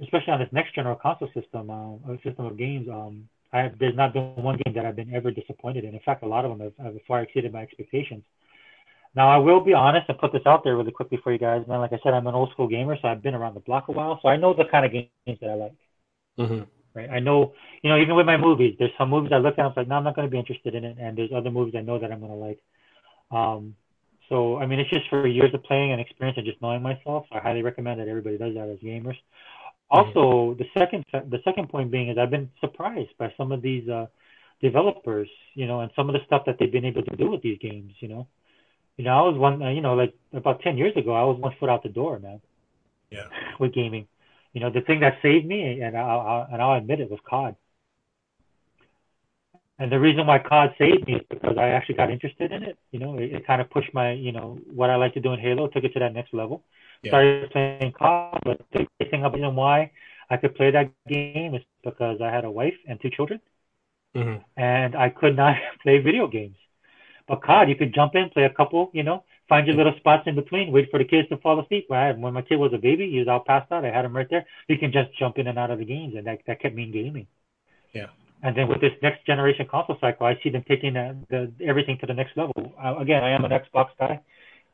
[0.01, 2.87] especially on this next general console system, uh, system of games.
[2.89, 5.93] Um, I have, there's not been one game that I've been ever disappointed in.
[5.93, 8.23] In fact, a lot of them have, have far exceeded my expectations.
[9.15, 11.67] Now, I will be honest and put this out there really quickly for you guys,
[11.67, 11.79] man.
[11.79, 13.91] Like I said, I'm an old school gamer, so I've been around the block a
[13.91, 15.75] while, so I know the kind of games that I like.
[16.39, 16.63] Mm-hmm
[16.93, 17.09] right?
[17.09, 19.73] I know, you know, even with my movies, there's some movies I look at, I'm
[19.75, 21.81] like, no, I'm not going to be interested in it, and there's other movies I
[21.81, 22.59] know that I'm going to like.
[23.31, 23.75] Um,
[24.33, 27.27] so I mean, it's just for years of playing and experience and just knowing myself.
[27.31, 29.17] I highly recommend that everybody does that as gamers.
[29.91, 33.87] Also, the second the second point being is I've been surprised by some of these
[33.87, 34.07] uh,
[34.59, 37.43] developers, you know, and some of the stuff that they've been able to do with
[37.43, 37.93] these games.
[37.99, 38.27] You know,
[38.97, 41.39] you know, I was one, uh, you know, like about ten years ago, I was
[41.39, 42.41] one foot out the door, man.
[43.11, 43.27] Yeah.
[43.59, 44.07] With gaming,
[44.53, 47.19] you know, the thing that saved me, and I'll, I'll and I'll admit it, was
[47.29, 47.55] COD.
[49.83, 52.77] And the reason why COD saved me is because I actually got interested in it.
[52.91, 55.33] You know, it, it kind of pushed my, you know, what I like to do
[55.33, 56.63] in Halo, took it to that next level.
[57.01, 57.09] Yeah.
[57.09, 59.91] Started playing COD, but the thing up reason why
[60.29, 63.41] I could play that game is because I had a wife and two children,
[64.15, 64.41] mm-hmm.
[64.55, 66.55] and I could not play video games.
[67.27, 70.23] But COD, you could jump in, play a couple, you know, find your little spots
[70.27, 71.89] in between, wait for the kids to fall asleep.
[71.89, 73.83] When, I, when my kid was a baby, he was all passed out.
[73.83, 74.45] I had him right there.
[74.69, 76.83] You can just jump in and out of the games, and that that kept me
[76.83, 77.27] in gaming.
[77.91, 78.07] Yeah.
[78.43, 81.97] And then with this next generation console cycle, I see them taking the, the everything
[82.01, 82.73] to the next level.
[82.77, 84.19] Uh, again, I am an Xbox guy.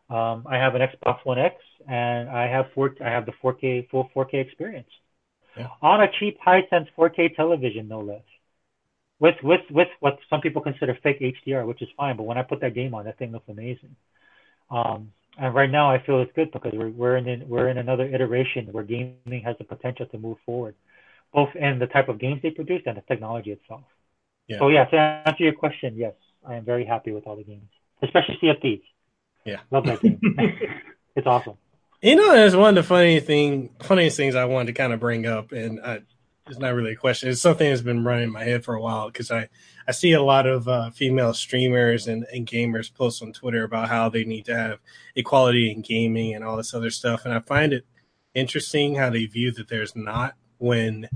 [0.10, 1.56] Um, I have an Xbox One X,
[1.88, 2.96] and I have four.
[3.00, 4.90] I have the 4K full 4K experience
[5.56, 5.68] yeah.
[5.84, 8.24] on a cheap Hisense 4K television, no less.
[9.20, 12.42] With with with what some people consider fake HDR, which is fine, but when I
[12.42, 13.96] put that game on, that thing looks amazing.
[14.72, 18.06] Um, and right now, I feel it's good because we're we're in we're in another
[18.06, 20.74] iteration where gaming has the potential to move forward,
[21.34, 23.84] both in the type of games they produce and the technology itself.
[24.48, 24.60] Yeah.
[24.60, 26.14] So yeah, to answer your question, yes,
[26.46, 27.70] I am very happy with all the games.
[28.02, 28.84] especially Sea of Thieves.
[29.46, 30.20] Yeah, love that game.
[31.16, 31.56] it's awesome.
[32.02, 35.00] You know, that's one of the funny thing, funniest things I wanted to kind of
[35.00, 36.00] bring up, and I,
[36.48, 37.30] it's not really a question.
[37.30, 39.50] It's something that's been running in my head for a while because I,
[39.88, 43.90] I see a lot of uh, female streamers and, and gamers post on Twitter about
[43.90, 44.80] how they need to have
[45.16, 47.86] equality in gaming and all this other stuff, and I find it
[48.34, 51.10] interesting how they view that there's not when,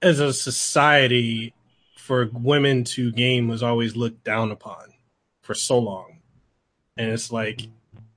[0.00, 1.54] as a society,
[1.96, 4.94] for women to game was always looked down upon
[5.42, 6.20] for so long,
[6.96, 7.68] and it's like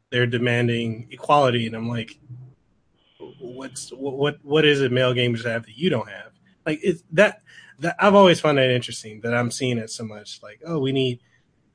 [0.09, 2.17] they're demanding equality, and I'm like,
[3.39, 6.31] what's what what is it male gamers have that you don't have?
[6.65, 7.41] Like it's that
[7.79, 10.41] that I've always found that interesting that I'm seeing it so much.
[10.41, 11.19] Like, oh, we need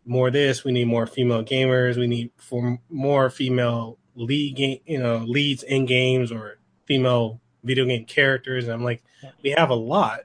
[0.05, 4.99] more this, we need more female gamers, we need for more female lead game, you
[4.99, 8.65] know, leads in games or female video game characters.
[8.65, 9.03] And I'm like,
[9.43, 10.21] we have a lot,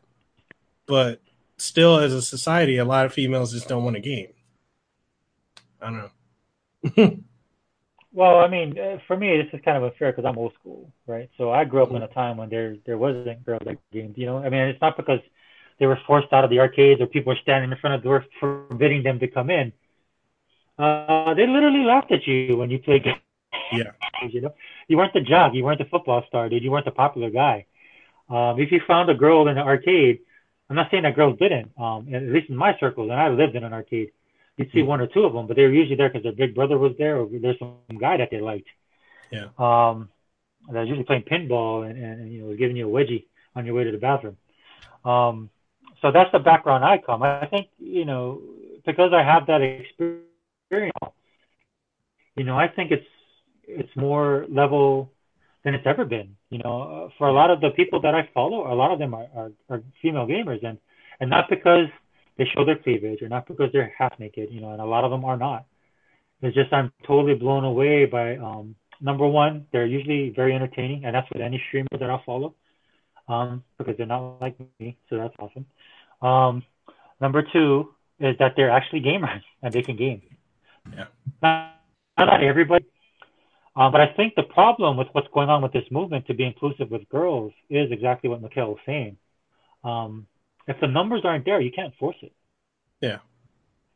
[0.86, 1.22] but
[1.58, 4.34] still, as a society, a lot of females just don't want to game.
[5.82, 5.98] I don't
[6.98, 7.18] know.
[8.14, 10.92] well, I mean, uh, for me, this is kind of unfair because I'm old school,
[11.08, 11.30] right?
[11.38, 14.18] So I grew up in a time when there there wasn't girls that gamed.
[14.18, 15.20] You know, I mean, it's not because
[15.80, 18.08] they were forced out of the arcades or people were standing in front of the
[18.08, 19.74] door forbidding them to come in.
[20.78, 23.18] Uh, they literally laughed at you when you played games.
[23.72, 23.92] Yeah.
[24.30, 24.54] you know,
[24.88, 26.64] you weren't the jock, you weren't the football star, dude.
[26.64, 27.66] You weren't the popular guy.
[28.30, 30.20] Um, if you found a girl in the arcade,
[30.70, 31.72] I'm not saying that girls didn't.
[31.78, 34.12] Um, at least in my circles, and I lived in an arcade,
[34.58, 34.88] you'd see mm-hmm.
[34.88, 36.94] one or two of them, but they were usually there because their big brother was
[36.98, 38.68] there, or there's some guy that they liked.
[39.32, 39.48] Yeah.
[39.58, 40.10] Um,
[40.72, 43.26] that was usually playing pinball and, and, and you know was giving you a wedgie
[43.56, 44.38] on your way to the bathroom.
[45.04, 45.50] Um,
[46.02, 47.24] so that's the background I come.
[47.24, 48.42] I think you know
[48.86, 50.94] because I have that experience.
[52.36, 53.06] You know, I think it's
[53.68, 55.12] it's more level
[55.64, 56.36] than it's ever been.
[56.50, 59.14] You know, for a lot of the people that I follow, a lot of them
[59.14, 60.78] are, are, are female gamers, and
[61.20, 61.88] and not because
[62.38, 64.50] they show their cleavage or not because they're half naked.
[64.52, 65.66] You know, and a lot of them are not.
[66.42, 71.14] It's just I'm totally blown away by um, number one, they're usually very entertaining, and
[71.14, 72.56] that's with any streamer that I follow,
[73.28, 75.66] um, because they're not like me, so that's awesome.
[76.22, 76.64] Um,
[77.22, 80.22] number two is that they're actually gamers and they can game.
[80.92, 81.06] Yeah.
[81.42, 81.76] Not,
[82.18, 82.86] not everybody
[83.76, 86.44] um, but I think the problem with what's going on with this movement to be
[86.44, 89.18] inclusive with girls is exactly what Mekel was saying.
[89.84, 90.28] Um,
[90.68, 92.34] if the numbers aren't there, you can't force it.
[93.02, 93.18] Yeah.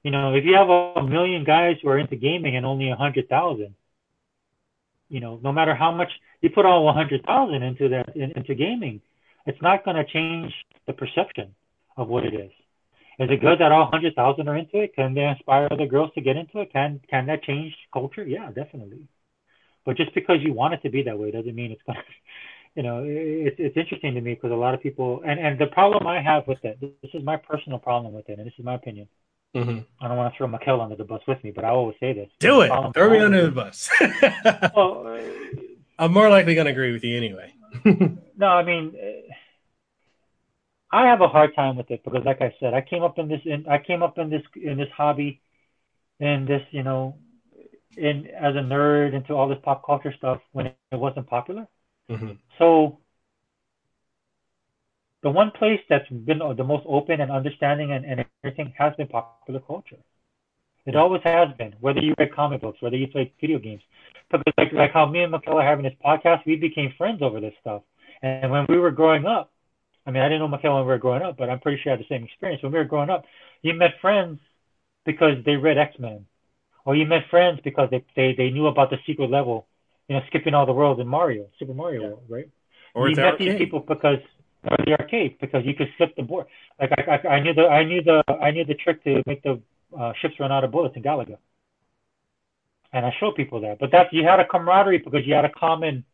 [0.03, 2.95] You know, if you have a million guys who are into gaming and only a
[2.95, 3.75] hundred thousand,
[5.09, 6.09] you know, no matter how much
[6.41, 9.01] you put all 100,000 into that in, into gaming,
[9.45, 10.53] it's not going to change
[10.85, 11.55] the perception
[11.95, 12.51] of what it is.
[13.19, 14.95] Is it good that all 100,000 are into it?
[14.95, 16.71] Can they inspire other girls to get into it?
[16.71, 18.23] Can can that change culture?
[18.23, 19.07] Yeah, definitely.
[19.87, 22.03] But just because you want it to be that way doesn't mean it's going to,
[22.75, 25.67] you know, it's, it's interesting to me because a lot of people, and, and the
[25.67, 28.65] problem I have with it, this is my personal problem with it, and this is
[28.65, 29.07] my opinion.
[29.55, 29.79] Mm-hmm.
[30.01, 32.11] I don't want to throw Mekel under the bus with me, but I always say
[32.11, 32.29] this.
[32.39, 32.71] Do it.
[32.93, 33.89] Throw me under the bus.
[34.75, 35.61] well, uh,
[35.97, 37.53] I'm more likely going to agree with you anyway.
[38.37, 38.93] no, I mean,
[40.91, 43.29] I have a hard time with it because, like I said, I came up in
[43.29, 45.41] this, in, I came up in this, in this hobby,
[46.19, 47.15] in this, you know,
[47.97, 51.67] in as a nerd into all this pop culture stuff when it wasn't popular.
[52.09, 52.33] Mm-hmm.
[52.57, 52.99] So
[55.23, 59.07] the one place that's been the most open and understanding and, and everything has been
[59.07, 59.97] popular culture.
[60.85, 63.81] It always has been, whether you read comic books, whether you play video games.
[64.31, 67.41] Because like, like how me and Mekel are having this podcast, we became friends over
[67.41, 67.81] this stuff.
[68.21, 69.51] And when we were growing up,
[70.05, 71.91] I mean, I didn't know Mekel when we were growing up, but I'm pretty sure
[71.91, 72.63] I had the same experience.
[72.63, 73.25] When we were growing up,
[73.61, 74.39] you met friends
[75.05, 76.25] because they read X-Men
[76.87, 79.67] or you met friends because they, they, they knew about the secret level,
[80.07, 82.07] you know, skipping all the worlds in Mario, Super Mario yeah.
[82.07, 82.49] World, right?
[82.93, 83.51] Or you met arcade.
[83.51, 84.19] these people because
[84.63, 86.45] or the arcade because you could flip the board.
[86.79, 89.43] Like I, I, I knew the I knew the I knew the trick to make
[89.43, 89.59] the
[89.99, 91.37] uh, ships run out of bullets in Galaga,
[92.93, 93.79] and I showed people that.
[93.79, 96.05] But that you had a camaraderie because you had a common.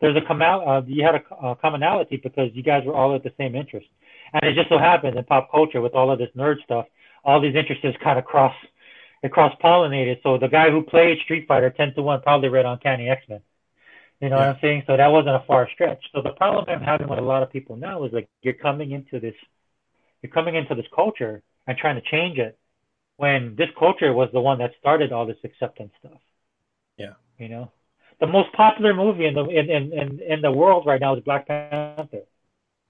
[0.00, 0.48] There's a common.
[0.48, 3.88] Uh, you had a, a commonality because you guys were all at the same interest,
[4.32, 6.86] and it just so happens in pop culture with all of this nerd stuff,
[7.24, 8.54] all these interests kind of cross
[9.22, 10.22] it cross pollinated.
[10.22, 13.40] So the guy who played Street Fighter 10 to 1 probably read Uncanny X Men.
[14.20, 14.46] You know yeah.
[14.46, 14.84] what I'm saying?
[14.86, 16.04] So that wasn't a far stretch.
[16.12, 18.92] So the problem I'm having with a lot of people now is like you're coming
[18.92, 19.34] into this
[20.22, 22.56] you're coming into this culture and trying to change it
[23.16, 26.20] when this culture was the one that started all this acceptance stuff.
[26.96, 27.14] Yeah.
[27.38, 27.72] You know?
[28.20, 31.24] The most popular movie in the in in, in, in the world right now is
[31.24, 32.22] Black Panther.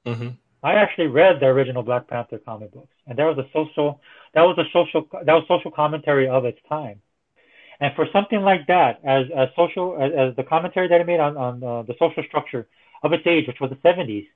[0.06, 0.28] Mm-hmm.
[0.62, 4.00] I actually read the original Black Panther comic books, and there was a social
[4.34, 7.00] that was a social that was social commentary of its time.
[7.80, 11.20] And for something like that, as as social as, as the commentary that it made
[11.20, 12.66] on on uh, the social structure
[13.02, 14.26] of its age, which was the 70s,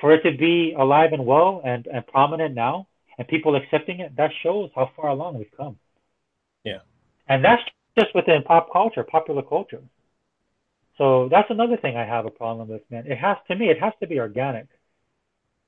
[0.00, 2.86] for it to be alive and well and and prominent now,
[3.18, 5.78] and people accepting it, that shows how far along we've come.
[6.64, 6.80] Yeah.
[7.28, 7.62] and that's
[7.98, 9.82] just within pop culture, popular culture.
[10.98, 13.06] So that's another thing I have a problem with, man.
[13.06, 14.68] It has to me, it has to be organic.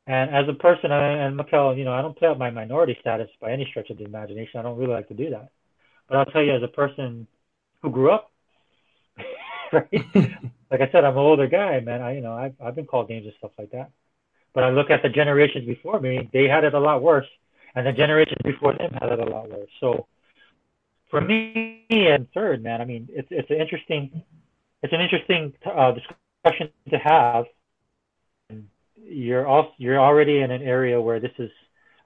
[0.07, 3.29] And as a person, and Mekel, you know, I don't play up my minority status
[3.41, 4.61] by any stretch of the imagination.
[4.61, 5.51] I don't really like to do that.
[6.09, 7.27] But I'll tell you, as a person
[7.81, 8.31] who grew up,
[9.73, 9.89] right?
[10.71, 12.03] like I said, I'm an older guy, man.
[12.03, 13.91] I, you know, I've I've been called names and stuff like that.
[14.53, 17.27] But I look at the generations before me; they had it a lot worse,
[17.75, 19.71] and the generations before them had it a lot worse.
[19.81, 20.07] So,
[21.11, 24.23] for me and third, man, I mean, it's it's an interesting,
[24.83, 27.47] it's an interesting uh, discussion to have
[29.07, 31.51] you're also you're already in an area where this is.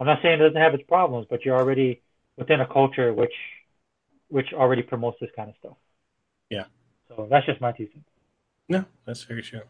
[0.00, 2.02] I'm not saying it doesn't have its problems, but you're already
[2.36, 3.32] within a culture which
[4.28, 5.76] which already promotes this kind of stuff.
[6.50, 6.64] Yeah.
[7.08, 8.08] So that's just my two cents.
[8.68, 9.62] No, that's very true.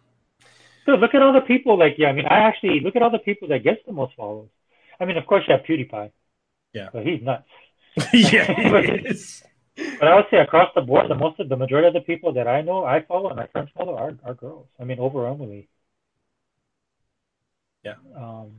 [0.84, 3.10] So look at all the people like yeah, I mean I actually look at all
[3.10, 4.50] the people that gets the most followers.
[5.00, 6.10] I mean of course you have PewDiePie.
[6.72, 6.88] Yeah.
[6.92, 7.48] But he's nuts.
[8.12, 9.42] yeah, he is.
[9.98, 12.32] But I would say across the board, the most of the majority of the people
[12.32, 14.66] that I know, I follow and my friends follow are, are girls.
[14.78, 15.68] I mean, overwhelmingly.
[17.84, 17.94] Yeah.
[18.16, 18.52] Um,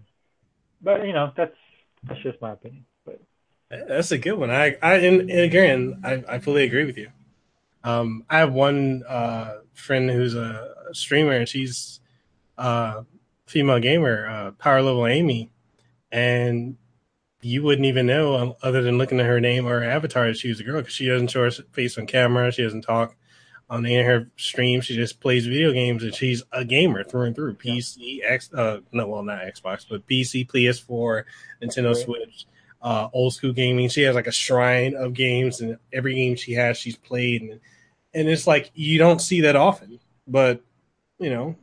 [0.81, 1.55] but you know, that's
[2.03, 2.85] that's just my opinion.
[3.05, 3.21] But
[3.69, 4.51] that's a good one.
[4.51, 7.09] I I and, and again, I, I fully agree with you.
[7.83, 11.99] Um, I have one uh, friend who's a streamer, and she's
[12.57, 13.03] a uh,
[13.45, 15.49] female gamer, uh, Power Level Amy,
[16.11, 16.77] and
[17.41, 20.37] you wouldn't even know um, other than looking at her name or her avatar that
[20.37, 23.15] she was a girl because she doesn't show her face on camera, she doesn't talk
[23.69, 24.81] on the, her stream.
[24.81, 27.55] She just plays video games and she's a gamer through and through.
[27.55, 31.23] PC, X, uh, no, well, not Xbox, but PC, PS4,
[31.61, 32.03] Nintendo right.
[32.03, 32.45] Switch,
[32.81, 33.89] uh, old school gaming.
[33.89, 37.59] She has like a shrine of games, and every game she has, she's played, and
[38.13, 40.61] and it's like you don't see that often, but
[41.19, 41.55] you know,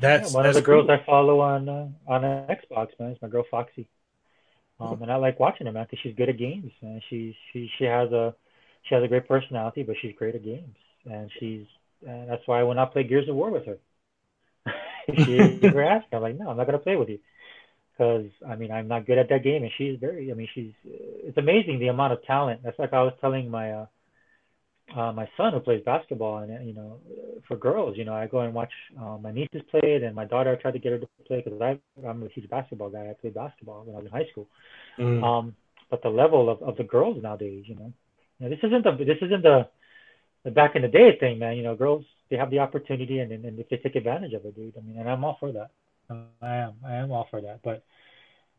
[0.00, 0.86] that's yeah, one that's of the cool.
[0.86, 3.10] girls I follow on uh, on Xbox, man.
[3.10, 3.86] It's my girl Foxy.
[4.80, 7.00] Um, and I like watching her, man, because she's good at games, man.
[7.08, 8.34] She's she she has a
[8.84, 10.76] she has a great personality, but she's great at games
[11.10, 11.66] and she's
[12.06, 13.78] and that's why I will not play Gears of War with her.
[15.24, 17.18] she ever asked me, I'm like, no, I'm not gonna play with you
[17.96, 20.30] because I mean I'm not good at that game, and she's very.
[20.30, 20.72] I mean, she's.
[20.84, 22.60] It's amazing the amount of talent.
[22.62, 23.86] That's like I was telling my uh,
[24.96, 26.98] uh my son who plays basketball, and you know,
[27.46, 30.24] for girls, you know, I go and watch uh, my nieces play it, and my
[30.24, 33.08] daughter I tried to get her to play because I I'm a huge basketball guy.
[33.08, 34.48] I played basketball when I was in high school.
[34.98, 35.22] Mm.
[35.22, 35.56] Um,
[35.90, 37.92] but the level of, of the girls nowadays, you know,
[38.38, 39.68] you know, this isn't the this isn't the
[40.44, 41.56] the back in the day thing, man.
[41.56, 44.54] You know, girls they have the opportunity and and if they take advantage of it,
[44.54, 44.74] dude.
[44.76, 45.70] I mean, and I'm all for that.
[46.10, 46.74] I am.
[46.86, 47.60] I am all for that.
[47.62, 47.84] But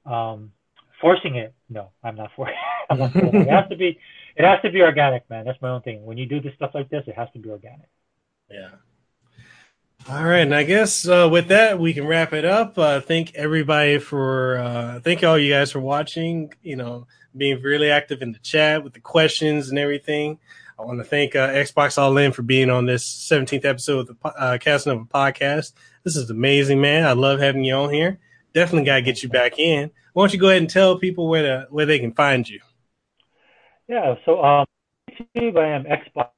[0.09, 0.51] um,
[0.99, 2.49] forcing it, no, I'm not for
[2.89, 2.97] it.
[2.97, 3.35] Not for it.
[3.35, 3.99] it has to be.
[4.35, 5.45] It has to be organic, man.
[5.45, 6.03] That's my own thing.
[6.05, 7.87] When you do this stuff like this, it has to be organic.
[8.49, 8.69] Yeah.
[10.07, 12.77] All right, and I guess uh, with that we can wrap it up.
[12.77, 16.53] Uh, thank everybody for uh, thank all you guys for watching.
[16.61, 20.37] You know, being really active in the chat with the questions and everything.
[20.77, 24.07] I want to thank uh, Xbox All In for being on this 17th episode of
[24.07, 25.71] the uh, Kasanova podcast.
[26.03, 27.05] This is amazing, man.
[27.05, 28.19] I love having you on here.
[28.53, 29.89] Definitely got to get you back in.
[30.11, 32.59] Why don't you go ahead and tell people where to, where they can find you?
[33.87, 34.65] Yeah, so um,
[35.09, 36.29] YouTube, I am Xbox.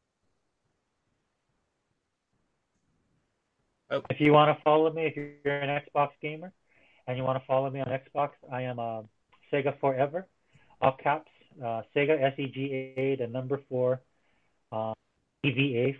[3.89, 4.03] Oh.
[4.11, 6.53] If you want to follow me, if you're an Xbox gamer
[7.07, 9.01] and you want to follow me on Xbox, I am uh,
[9.51, 10.27] Sega Forever,
[10.79, 14.01] all caps, uh, Sega S E G A, the number four,
[14.71, 14.93] uh,
[15.43, 15.97] EVA.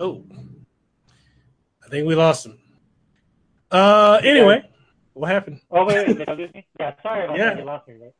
[0.00, 0.24] Oh,
[1.84, 2.58] I think we lost him.
[3.70, 4.62] Uh, anyway,
[5.12, 5.60] what happened?
[5.70, 6.66] Oh wait, wait, did I lose me?
[6.80, 7.50] Yeah, sorry about yeah.
[7.50, 7.58] that.
[7.58, 8.14] You lost me, right?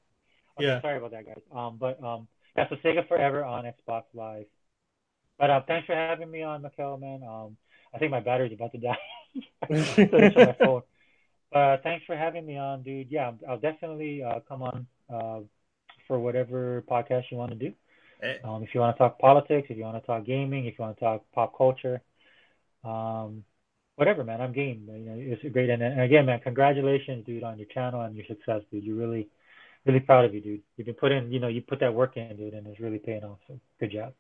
[0.59, 0.81] Okay, yeah.
[0.81, 1.43] Sorry about that, guys.
[1.55, 4.47] Um, but um, yeah, so Sega Forever on Xbox Live.
[5.39, 7.23] But uh, thanks for having me on, Mekel, man.
[7.23, 7.57] Um,
[7.95, 8.99] I think my battery's about to die.
[9.71, 10.83] on my phone.
[11.55, 13.11] Uh, thanks for having me on, dude.
[13.11, 15.41] Yeah, I'll definitely uh, come on uh,
[16.07, 17.73] for whatever podcast you want to do.
[18.23, 18.37] Eh.
[18.45, 20.85] Um, if you want to talk politics, if you want to talk gaming, if you
[20.85, 22.01] want to talk pop culture,
[22.85, 23.45] um,
[23.97, 24.89] whatever, man, I'm game.
[24.89, 25.71] You know, it's great.
[25.71, 28.85] And, and again, man, congratulations, dude, on your channel and your success, dude.
[28.85, 29.29] You're really,
[29.87, 30.63] really proud of you, dude.
[30.77, 33.25] You've been putting, you know, you put that work in, dude, and it's really paying
[33.25, 33.39] off.
[33.47, 34.13] So good job.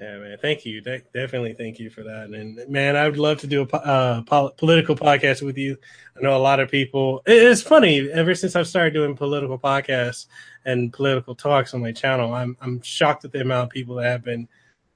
[0.00, 0.36] Yeah, man.
[0.42, 0.82] Thank you.
[0.82, 2.28] De- definitely thank you for that.
[2.28, 5.78] And man, I would love to do a uh, pol- political podcast with you.
[6.16, 7.22] I know a lot of people.
[7.24, 8.10] It's funny.
[8.10, 10.26] Ever since I've started doing political podcasts
[10.66, 14.06] and political talks on my channel, I'm I'm shocked at the amount of people that
[14.10, 14.48] have been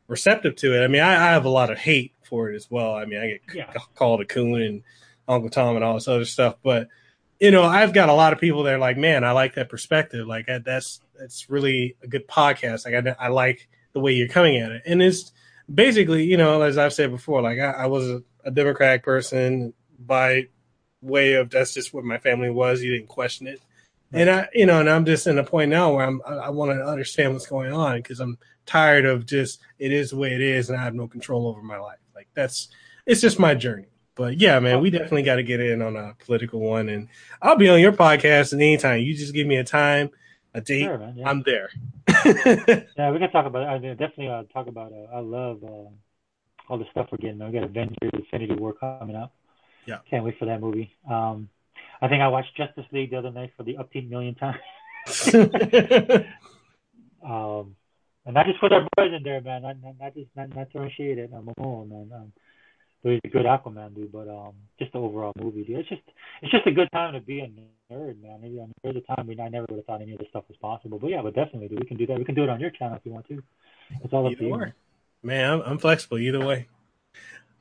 [0.06, 0.84] receptive to it.
[0.84, 2.94] I mean, I, I have a lot of hate for it as well.
[2.94, 3.72] I mean, I get yeah.
[3.94, 4.82] called a coon and
[5.26, 6.88] Uncle Tom and all this other stuff, but
[7.38, 9.70] you know, I've got a lot of people that are like, man, I like that
[9.70, 10.26] perspective.
[10.26, 12.84] Like that's that's really a good podcast.
[12.84, 14.82] Like I, I like the way you're coming at it.
[14.86, 15.32] And it's
[15.72, 19.72] basically, you know, as I've said before, like I, I was a, a, Democratic person
[19.98, 20.48] by
[21.02, 22.82] way of that's just what my family was.
[22.82, 23.60] You didn't question it.
[24.12, 26.48] and I, you know, and I'm just in a point now where I'm, I, I
[26.50, 30.34] want to understand what's going on because I'm tired of just it is the way
[30.34, 31.98] it is, and I have no control over my life.
[32.14, 32.68] Like that's
[33.06, 33.86] it's just my journey.
[34.14, 37.08] But yeah, man, we definitely got to get in on a political one, and
[37.40, 39.00] I'll be on your podcast at any time.
[39.00, 40.10] You just give me a time,
[40.54, 41.28] a date, sure, yeah.
[41.28, 41.70] I'm there.
[42.96, 43.62] yeah, we can talk about.
[43.62, 43.66] It.
[43.66, 44.92] I mean, definitely uh, talk about.
[44.92, 45.90] Uh, I love uh,
[46.68, 47.38] all the stuff we're getting.
[47.44, 49.32] We got Avengers: Infinity War coming up.
[49.86, 50.96] Yeah, can't wait for that movie.
[51.08, 51.48] Um,
[52.02, 54.58] I think I watched Justice League the other night for the upteen million time.
[57.24, 57.76] um,
[58.26, 59.62] and not just put our boys in there, man.
[59.62, 62.10] Not, not, not just not, not throwing shade at um, Momoa, man.
[62.14, 62.32] Um,
[63.04, 64.12] a good Aquaman dude.
[64.12, 65.80] But um, just the overall movie, dude.
[65.80, 66.02] It's just
[66.42, 67.46] it's just a good time to be a
[67.92, 68.40] nerd, man.
[68.42, 70.28] Maybe I mean, there's a time we I never would have thought any of this
[70.28, 70.98] stuff was possible.
[70.98, 72.18] But yeah, but definitely, dude, we can do that.
[72.18, 73.42] We can do it on your channel if you want to.
[74.02, 74.56] It's all up either to you.
[74.56, 74.72] Man,
[75.22, 76.68] man I'm, I'm, flexible either way.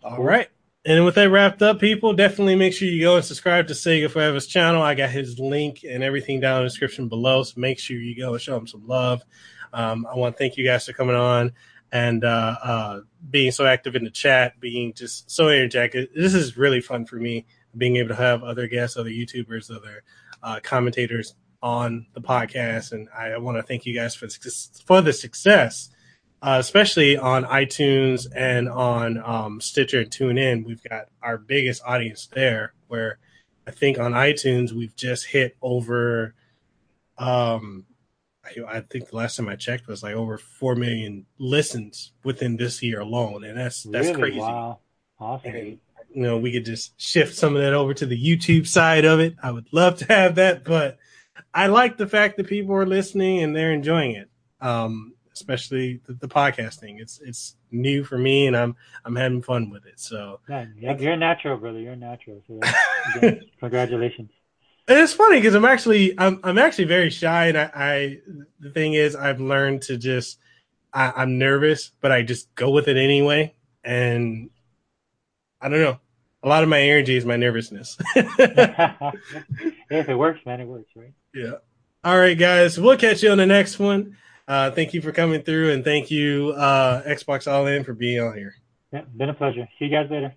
[0.04, 0.26] All cool.
[0.26, 0.48] right.
[0.86, 4.10] And with that wrapped up, people, definitely make sure you go and subscribe to Sega
[4.10, 4.82] Forever's channel.
[4.82, 7.44] I got his link and everything down in the description below.
[7.44, 9.22] So make sure you go and show him some love.
[9.74, 11.52] Um, I want to thank you guys for coming on
[11.92, 13.00] and uh, uh,
[13.30, 16.14] being so active in the chat, being just so energetic.
[16.14, 17.46] This is really fun for me,
[17.76, 20.04] being able to have other guests, other YouTubers, other
[20.44, 22.92] uh, commentators on the podcast.
[22.92, 24.28] And I want to thank you guys for,
[24.86, 25.90] for the success
[26.42, 30.66] uh, especially on iTunes and on um, Stitcher and TuneIn.
[30.66, 32.74] We've got our biggest audience there.
[32.88, 33.20] Where
[33.68, 36.34] I think on iTunes we've just hit over.
[37.18, 37.86] Um,
[38.58, 42.58] I, I think the last time I checked was like over four million listens within
[42.58, 44.20] this year alone, and that's that's really?
[44.20, 44.40] crazy.
[44.40, 44.80] Wow,
[45.20, 45.56] awesome.
[45.56, 45.80] And,
[46.14, 49.20] you know, we could just shift some of that over to the YouTube side of
[49.20, 49.36] it.
[49.42, 50.98] I would love to have that, but
[51.54, 54.30] I like the fact that people are listening and they're enjoying it.
[54.60, 57.00] Um, especially the, the podcasting.
[57.00, 60.00] It's it's new for me, and I'm I'm having fun with it.
[60.00, 61.80] So yeah, you're natural, brother.
[61.80, 62.44] You're natural.
[62.48, 62.60] So
[63.16, 64.32] again, congratulations.
[64.98, 68.18] It's funny because I'm actually I'm I'm actually very shy, and I, I
[68.60, 70.40] the thing is I've learned to just
[70.94, 73.54] I, I'm nervous, but I just go with it anyway,
[73.84, 74.50] and
[75.62, 76.00] I don't know.
[76.42, 77.98] A lot of my energy is my nervousness.
[78.16, 78.30] if
[79.90, 81.14] it works, man, it works, right?
[81.34, 81.56] Yeah.
[82.04, 82.80] All right, guys.
[82.80, 84.16] We'll catch you on the next one.
[84.48, 88.22] Uh, thank you for coming through, and thank you, uh, Xbox All In, for being
[88.22, 88.56] on here.
[88.94, 89.68] Yeah, been a pleasure.
[89.78, 90.34] See you guys later.